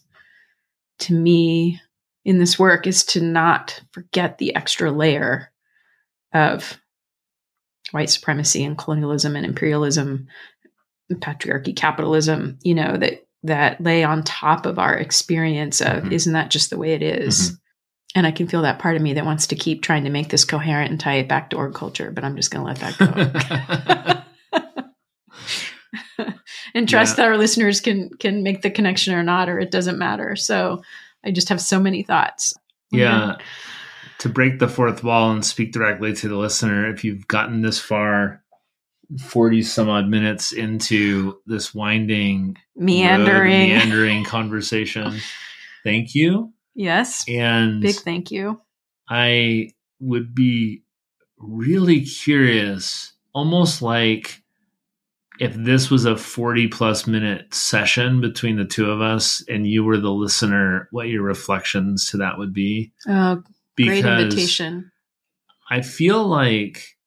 to 0.99 1.13
me 1.13 1.79
in 2.25 2.39
this 2.39 2.57
work 2.57 2.87
is 2.87 3.03
to 3.05 3.21
not 3.21 3.81
forget 3.91 4.37
the 4.37 4.55
extra 4.55 4.91
layer 4.91 5.51
of 6.33 6.77
white 7.91 8.09
supremacy 8.09 8.63
and 8.63 8.77
colonialism 8.77 9.35
and 9.35 9.45
imperialism 9.45 10.27
and 11.09 11.21
patriarchy 11.21 11.75
capitalism 11.75 12.57
you 12.63 12.73
know 12.75 12.97
that 12.97 13.25
that 13.43 13.79
lay 13.81 14.03
on 14.03 14.23
top 14.23 14.65
of 14.65 14.79
our 14.79 14.95
experience 14.95 15.79
of 15.81 16.03
Mhm. 16.03 16.11
isn't 16.11 16.33
that 16.33 16.49
just 16.51 16.69
the 16.69 16.77
way 16.77 16.93
it 16.93 17.01
is? 17.03 17.57
and 18.15 18.25
i 18.25 18.31
can 18.31 18.47
feel 18.47 18.61
that 18.63 18.79
part 18.79 18.95
of 18.95 19.01
me 19.01 19.13
that 19.13 19.25
wants 19.25 19.47
to 19.47 19.55
keep 19.55 19.81
trying 19.83 20.05
to 20.05 20.09
make 20.09 20.29
this 20.29 20.45
coherent 20.45 20.91
and 20.91 20.99
tie 20.99 21.15
it 21.15 21.27
back 21.27 21.49
to 21.49 21.57
org 21.57 21.73
culture 21.73 22.11
but 22.11 22.23
i'm 22.23 22.35
just 22.35 22.51
going 22.51 22.65
to 22.65 22.67
let 22.67 22.79
that 22.79 22.97
go 22.97 23.07
and 26.73 26.87
trust 26.89 27.17
Yeah. 27.17 27.23
that 27.23 27.31
our 27.31 27.37
listeners 27.37 27.79
can 27.81 28.09
can 28.19 28.43
make 28.43 28.61
the 28.61 28.69
connection 28.71 29.13
or 29.13 29.23
not, 29.23 29.49
or 29.49 29.59
it 29.59 29.71
doesn't 29.71 29.97
matter. 29.97 30.35
So 30.35 30.81
I 31.23 31.31
just 31.31 31.49
have 31.49 31.61
so 31.61 31.79
many 31.79 32.03
thoughts. 32.03 32.53
Yeah. 32.91 33.37
To 34.19 34.29
break 34.29 34.59
the 34.59 34.67
fourth 34.67 35.03
wall 35.03 35.31
and 35.31 35.45
speak 35.45 35.71
directly 35.71 36.13
to 36.13 36.27
the 36.27 36.35
listener, 36.37 36.89
if 36.89 37.03
you've 37.03 37.27
gotten 37.27 37.61
this 37.61 37.79
far, 37.79 38.41
40 39.19 39.61
some 39.61 39.89
odd 39.89 40.07
minutes 40.07 40.51
into 40.51 41.37
this 41.45 41.73
winding, 41.73 42.57
road, 42.75 42.85
Meandering. 42.85 43.69
meandering 43.69 44.23
conversation, 44.25 45.19
thank 45.83 46.15
you. 46.15 46.51
yes. 46.75 47.23
And 47.27 47.81
Big 47.81 47.95
thank 47.95 48.31
you. 48.31 48.59
I 49.09 49.69
would 49.99 50.33
be 50.35 50.83
really 51.37 52.01
curious, 52.01 53.13
almost 53.33 53.81
like 53.81 54.41
if 55.39 55.53
this 55.53 55.89
was 55.91 56.05
a 56.05 56.17
40 56.17 56.67
plus 56.67 57.05
minute 57.07 57.53
session 57.53 58.19
between 58.19 58.57
the 58.57 58.65
two 58.65 58.89
of 58.89 58.99
us 59.01 59.43
and 59.47 59.67
you 59.67 59.83
were 59.83 59.97
the 59.99 60.11
listener, 60.11 60.87
what 60.91 61.07
your 61.07 61.21
reflections 61.21 62.09
to 62.09 62.17
that 62.17 62.37
would 62.39 62.53
be. 62.53 62.91
Oh, 63.07 63.43
great 63.85 64.05
invitation. 64.05 64.91
I 65.69 65.81
feel 65.81 66.25
like 66.25 66.97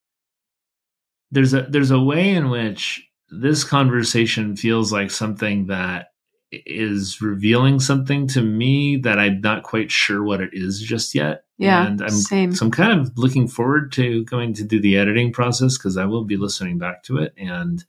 there's 1.31 1.53
a 1.53 1.63
there's 1.63 1.91
a 1.91 1.99
way 1.99 2.29
in 2.29 2.49
which 2.49 3.07
this 3.29 3.63
conversation 3.63 4.55
feels 4.55 4.91
like 4.91 5.09
something 5.09 5.67
that 5.67 6.07
is 6.51 7.21
revealing 7.21 7.79
something 7.79 8.27
to 8.27 8.41
me 8.41 8.97
that 8.97 9.17
I'm 9.17 9.39
not 9.39 9.63
quite 9.63 9.89
sure 9.89 10.21
what 10.21 10.41
it 10.41 10.49
is 10.51 10.81
just 10.81 11.15
yet. 11.15 11.45
Yeah, 11.57 11.87
and 11.87 12.01
I'm 12.01 12.09
same. 12.09 12.53
so 12.53 12.65
I'm 12.65 12.71
kind 12.71 12.99
of 12.99 13.17
looking 13.17 13.47
forward 13.47 13.91
to 13.93 14.25
going 14.25 14.53
to 14.55 14.63
do 14.63 14.81
the 14.81 14.97
editing 14.97 15.31
process 15.31 15.77
because 15.77 15.95
I 15.95 16.05
will 16.05 16.25
be 16.25 16.35
listening 16.35 16.77
back 16.77 17.03
to 17.03 17.17
it 17.19 17.33
and 17.37 17.83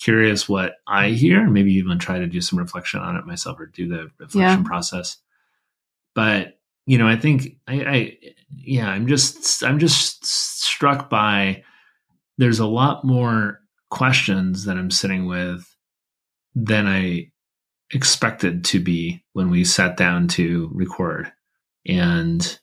curious 0.00 0.48
what 0.48 0.76
I 0.86 1.10
hear. 1.10 1.40
and 1.40 1.52
Maybe 1.52 1.74
even 1.74 1.98
try 1.98 2.18
to 2.18 2.26
do 2.26 2.40
some 2.40 2.58
reflection 2.58 3.00
on 3.00 3.16
it 3.16 3.26
myself 3.26 3.58
or 3.60 3.66
do 3.66 3.88
the 3.88 4.10
reflection 4.18 4.64
process. 4.64 5.18
But 6.14 6.57
you 6.88 6.96
know, 6.96 7.06
I 7.06 7.16
think 7.16 7.58
I, 7.68 7.74
I 7.84 8.18
yeah, 8.56 8.88
I'm 8.88 9.06
just 9.06 9.62
I'm 9.62 9.78
just 9.78 10.24
struck 10.24 11.10
by 11.10 11.62
there's 12.38 12.60
a 12.60 12.66
lot 12.66 13.04
more 13.04 13.60
questions 13.90 14.64
that 14.64 14.78
I'm 14.78 14.90
sitting 14.90 15.26
with 15.26 15.66
than 16.54 16.86
I 16.86 17.30
expected 17.92 18.64
to 18.64 18.80
be 18.80 19.22
when 19.34 19.50
we 19.50 19.64
sat 19.64 19.98
down 19.98 20.28
to 20.28 20.70
record. 20.72 21.30
And 21.86 22.58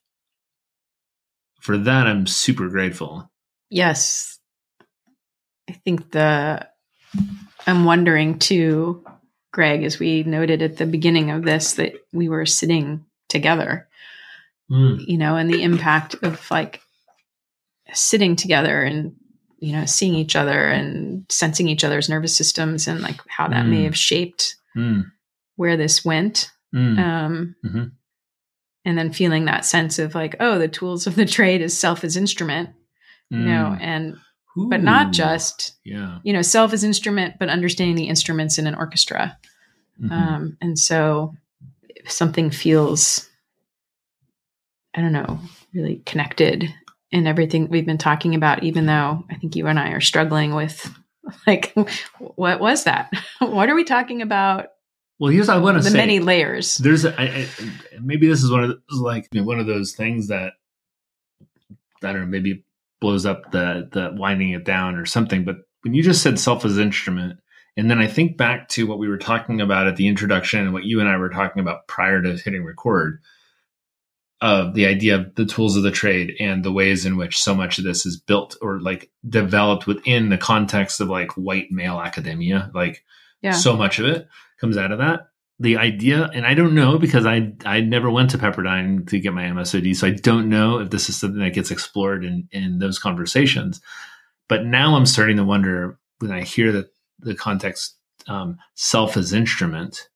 for 1.62 1.78
that, 1.78 2.08
I'm 2.08 2.26
super 2.26 2.68
grateful. 2.68 3.30
Yes. 3.70 4.40
I 5.70 5.74
think 5.74 6.12
the 6.14 6.68
I'm 7.68 7.86
wondering 7.86 8.40
too, 8.40 9.06
Greg, 9.54 9.84
as 9.84 10.00
we 10.00 10.24
noted 10.24 10.64
at 10.64 10.78
the 10.78 10.88
beginning 10.88 11.30
of 11.30 11.44
this, 11.44 11.74
that 11.74 11.94
we 12.12 12.28
were 12.28 12.48
sitting 12.48 13.06
together, 13.30 13.88
Mm, 14.72 14.98
you 15.08 15.18
know, 15.18 15.36
and 15.36 15.50
the 15.54 15.62
impact 15.62 16.16
of 16.24 16.50
like 16.50 16.82
sitting 17.94 18.36
together 18.36 18.82
and 18.84 19.16
you 19.60 19.72
know 19.72 19.86
seeing 19.86 20.16
each 20.16 20.36
other 20.36 20.68
and 20.68 21.26
sensing 21.30 21.68
each 21.70 21.84
other's 21.84 22.10
nervous 22.10 22.36
systems 22.36 22.88
and 22.88 23.02
like 23.02 23.20
how 23.28 23.48
that 23.48 23.66
may 23.66 23.82
Mm. 23.82 23.86
have 23.86 23.98
shaped 23.98 24.56
mm, 24.76 25.04
where 25.56 25.78
this 25.78 26.04
went 26.04 26.52
mm, 26.74 26.98
um 27.00 27.56
Mhm. 27.64 27.92
and 28.84 28.98
then 28.98 29.14
feeling 29.14 29.46
that 29.46 29.66
sense 29.66 29.98
of 30.00 30.14
like 30.16 30.36
oh 30.40 30.58
the 30.60 30.68
tools 30.68 31.08
of 31.08 31.16
the 31.16 31.26
trade 31.26 31.62
is 31.62 31.78
self 31.78 32.04
as 32.04 32.18
instrument 32.18 32.70
you 33.30 33.40
know 33.40 33.76
mm. 33.78 33.82
and 33.82 34.18
but 34.70 34.82
not 34.84 35.14
just 35.14 35.74
yeah. 35.86 36.20
you 36.24 36.34
know 36.34 36.42
self 36.42 36.74
as 36.74 36.84
instrument 36.84 37.36
but 37.40 37.50
understanding 37.50 37.96
the 37.96 38.10
instruments 38.10 38.58
in 38.58 38.68
an 38.68 38.76
orchestra 38.76 39.38
Mhm. 40.02 40.12
um 40.12 40.58
and 40.60 40.78
so 40.78 41.34
if 41.88 42.12
something 42.12 42.50
feels 42.52 43.30
i 44.96 45.02
don't 45.02 45.14
know 45.14 45.40
really 45.74 46.02
connected 46.06 46.66
in 47.12 47.28
everything 47.28 47.70
we've 47.70 47.86
been 47.86 47.98
talking 47.98 48.36
about 48.36 48.64
even 48.64 48.86
though 48.86 49.24
i 49.30 49.36
think 49.36 49.56
you 49.56 49.68
and 49.68 49.80
i 49.80 49.90
are 49.90 50.02
struggling 50.02 50.56
with 50.56 50.92
like 51.48 51.74
what 52.20 52.60
was 52.60 52.84
that 52.84 53.12
what 53.40 53.70
are 53.70 53.76
we 53.76 53.84
talking 53.84 54.22
about 54.22 54.68
well, 55.18 55.32
here's 55.32 55.48
what 55.48 55.56
I 55.56 55.60
want 55.62 55.78
to 55.78 55.84
the 55.84 55.92
say. 55.92 55.98
many 55.98 56.20
layers 56.20 56.76
there's 56.76 57.06
a, 57.06 57.18
I, 57.18 57.24
I, 57.24 57.48
maybe 58.02 58.28
this 58.28 58.44
is 58.44 58.52
one 58.52 58.66
of 58.66 58.70
the, 58.70 58.82
like 58.98 59.30
you 59.32 59.40
know, 59.40 59.48
one 59.48 59.62
of 59.62 59.66
those 59.66 59.94
things 59.94 60.28
that 60.28 60.52
I 62.04 62.12
don't 62.12 62.22
know 62.22 62.28
maybe 62.28 62.66
blows 63.02 63.26
up 63.26 63.52
the 63.52 63.90
the 63.92 64.14
winding 64.14 64.52
it 64.52 64.66
down 64.66 64.96
or 64.96 65.06
something. 65.06 65.44
But 65.44 65.58
when 65.82 65.94
you 65.94 66.04
just 66.04 66.22
said 66.22 66.40
self 66.40 66.66
as 66.66 66.78
instrument, 66.78 67.40
and 67.78 67.90
then 67.90 68.00
I 68.00 68.08
think 68.08 68.38
back 68.38 68.70
to 68.70 68.88
what 68.88 69.00
we 69.00 69.08
were 69.08 69.18
talking 69.18 69.62
about 69.62 69.88
at 69.88 69.96
the 69.96 70.08
introduction 70.08 70.62
and 70.62 70.74
what 70.74 70.86
you 70.86 71.00
and 71.00 71.10
I 71.10 71.18
were 71.18 71.30
talking 71.30 71.62
about 71.62 71.88
prior 71.88 72.22
to 72.22 72.34
hitting 72.38 72.64
record 72.64 73.22
of 74.46 74.76
the 74.76 74.86
idea 74.86 75.16
of 75.16 75.34
the 75.36 75.46
tools 75.46 75.76
of 75.76 75.84
the 75.84 75.92
trade 75.92 76.36
and 76.40 76.64
the 76.64 76.72
ways 76.72 77.06
in 77.06 77.18
which 77.18 77.42
so 77.42 77.56
much 77.56 77.78
of 77.80 77.84
this 77.84 78.06
is 78.06 78.20
built 78.20 78.56
or 78.62 78.80
like 78.80 79.10
developed 79.28 79.88
within 79.88 80.30
the 80.30 80.38
context 80.38 81.02
of 81.02 81.10
like 81.10 81.32
white 81.32 81.72
male 81.72 82.00
academia 82.00 82.70
like 82.74 83.04
yeah 83.42 83.52
so 83.52 83.76
much 83.76 83.98
of 83.98 84.06
it 84.06 84.28
comes 84.60 84.78
out 84.78 84.92
of 84.92 85.00
that. 85.00 85.28
The 85.60 85.78
idea, 85.78 86.30
and 86.34 86.46
I 86.46 86.54
don't 86.54 86.76
know 86.76 86.98
because 86.98 87.26
I 87.26 87.54
I 87.66 87.80
never 87.80 88.10
went 88.10 88.32
to 88.32 88.38
Pepperdine 88.38 89.08
to 89.10 89.20
get 89.20 89.34
my 89.34 89.44
MSOD, 89.44 89.96
so 89.96 90.08
I 90.08 90.12
don't 90.12 90.50
know 90.50 90.80
if 90.80 90.90
this 90.90 91.08
is 91.08 91.18
something 91.18 91.40
that 91.40 91.54
gets 91.54 91.72
explored 91.72 92.26
in 92.26 92.50
in 92.52 92.80
those 92.80 93.00
conversations. 93.00 93.80
But 94.50 94.66
now 94.66 94.96
I'm 94.96 95.06
starting 95.06 95.38
to 95.38 95.46
wonder 95.46 95.98
when 96.20 96.32
I 96.32 96.44
hear 96.44 96.72
that 96.74 96.88
the 97.20 97.36
context 97.36 97.96
um, 98.28 98.58
self 98.74 99.16
as 99.16 99.32
instrument 99.32 100.10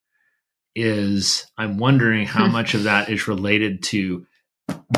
is 0.76 1.46
I'm 1.58 1.78
wondering 1.78 2.26
how 2.26 2.48
much 2.48 2.74
of 2.74 2.84
that 2.84 3.10
is 3.10 3.28
related 3.28 3.84
to 3.84 4.26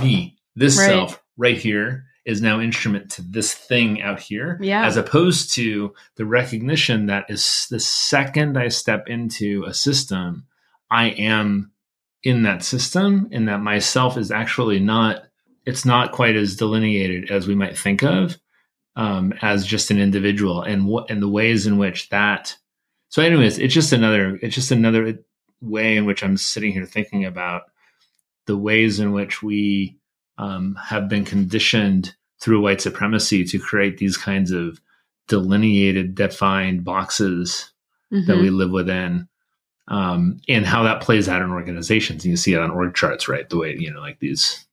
me, 0.02 0.38
this 0.56 0.78
Right. 0.78 0.88
self 0.88 1.22
right 1.38 1.58
here 1.58 2.06
is 2.26 2.42
now 2.42 2.60
instrument 2.60 3.10
to 3.12 3.22
this 3.24 3.54
thing 3.54 4.02
out 4.02 4.20
here, 4.20 4.60
Yeah. 4.62 4.86
as 4.86 4.96
opposed 4.98 5.54
to 5.56 5.94
the 6.18 6.26
recognition 6.26 7.08
that 7.08 7.26
is 7.30 7.66
the 7.72 7.80
second 7.80 8.58
I 8.58 8.68
step 8.68 9.08
into 9.08 9.64
a 9.66 9.74
system, 9.74 10.46
I 10.92 11.06
am 11.10 11.72
in 12.24 12.44
that 12.44 12.64
system, 12.64 13.28
and 13.32 13.48
that 13.48 13.62
myself 13.62 14.18
is 14.18 14.30
actually 14.30 14.80
not. 14.80 15.24
It's 15.66 15.86
not 15.86 16.12
quite 16.12 16.36
as 16.36 16.56
delineated 16.56 17.32
as 17.32 17.48
we 17.48 17.56
might 17.56 17.78
think 17.78 18.04
of 18.04 18.38
um, 18.96 19.34
as 19.42 19.66
just 19.66 19.90
an 19.90 20.00
individual, 20.00 20.62
and 20.62 20.86
what 20.86 21.10
and 21.10 21.22
the 21.22 21.30
ways 21.30 21.66
in 21.66 21.78
which 21.78 22.10
that. 22.10 22.56
So, 23.10 23.22
anyways, 23.24 23.58
it's 23.58 23.74
just 23.74 23.94
another. 23.94 24.38
It's 24.42 24.54
just 24.54 24.72
another 24.72 25.20
way 25.62 25.96
in 25.98 26.06
which 26.06 26.24
I'm 26.24 26.38
sitting 26.38 26.72
here 26.74 26.86
thinking 26.86 27.26
about 27.26 27.64
the 28.48 28.58
ways 28.58 29.00
in 29.00 29.12
which 29.12 29.42
we 29.44 29.98
um, 30.38 30.76
have 30.84 31.08
been 31.08 31.24
conditioned 31.26 32.16
through 32.40 32.62
white 32.62 32.82
supremacy 32.82 33.44
to 33.46 33.60
create 33.60 33.98
these 34.00 34.18
kinds 34.18 34.52
of 34.52 34.82
delineated, 35.28 36.16
defined 36.16 36.84
boxes 36.84 37.72
that 38.10 38.36
Mhm. 38.38 38.42
we 38.42 38.50
live 38.50 38.72
within, 38.72 39.28
um, 39.88 40.40
and 40.50 40.66
how 40.66 40.84
that 40.84 41.02
plays 41.02 41.30
out 41.30 41.42
in 41.42 41.52
organizations. 41.52 42.26
You 42.26 42.36
see 42.36 42.54
it 42.54 42.60
on 42.60 42.72
org 42.72 42.96
charts, 42.96 43.28
right? 43.28 43.48
The 43.48 43.58
way 43.58 43.76
you 43.78 43.92
know, 43.94 44.00
like 44.00 44.20
these 44.20 44.66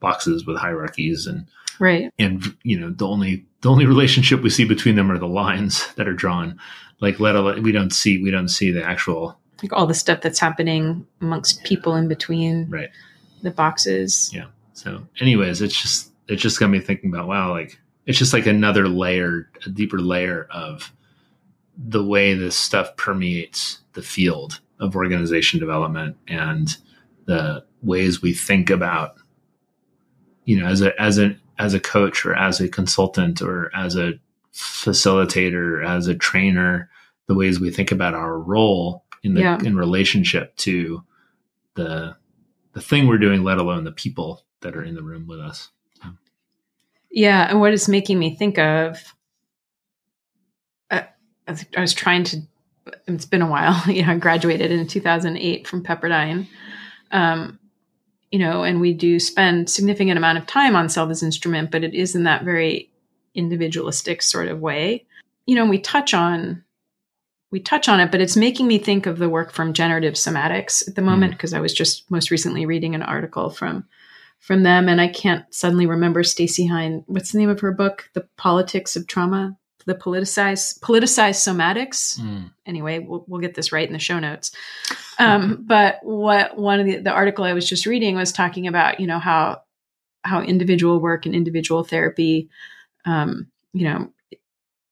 boxes 0.00 0.46
with 0.46 0.56
hierarchies 0.58 1.26
and 1.26 1.46
right 1.78 2.10
and 2.18 2.54
you 2.62 2.78
know 2.78 2.90
the 2.90 3.06
only 3.06 3.44
the 3.62 3.70
only 3.70 3.86
relationship 3.86 4.42
we 4.42 4.50
see 4.50 4.64
between 4.64 4.94
them 4.94 5.10
are 5.10 5.18
the 5.18 5.26
lines 5.26 5.90
that 5.96 6.06
are 6.06 6.12
drawn 6.14 6.58
like 7.00 7.18
let 7.18 7.34
alone 7.34 7.62
we 7.62 7.72
don't 7.72 7.92
see 7.92 8.22
we 8.22 8.30
don't 8.30 8.48
see 8.48 8.70
the 8.70 8.82
actual 8.84 9.38
like 9.62 9.72
all 9.72 9.86
the 9.86 9.94
stuff 9.94 10.20
that's 10.20 10.38
happening 10.38 11.06
amongst 11.20 11.64
people 11.64 11.94
in 11.94 12.08
between 12.08 12.68
right. 12.68 12.90
the 13.42 13.50
boxes. 13.50 14.30
Yeah. 14.32 14.46
So, 14.74 15.06
anyways, 15.20 15.62
it's 15.62 15.80
just 15.80 16.12
it 16.28 16.36
just 16.36 16.60
got 16.60 16.68
me 16.68 16.80
thinking 16.80 17.10
about 17.10 17.28
wow, 17.28 17.52
like 17.52 17.78
it's 18.04 18.18
just 18.18 18.32
like 18.32 18.46
another 18.46 18.88
layer, 18.88 19.48
a 19.64 19.70
deeper 19.70 19.98
layer 19.98 20.46
of 20.50 20.92
the 21.76 22.04
way 22.04 22.34
this 22.34 22.56
stuff 22.56 22.96
permeates 22.96 23.80
the 23.94 24.02
field 24.02 24.60
of 24.78 24.96
organization 24.96 25.58
development 25.58 26.16
and 26.28 26.76
the 27.26 27.64
ways 27.82 28.22
we 28.22 28.32
think 28.32 28.70
about, 28.70 29.16
you 30.44 30.58
know, 30.58 30.66
as 30.66 30.82
a 30.82 31.00
as 31.00 31.18
a 31.18 31.36
as 31.58 31.72
a 31.72 31.80
coach 31.80 32.26
or 32.26 32.34
as 32.34 32.60
a 32.60 32.68
consultant 32.68 33.40
or 33.40 33.74
as 33.74 33.96
a 33.96 34.12
facilitator, 34.52 35.86
as 35.86 36.06
a 36.06 36.14
trainer, 36.14 36.90
the 37.26 37.34
ways 37.34 37.58
we 37.58 37.70
think 37.70 37.90
about 37.90 38.14
our 38.14 38.38
role 38.38 39.05
in 39.26 39.34
the 39.34 39.40
Yeah. 39.40 39.58
in 39.62 39.76
relationship 39.76 40.56
to 40.56 41.02
the 41.74 42.16
the 42.72 42.80
thing 42.80 43.06
we're 43.06 43.18
doing, 43.18 43.42
let 43.42 43.58
alone 43.58 43.84
the 43.84 43.92
people 43.92 44.44
that 44.60 44.76
are 44.76 44.82
in 44.82 44.94
the 44.94 45.02
room 45.02 45.26
with 45.26 45.40
us. 45.40 45.70
Yeah, 47.10 47.48
and 47.48 47.60
what 47.60 47.72
is 47.72 47.88
making 47.88 48.18
me 48.18 48.36
think 48.36 48.58
of, 48.58 49.14
uh, 50.90 51.02
I 51.48 51.80
was- 51.80 51.94
trying 51.94 52.24
to. 52.24 52.40
It's 53.08 53.24
been 53.26 53.42
a 53.42 53.50
while. 53.50 53.82
You 53.92 54.04
know, 54.04 54.12
I 54.12 54.16
graduated 54.18 54.70
in 54.70 54.86
2008 54.86 55.66
from 55.66 55.82
Pepperdine. 55.82 56.46
Um, 57.10 57.58
you 58.30 58.38
know, 58.38 58.62
and 58.64 58.80
we 58.80 58.92
do 58.92 59.18
spend 59.18 59.70
significant 59.70 60.18
amount 60.18 60.38
of 60.38 60.46
time 60.46 60.76
on 60.76 60.88
self 60.88 61.10
as 61.10 61.22
instrument, 61.22 61.70
but 61.70 61.82
it 61.84 61.94
is 61.94 62.14
in 62.14 62.24
that 62.24 62.44
very 62.44 62.90
individualistic 63.34 64.22
sort 64.22 64.48
of 64.48 64.60
way. 64.60 65.04
You 65.46 65.54
know, 65.54 65.64
we 65.66 65.78
touch 65.78 66.12
on 66.14 66.62
we 67.56 67.60
touch 67.60 67.88
on 67.88 68.00
it, 68.00 68.10
but 68.10 68.20
it's 68.20 68.36
making 68.36 68.66
me 68.66 68.76
think 68.76 69.06
of 69.06 69.16
the 69.16 69.30
work 69.30 69.50
from 69.50 69.72
generative 69.72 70.12
somatics 70.12 70.86
at 70.86 70.94
the 70.94 71.00
moment 71.00 71.32
because 71.32 71.54
I 71.54 71.58
was 71.60 71.72
just 71.72 72.10
most 72.10 72.30
recently 72.30 72.66
reading 72.66 72.94
an 72.94 73.00
article 73.00 73.48
from 73.48 73.86
from 74.40 74.62
them, 74.62 74.90
and 74.90 75.00
I 75.00 75.08
can't 75.08 75.42
suddenly 75.54 75.86
remember 75.86 76.22
Staci 76.22 76.68
Haines. 76.68 77.02
What's 77.06 77.32
the 77.32 77.38
name 77.38 77.48
of 77.48 77.60
her 77.60 77.72
book? 77.72 78.10
The 78.12 78.28
Politics 78.36 78.94
of 78.94 79.06
Trauma, 79.06 79.56
the 79.86 79.94
politicized 79.94 80.80
politicized 80.80 81.40
somatics. 81.48 82.20
Mm. 82.20 82.50
Anyway, 82.66 82.98
we'll, 82.98 83.24
we'll 83.26 83.40
get 83.40 83.54
this 83.54 83.72
right 83.72 83.86
in 83.86 83.94
the 83.94 83.98
show 83.98 84.18
notes. 84.18 84.52
Um, 85.18 85.64
but 85.66 86.00
what 86.02 86.58
one 86.58 86.78
of 86.78 86.84
the, 86.84 86.98
the 86.98 87.10
article 87.10 87.46
I 87.46 87.54
was 87.54 87.66
just 87.66 87.86
reading 87.86 88.16
was 88.16 88.32
talking 88.32 88.66
about, 88.66 89.00
you 89.00 89.06
know, 89.06 89.18
how 89.18 89.62
how 90.24 90.42
individual 90.42 91.00
work 91.00 91.24
and 91.24 91.34
individual 91.34 91.84
therapy, 91.84 92.50
um, 93.06 93.46
you 93.72 93.84
know, 93.88 94.12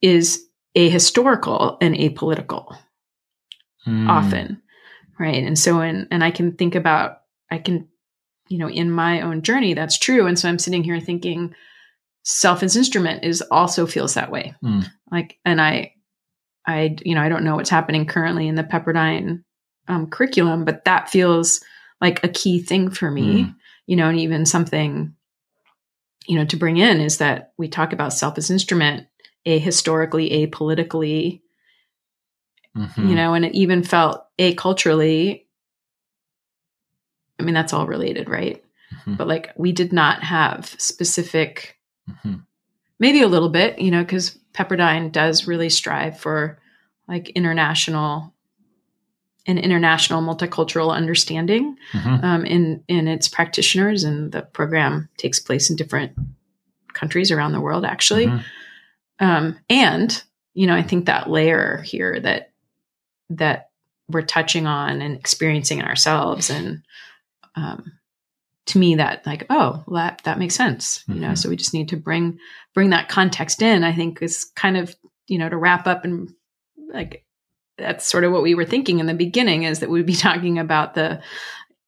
is 0.00 0.46
ahistorical 0.76 1.76
and 1.80 1.94
apolitical 1.94 2.76
Mm. 3.86 4.08
often 4.08 4.62
right 5.18 5.44
and 5.44 5.58
so 5.58 5.80
and 5.80 6.08
and 6.10 6.24
i 6.24 6.30
can 6.30 6.52
think 6.52 6.74
about 6.74 7.18
i 7.50 7.58
can 7.58 7.86
you 8.48 8.56
know 8.56 8.68
in 8.70 8.90
my 8.90 9.20
own 9.20 9.42
journey 9.42 9.74
that's 9.74 9.98
true 9.98 10.26
and 10.26 10.38
so 10.38 10.48
i'm 10.48 10.58
sitting 10.58 10.82
here 10.82 10.98
thinking 11.00 11.54
self 12.22 12.62
as 12.62 12.76
instrument 12.76 13.22
is 13.24 13.42
also 13.50 13.86
feels 13.86 14.14
that 14.14 14.30
way 14.30 14.54
Mm. 14.62 14.86
like 15.12 15.38
and 15.44 15.60
i 15.60 15.92
i 16.66 16.96
you 17.04 17.14
know 17.14 17.20
i 17.20 17.28
don't 17.28 17.44
know 17.44 17.56
what's 17.56 17.68
happening 17.68 18.06
currently 18.06 18.48
in 18.48 18.54
the 18.54 18.64
pepperdine 18.64 19.44
um, 19.86 20.06
curriculum 20.08 20.64
but 20.64 20.86
that 20.86 21.10
feels 21.10 21.60
like 22.00 22.24
a 22.24 22.28
key 22.28 22.62
thing 22.62 22.90
for 22.90 23.10
me 23.10 23.42
Mm. 23.44 23.54
you 23.86 23.96
know 23.96 24.08
and 24.08 24.18
even 24.18 24.46
something 24.46 25.14
you 26.26 26.38
know 26.38 26.46
to 26.46 26.56
bring 26.56 26.78
in 26.78 27.02
is 27.02 27.18
that 27.18 27.52
we 27.58 27.68
talk 27.68 27.92
about 27.92 28.14
self 28.14 28.38
as 28.38 28.50
instrument 28.50 29.06
ahistorically 29.46 30.30
apolitically 30.50 31.40
Mhm. 32.76 33.08
you 33.08 33.14
know, 33.14 33.34
and 33.34 33.44
it 33.44 33.54
even 33.54 33.84
felt 33.84 34.24
aculturally. 34.38 35.44
I 37.38 37.42
mean, 37.44 37.54
that's 37.54 37.72
all 37.72 37.86
related, 37.86 38.28
right? 38.28 38.64
Mhm. 39.06 39.16
But 39.16 39.28
like, 39.28 39.52
we 39.56 39.70
did 39.72 39.92
not 39.92 40.22
have 40.24 40.74
specific, 40.78 41.78
Mhm. 42.10 42.42
maybe 42.98 43.22
a 43.22 43.28
little 43.28 43.48
bit, 43.48 43.78
you 43.78 43.90
know, 43.92 44.02
because 44.02 44.36
Pepperdine 44.52 45.12
does 45.12 45.46
really 45.46 45.68
strive 45.70 46.18
for 46.18 46.58
like 47.08 47.28
international 47.30 48.32
an 49.46 49.58
international 49.58 50.22
multicultural 50.22 50.90
understanding 50.90 51.76
Mhm. 51.92 52.24
um, 52.24 52.44
in 52.46 52.82
in 52.88 53.06
its 53.06 53.28
practitioners, 53.28 54.02
and 54.02 54.32
the 54.32 54.40
program 54.40 55.10
takes 55.18 55.38
place 55.38 55.68
in 55.68 55.76
different 55.76 56.12
countries 56.94 57.30
around 57.30 57.52
the 57.52 57.60
world, 57.60 57.84
actually. 57.84 58.26
Mhm. 58.26 58.42
Um, 59.24 59.58
and 59.68 60.22
you 60.54 60.66
know 60.66 60.74
i 60.74 60.82
think 60.82 61.06
that 61.06 61.28
layer 61.30 61.82
here 61.82 62.18
that 62.20 62.50
that 63.30 63.70
we're 64.08 64.22
touching 64.22 64.66
on 64.66 65.00
and 65.02 65.16
experiencing 65.16 65.78
in 65.78 65.84
ourselves 65.86 66.50
and 66.50 66.82
um, 67.56 67.92
to 68.66 68.78
me 68.78 68.96
that 68.96 69.24
like 69.26 69.46
oh 69.50 69.82
well, 69.86 70.02
that 70.02 70.20
that 70.24 70.38
makes 70.38 70.54
sense 70.54 71.04
you 71.08 71.14
know 71.16 71.28
Mhm. 71.30 71.38
so 71.38 71.48
we 71.48 71.56
just 71.56 71.74
need 71.74 71.88
to 71.90 71.96
bring 71.96 72.38
bring 72.74 72.90
that 72.90 73.08
context 73.08 73.62
in 73.62 73.84
i 73.84 73.92
think 73.92 74.20
is 74.22 74.44
kind 74.56 74.76
of 74.76 74.94
you 75.26 75.38
know 75.38 75.48
to 75.48 75.56
wrap 75.56 75.86
up 75.86 76.04
and 76.04 76.32
like 76.92 77.24
that's 77.78 78.06
sort 78.06 78.24
of 78.24 78.32
what 78.32 78.42
we 78.42 78.54
were 78.54 78.64
thinking 78.64 79.00
in 79.00 79.06
the 79.06 79.14
beginning 79.14 79.64
is 79.64 79.80
that 79.80 79.90
we'd 79.90 80.06
be 80.06 80.14
talking 80.28 80.58
about 80.58 80.94
the 80.94 81.20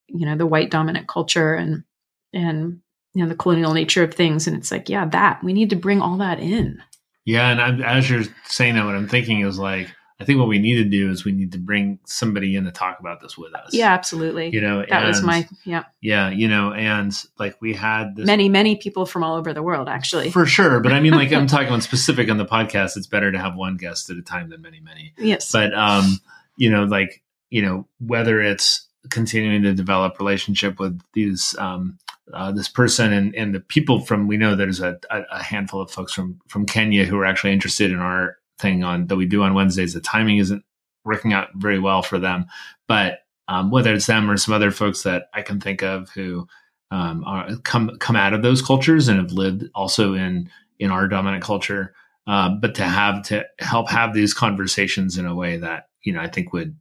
you 0.08 0.24
know 0.26 0.36
the 0.36 0.46
white 0.46 0.70
dominant 0.70 1.06
culture 1.08 1.54
and 1.54 1.84
and 2.32 2.80
you 3.14 3.22
know 3.22 3.28
the 3.28 3.36
colonial 3.36 3.72
nature 3.72 4.02
of 4.04 4.14
things 4.14 4.46
and 4.46 4.56
it's 4.56 4.70
like 4.70 4.88
yeah 4.88 5.06
that 5.06 5.42
we 5.42 5.52
need 5.52 5.70
to 5.70 5.76
bring 5.76 6.00
all 6.00 6.18
that 6.18 6.38
in 6.40 6.82
Yeah, 7.26 7.50
and 7.50 7.60
I'm, 7.60 7.82
as 7.82 8.08
you're 8.08 8.22
saying 8.44 8.76
that, 8.76 8.86
what 8.86 8.94
I'm 8.94 9.08
thinking 9.08 9.40
is 9.40 9.58
like, 9.58 9.88
I 10.18 10.24
think 10.24 10.38
what 10.38 10.48
we 10.48 10.58
need 10.58 10.76
to 10.76 10.84
do 10.84 11.10
is 11.10 11.26
we 11.26 11.32
need 11.32 11.52
to 11.52 11.58
bring 11.58 11.98
somebody 12.06 12.56
in 12.56 12.64
to 12.64 12.70
talk 12.70 13.00
about 13.00 13.20
this 13.20 13.36
with 13.36 13.54
us. 13.54 13.74
Yeah, 13.74 13.92
absolutely. 13.92 14.48
you 14.48 14.62
know, 14.62 14.82
that 14.88 15.06
was 15.06 15.22
my 15.22 15.46
yeah. 15.64 15.84
yeah, 16.00 16.30
you 16.30 16.48
know, 16.48 16.72
and 16.72 17.14
like 17.38 17.60
we 17.60 17.74
had 17.74 18.16
this 18.16 18.24
Many 18.24 18.48
many 18.48 18.76
people 18.76 19.04
from 19.04 19.22
all 19.22 19.36
over 19.36 19.52
the 19.52 19.62
world 19.62 19.88
actually. 19.88 20.30
for 20.30 20.46
sure, 20.46 20.80
but 20.80 20.92
I 20.92 21.00
mean, 21.00 21.12
like 21.12 21.32
I'm 21.32 21.46
talking 21.48 21.68
on 21.68 21.82
specific 21.82 22.30
on 22.30 22.38
the 22.38 22.46
podcast. 22.46 22.96
It's 22.96 23.08
better 23.08 23.30
to 23.30 23.38
have 23.38 23.56
one 23.56 23.76
guest 23.76 24.08
at 24.08 24.16
a 24.16 24.22
time 24.22 24.48
than 24.48 24.62
many, 24.62 24.80
many. 24.80 25.12
yes. 25.18 25.52
But 25.52 25.74
um, 25.74 26.18
you 26.56 26.70
know, 26.70 26.84
like 26.84 27.22
you 27.50 27.60
know, 27.60 27.86
whether 27.98 28.40
it's 28.40 28.86
continuing 29.10 29.62
to 29.64 29.74
develop 29.74 30.18
relationship 30.18 30.78
with 30.78 30.98
these 31.12 31.54
um, 31.58 31.98
uh, 32.32 32.52
this 32.52 32.68
person 32.68 33.12
and, 33.12 33.34
and 33.34 33.54
the 33.54 33.60
people 33.60 34.00
from 34.00 34.26
we 34.26 34.36
know 34.36 34.54
there's 34.54 34.80
a, 34.80 34.98
a, 35.10 35.42
handful 35.42 35.80
of 35.80 35.90
folks 35.90 36.12
from 36.12 36.40
from 36.48 36.66
Kenya 36.66 37.04
who 37.04 37.16
are 37.18 37.24
actually 37.24 37.52
interested 37.52 37.90
in 37.90 37.98
our 37.98 38.36
thing 38.58 38.82
on 38.82 39.06
that 39.06 39.16
we 39.16 39.26
do 39.26 39.42
on 39.42 39.54
Wednesdays. 39.54 39.94
The 39.94 40.00
timing 40.00 40.38
isn't 40.38 40.64
working 41.04 41.32
out 41.32 41.50
very 41.54 41.78
well 41.78 42.02
for 42.02 42.18
them, 42.18 42.46
but 42.88 43.20
um, 43.48 43.70
whether 43.70 43.94
it's 43.94 44.06
them 44.06 44.30
or 44.30 44.36
some 44.36 44.54
other 44.54 44.70
folks 44.72 45.02
that 45.04 45.28
I 45.32 45.42
can 45.42 45.60
think 45.60 45.82
of 45.82 46.10
who 46.10 46.48
um, 46.90 47.24
are 47.24 47.56
come 47.64 47.96
come 47.98 48.16
out 48.16 48.32
of 48.32 48.42
those 48.42 48.62
cultures 48.62 49.08
and 49.08 49.18
have 49.18 49.32
lived 49.32 49.64
also 49.74 50.14
in 50.14 50.50
in 50.78 50.90
our 50.90 51.08
dominant 51.08 51.44
culture, 51.44 51.94
uh, 52.26 52.50
but 52.50 52.74
to 52.76 52.84
have 52.84 53.22
to 53.24 53.44
help 53.60 53.88
have 53.88 54.14
these 54.14 54.34
conversations 54.34 55.16
in 55.16 55.26
a 55.26 55.34
way 55.34 55.56
that 55.58 55.88
you 56.02 56.12
know 56.12 56.20
I 56.20 56.28
think 56.28 56.52
would 56.52 56.76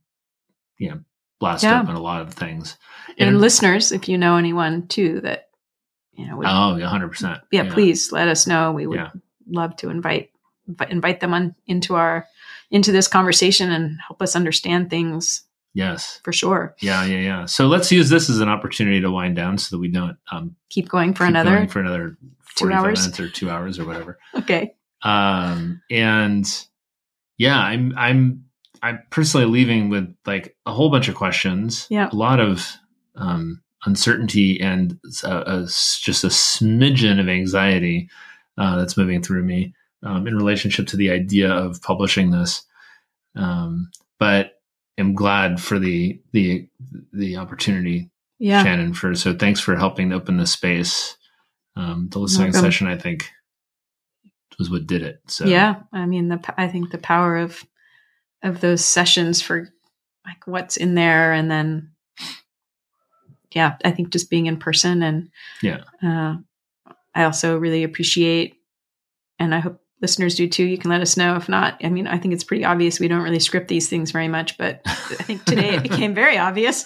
you 0.78 0.90
know 0.90 1.00
blast 1.40 1.64
Yeah. 1.64 1.82
open 1.82 1.96
a 1.96 2.02
lot 2.02 2.22
of 2.22 2.34
things. 2.34 2.78
and 3.18 3.40
listeners, 3.40 3.92
if 3.92 4.08
you 4.10 4.18
know 4.18 4.38
anyone 4.38 4.88
too 4.88 5.22
that 5.22 5.50
you 6.14 6.28
know 6.28 6.38
would, 6.38 6.48
oh, 6.50 6.76
yeah, 6.78 6.88
hundred 6.88 7.10
percent. 7.10 7.40
yeah, 7.52 7.72
please 7.72 8.12
let 8.12 8.28
us 8.28 8.48
know. 8.48 8.72
We 8.72 8.88
would 8.88 8.98
Yeah. 9.00 9.10
love 9.48 9.76
to 9.78 9.90
invite 9.90 10.30
invite 10.90 11.20
them 11.20 11.34
on 11.34 11.54
into 11.68 11.96
our 11.96 12.26
into 12.72 12.92
this 12.92 13.08
conversation 13.08 13.72
and 13.72 13.98
help 14.08 14.22
us 14.22 14.36
understand 14.36 14.90
things 14.90 15.44
Yes. 15.76 16.20
for 16.24 16.34
sure. 16.34 16.76
Yeah. 16.82 17.06
Yeah. 17.06 17.20
Yeah. 17.20 17.46
So 17.46 17.68
let's 17.68 17.92
use 17.92 18.10
this 18.10 18.30
as 18.30 18.40
an 18.40 18.50
opportunity 18.50 19.00
to 19.02 19.12
wind 19.12 19.36
down 19.36 19.58
so 19.60 19.76
that 19.76 19.80
we 19.80 19.90
don't 19.90 20.18
um, 20.32 20.56
Keep 20.70 20.90
going 20.90 21.14
for 21.14 21.26
keep 21.26 21.30
another. 21.32 21.52
going 21.56 21.68
for 21.68 21.80
another 21.82 22.18
two 22.56 22.72
hours? 22.72 23.02
minutes 23.02 23.20
or 23.20 23.30
two 23.30 23.50
hours 23.52 23.78
or 23.78 23.86
whatever. 23.86 24.18
okay. 24.36 24.74
um 25.04 25.82
and 25.92 26.66
yeah 27.38 27.60
i'm 27.60 27.94
i'm 27.98 28.45
i'm 28.86 29.00
personally 29.10 29.46
leaving 29.46 29.90
with 29.90 30.14
like 30.26 30.56
a 30.66 30.72
whole 30.74 30.90
bunch 30.90 31.08
of 31.08 31.16
questions 31.16 31.88
Yeah. 31.90 32.10
a 32.12 32.16
lot 32.16 32.40
of 32.40 32.66
um 33.16 33.62
uncertainty 33.86 34.60
and 34.62 34.98
a, 35.24 35.28
a 35.52 35.64
s- 35.64 36.00
just 36.02 36.24
a 36.24 36.28
smidgen 36.28 37.20
of 37.20 37.28
anxiety 37.30 38.10
uh, 38.58 38.78
that's 38.78 38.98
moving 38.98 39.22
through 39.22 39.44
me 39.44 39.74
um, 40.04 40.28
in 40.28 40.36
relationship 40.36 40.88
to 40.88 40.98
the 40.98 41.12
idea 41.12 41.52
of 41.52 41.82
publishing 41.82 42.32
this 42.32 42.64
um 43.36 43.90
but 44.20 44.54
am 44.98 45.14
glad 45.14 45.60
for 45.62 45.78
the 45.80 46.20
the 46.32 46.68
the 47.14 47.36
opportunity 47.38 48.10
Yeah. 48.40 48.64
shannon 48.64 48.94
for 48.94 49.14
so 49.16 49.34
thanks 49.34 49.60
for 49.60 49.76
helping 49.76 50.14
open 50.14 50.38
the 50.38 50.48
space 50.48 51.18
um 51.76 52.08
the 52.12 52.20
listening 52.20 52.54
session 52.54 52.88
i 52.88 52.98
think 52.98 53.30
was 54.58 54.70
what 54.72 54.88
did 54.88 55.02
it 55.04 55.20
so 55.28 55.46
Yeah. 55.46 55.82
I 55.92 56.06
mean 56.06 56.30
the 56.30 56.40
I 56.58 56.68
think 56.70 56.92
the 56.92 56.98
power 56.98 57.36
of 57.38 57.64
of 58.46 58.62
those 58.62 58.84
sessions 58.86 59.42
for 59.42 59.68
like 60.26 60.46
what's 60.48 60.78
in 60.78 60.96
there 60.96 61.34
and 61.34 61.50
then 61.52 61.92
yeah, 63.52 63.76
I 63.86 63.92
think 63.92 64.10
just 64.10 64.30
being 64.30 64.48
in 64.48 64.58
person 64.58 65.02
and 65.04 65.30
Yeah. 65.62 65.84
Uh, 66.04 66.36
I 67.14 67.24
also 67.24 67.58
really 67.58 67.84
appreciate 67.84 68.56
and 69.40 69.56
I 69.56 69.60
hope 69.60 69.82
listeners 70.02 70.36
do 70.36 70.48
too. 70.48 70.64
You 70.66 70.78
can 70.78 70.90
let 70.90 71.02
us 71.02 71.16
know 71.18 71.36
if 71.38 71.48
not. 71.48 71.80
I 71.84 71.90
mean, 71.90 72.06
I 72.06 72.18
think 72.18 72.34
it's 72.34 72.44
pretty 72.44 72.66
obvious 72.66 73.00
we 73.00 73.08
don't 73.08 73.24
really 73.24 73.40
script 73.40 73.70
these 73.70 73.88
things 73.90 74.12
very 74.12 74.28
much, 74.28 74.58
but 74.58 74.82
I 74.86 75.24
think 75.24 75.46
today 75.46 75.76
it 75.76 75.84
became 75.84 76.14
very 76.24 76.38
obvious. 76.38 76.86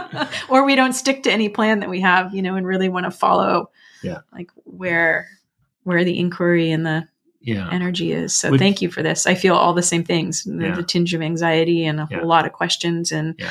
or 0.48 0.64
we 0.64 0.74
don't 0.74 0.92
stick 0.92 1.22
to 1.24 1.32
any 1.32 1.48
plan 1.48 1.80
that 1.80 1.88
we 1.90 2.00
have, 2.00 2.34
you 2.34 2.42
know, 2.42 2.56
and 2.56 2.66
really 2.66 2.88
want 2.90 3.04
to 3.04 3.10
follow 3.10 3.70
Yeah. 4.02 4.18
like 4.32 4.50
where 4.64 5.28
where 5.84 6.04
the 6.04 6.18
inquiry 6.18 6.70
and 6.70 6.84
the 6.86 7.08
yeah 7.44 7.68
energy 7.72 8.12
is. 8.12 8.34
So 8.34 8.50
Would- 8.50 8.60
thank 8.60 8.82
you 8.82 8.90
for 8.90 9.02
this. 9.02 9.26
I 9.26 9.34
feel 9.34 9.54
all 9.54 9.74
the 9.74 9.82
same 9.82 10.02
things, 10.04 10.44
the, 10.44 10.64
Yeah. 10.66 10.74
the 10.74 10.82
tinge 10.82 11.14
of 11.14 11.22
anxiety 11.22 11.84
and 11.84 12.00
a 12.00 12.08
Yeah. 12.10 12.18
whole 12.18 12.28
lot 12.28 12.46
of 12.46 12.52
questions 12.52 13.12
and 13.12 13.34
Yeah. 13.38 13.50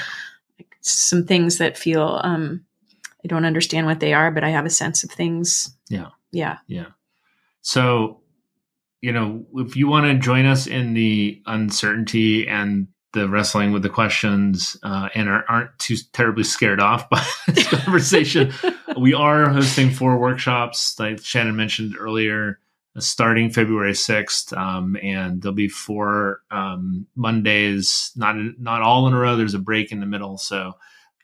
like 0.59 0.75
some 0.81 1.25
things 1.25 1.57
that 1.59 1.77
feel 1.77 2.19
um 2.23 2.65
I 3.23 3.27
don't 3.29 3.45
understand 3.45 3.87
what 3.87 4.01
they 4.01 4.13
are, 4.13 4.31
but 4.31 4.43
I 4.43 4.49
have 4.49 4.65
a 4.65 4.69
sense 4.69 5.03
of 5.05 5.09
things. 5.09 5.73
Yeah. 5.89 6.07
Yeah. 6.33 6.57
Yeah. 6.67 6.87
So, 7.61 8.19
you 9.01 9.13
know, 9.13 9.45
if 9.55 9.77
you 9.77 9.87
want 9.87 10.05
to 10.07 10.15
join 10.15 10.45
us 10.45 10.67
in 10.67 10.93
the 10.93 11.41
uncertainty 11.45 12.47
and 12.47 12.87
the 13.13 13.29
wrestling 13.29 13.71
with 13.71 13.83
the 13.83 13.89
questions 13.89 14.75
uh, 14.83 15.07
and 15.15 15.29
are, 15.29 15.45
aren't 15.47 15.69
too 15.79 15.95
terribly 16.13 16.43
scared 16.43 16.79
off 16.81 17.09
by 17.09 17.23
this 17.47 17.67
conversation, 17.67 18.51
we 18.97 19.13
are 19.13 19.47
hosting 19.49 19.89
four 19.91 20.17
workshops, 20.17 20.99
like 20.99 21.19
Shannon 21.23 21.55
mentioned 21.55 21.95
earlier, 21.97 22.59
starting 22.99 23.49
February 23.49 23.93
6th. 23.93 24.55
Um, 24.57 24.97
and 25.01 25.41
there'll 25.41 25.55
be 25.55 25.67
four 25.67 26.41
um, 26.51 27.07
Mondays, 27.15 28.11
not, 28.15 28.35
not 28.59 28.81
all 28.81 29.07
in 29.07 29.13
a 29.13 29.19
row. 29.19 29.35
There's 29.35 29.53
a 29.53 29.59
break 29.59 29.91
in 29.91 29.99
the 29.99 30.05
middle. 30.05 30.37
So, 30.37 30.73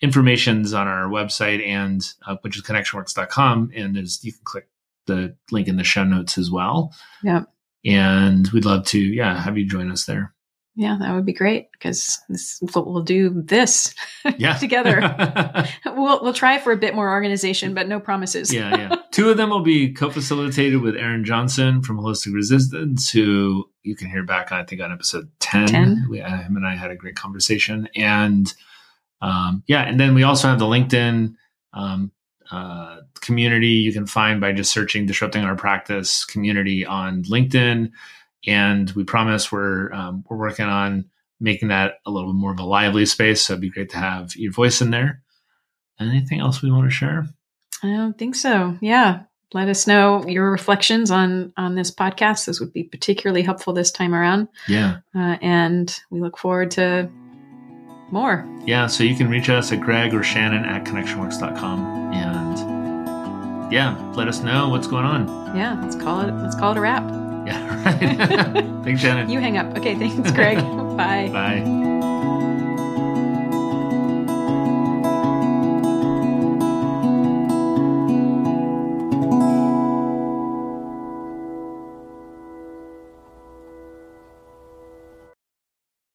information's 0.02 0.74
on 0.74 0.88
our 0.88 1.10
website 1.10 1.66
and 1.66 2.10
uh, 2.26 2.38
which 2.42 2.56
is 2.56 2.64
connectionworks.com. 2.64 3.72
And 3.76 3.96
there's, 3.96 4.24
you 4.24 4.32
can 4.32 4.42
click 4.46 4.70
the 5.08 5.36
link 5.52 5.68
in 5.68 5.76
the 5.76 5.84
show 5.84 6.04
notes 6.04 6.38
as 6.38 6.50
well. 6.50 6.94
Yep. 7.24 7.48
And 7.86 8.48
we'd 8.50 8.66
love 8.66 8.86
to, 8.88 9.00
yeah, 9.00 9.42
have 9.42 9.58
you 9.58 9.66
join 9.66 9.92
us 9.92 10.06
there. 10.06 10.34
Yeah, 10.80 10.96
that 11.02 11.14
would 11.14 11.26
be 11.26 11.34
great 11.34 11.74
because 11.74 12.22
this 12.30 12.58
we'll 12.74 13.02
do 13.04 13.42
this 13.42 13.94
Yeah. 14.38 14.54
together. 14.54 15.02
we'll 15.86 16.24
we'll 16.24 16.34
try 16.34 16.58
for 16.58 16.72
a 16.72 16.78
bit 16.78 16.96
more 16.96 17.12
organization, 17.12 17.74
but 17.74 17.90
no 17.90 18.00
promises. 18.00 18.54
yeah, 18.54 18.78
yeah. 18.78 18.96
Two 19.12 19.30
of 19.30 19.36
them 19.36 19.50
will 19.50 19.60
be 19.60 19.92
co-facilitated 19.92 20.82
with 20.82 20.96
Aaron 20.96 21.26
Johnson 21.26 21.82
from 21.82 21.98
Holistic 21.98 22.34
Resistance, 22.34 23.10
who 23.12 23.70
you 23.84 23.94
can 23.94 24.10
hear 24.10 24.24
back 24.24 24.54
on, 24.54 24.62
I 24.62 24.64
think, 24.64 24.82
on 24.82 24.90
episode 24.94 25.30
ten. 25.42 25.68
10. 25.68 26.08
We, 26.10 26.22
uh, 26.22 26.30
him 26.38 26.56
and 26.56 26.66
I 26.66 26.78
had 26.78 26.92
a 26.92 26.96
great 26.96 27.18
conversation, 27.18 27.90
and 27.98 28.54
um, 29.22 29.64
yeah, 29.68 29.82
and 29.82 30.00
then 30.00 30.16
we 30.16 30.24
also 30.24 30.48
have 30.48 30.60
the 30.60 30.66
LinkedIn 30.66 31.34
um, 31.74 32.10
uh, 32.52 33.02
community 33.20 33.68
you 33.68 33.92
can 33.92 34.06
find 34.06 34.40
by 34.40 34.54
just 34.54 34.72
searching 34.72 35.06
"Disrupting 35.08 35.44
Our 35.44 35.58
Practice" 35.58 36.24
community 36.24 36.86
on 36.86 37.24
LinkedIn, 37.24 37.92
and 38.48 38.90
we 38.92 39.04
promise 39.04 39.52
we're 39.52 39.92
um, 39.94 40.24
we're 40.30 40.38
working 40.38 40.66
on 40.66 41.06
making 41.40 41.70
that 41.70 41.96
a 42.06 42.12
little 42.12 42.32
bit 42.32 42.40
more 42.40 42.52
of 42.52 42.60
a 42.60 42.64
lively 42.64 43.06
space. 43.06 43.42
So 43.42 43.54
it'd 43.54 43.62
be 43.62 43.70
great 43.70 43.90
to 43.92 43.98
have 43.98 44.36
your 44.36 44.52
voice 44.52 44.82
in 44.82 44.92
there. 44.92 45.22
Anything 46.00 46.40
else 46.40 46.62
we 46.62 46.72
want 46.72 46.86
to 46.86 46.96
share? 46.96 47.28
I 47.84 47.88
don't 47.88 48.18
think 48.18 48.36
so. 48.36 48.78
Yeah. 48.82 49.24
Let 49.54 49.68
us 49.68 49.88
know 49.88 50.26
your 50.28 50.52
reflections 50.52 51.10
on 51.10 51.54
on 51.58 51.76
this 51.76 51.92
podcast. 51.94 52.46
This 52.46 52.60
would 52.60 52.72
be 52.72 52.84
particularly 52.84 53.42
helpful 53.42 53.74
this 53.74 53.92
time 53.92 54.14
around. 54.14 54.48
Yeah. 54.68 54.98
Uh, 55.16 55.38
and 55.42 56.00
we 56.12 56.22
look 56.22 56.38
forward 56.38 56.72
to 56.72 57.10
more. 58.12 58.48
Yeah, 58.66 58.88
so 58.88 59.04
you 59.04 59.16
can 59.16 59.30
reach 59.30 59.50
us 59.50 59.72
at 59.72 59.82
Greg 59.82 60.14
or 60.14 60.24
Shannon 60.24 60.66
at 60.66 60.86
connectionworks.com 60.86 62.14
and 62.14 63.72
yeah, 63.72 63.98
let 64.16 64.28
us 64.28 64.42
know 64.42 64.70
what's 64.70 64.88
going 64.88 65.06
on. 65.06 65.56
Yeah, 65.56 65.80
let's 65.82 65.96
call 65.96 66.22
it 66.22 66.32
let's 66.34 66.56
call 66.56 66.72
it 66.72 66.78
a 66.78 66.82
wrap. 66.82 67.19
Yeah, 67.50 67.84
right. 68.54 68.84
Thanks, 68.84 69.02
Shannon. 69.02 69.30
You 69.30 69.40
hang 69.40 69.58
up. 69.58 69.76
Okay, 69.78 69.96
thanks, 69.96 70.32
Greg. 70.32 70.58
Bye. 70.98 71.30
Bye. 71.32 71.89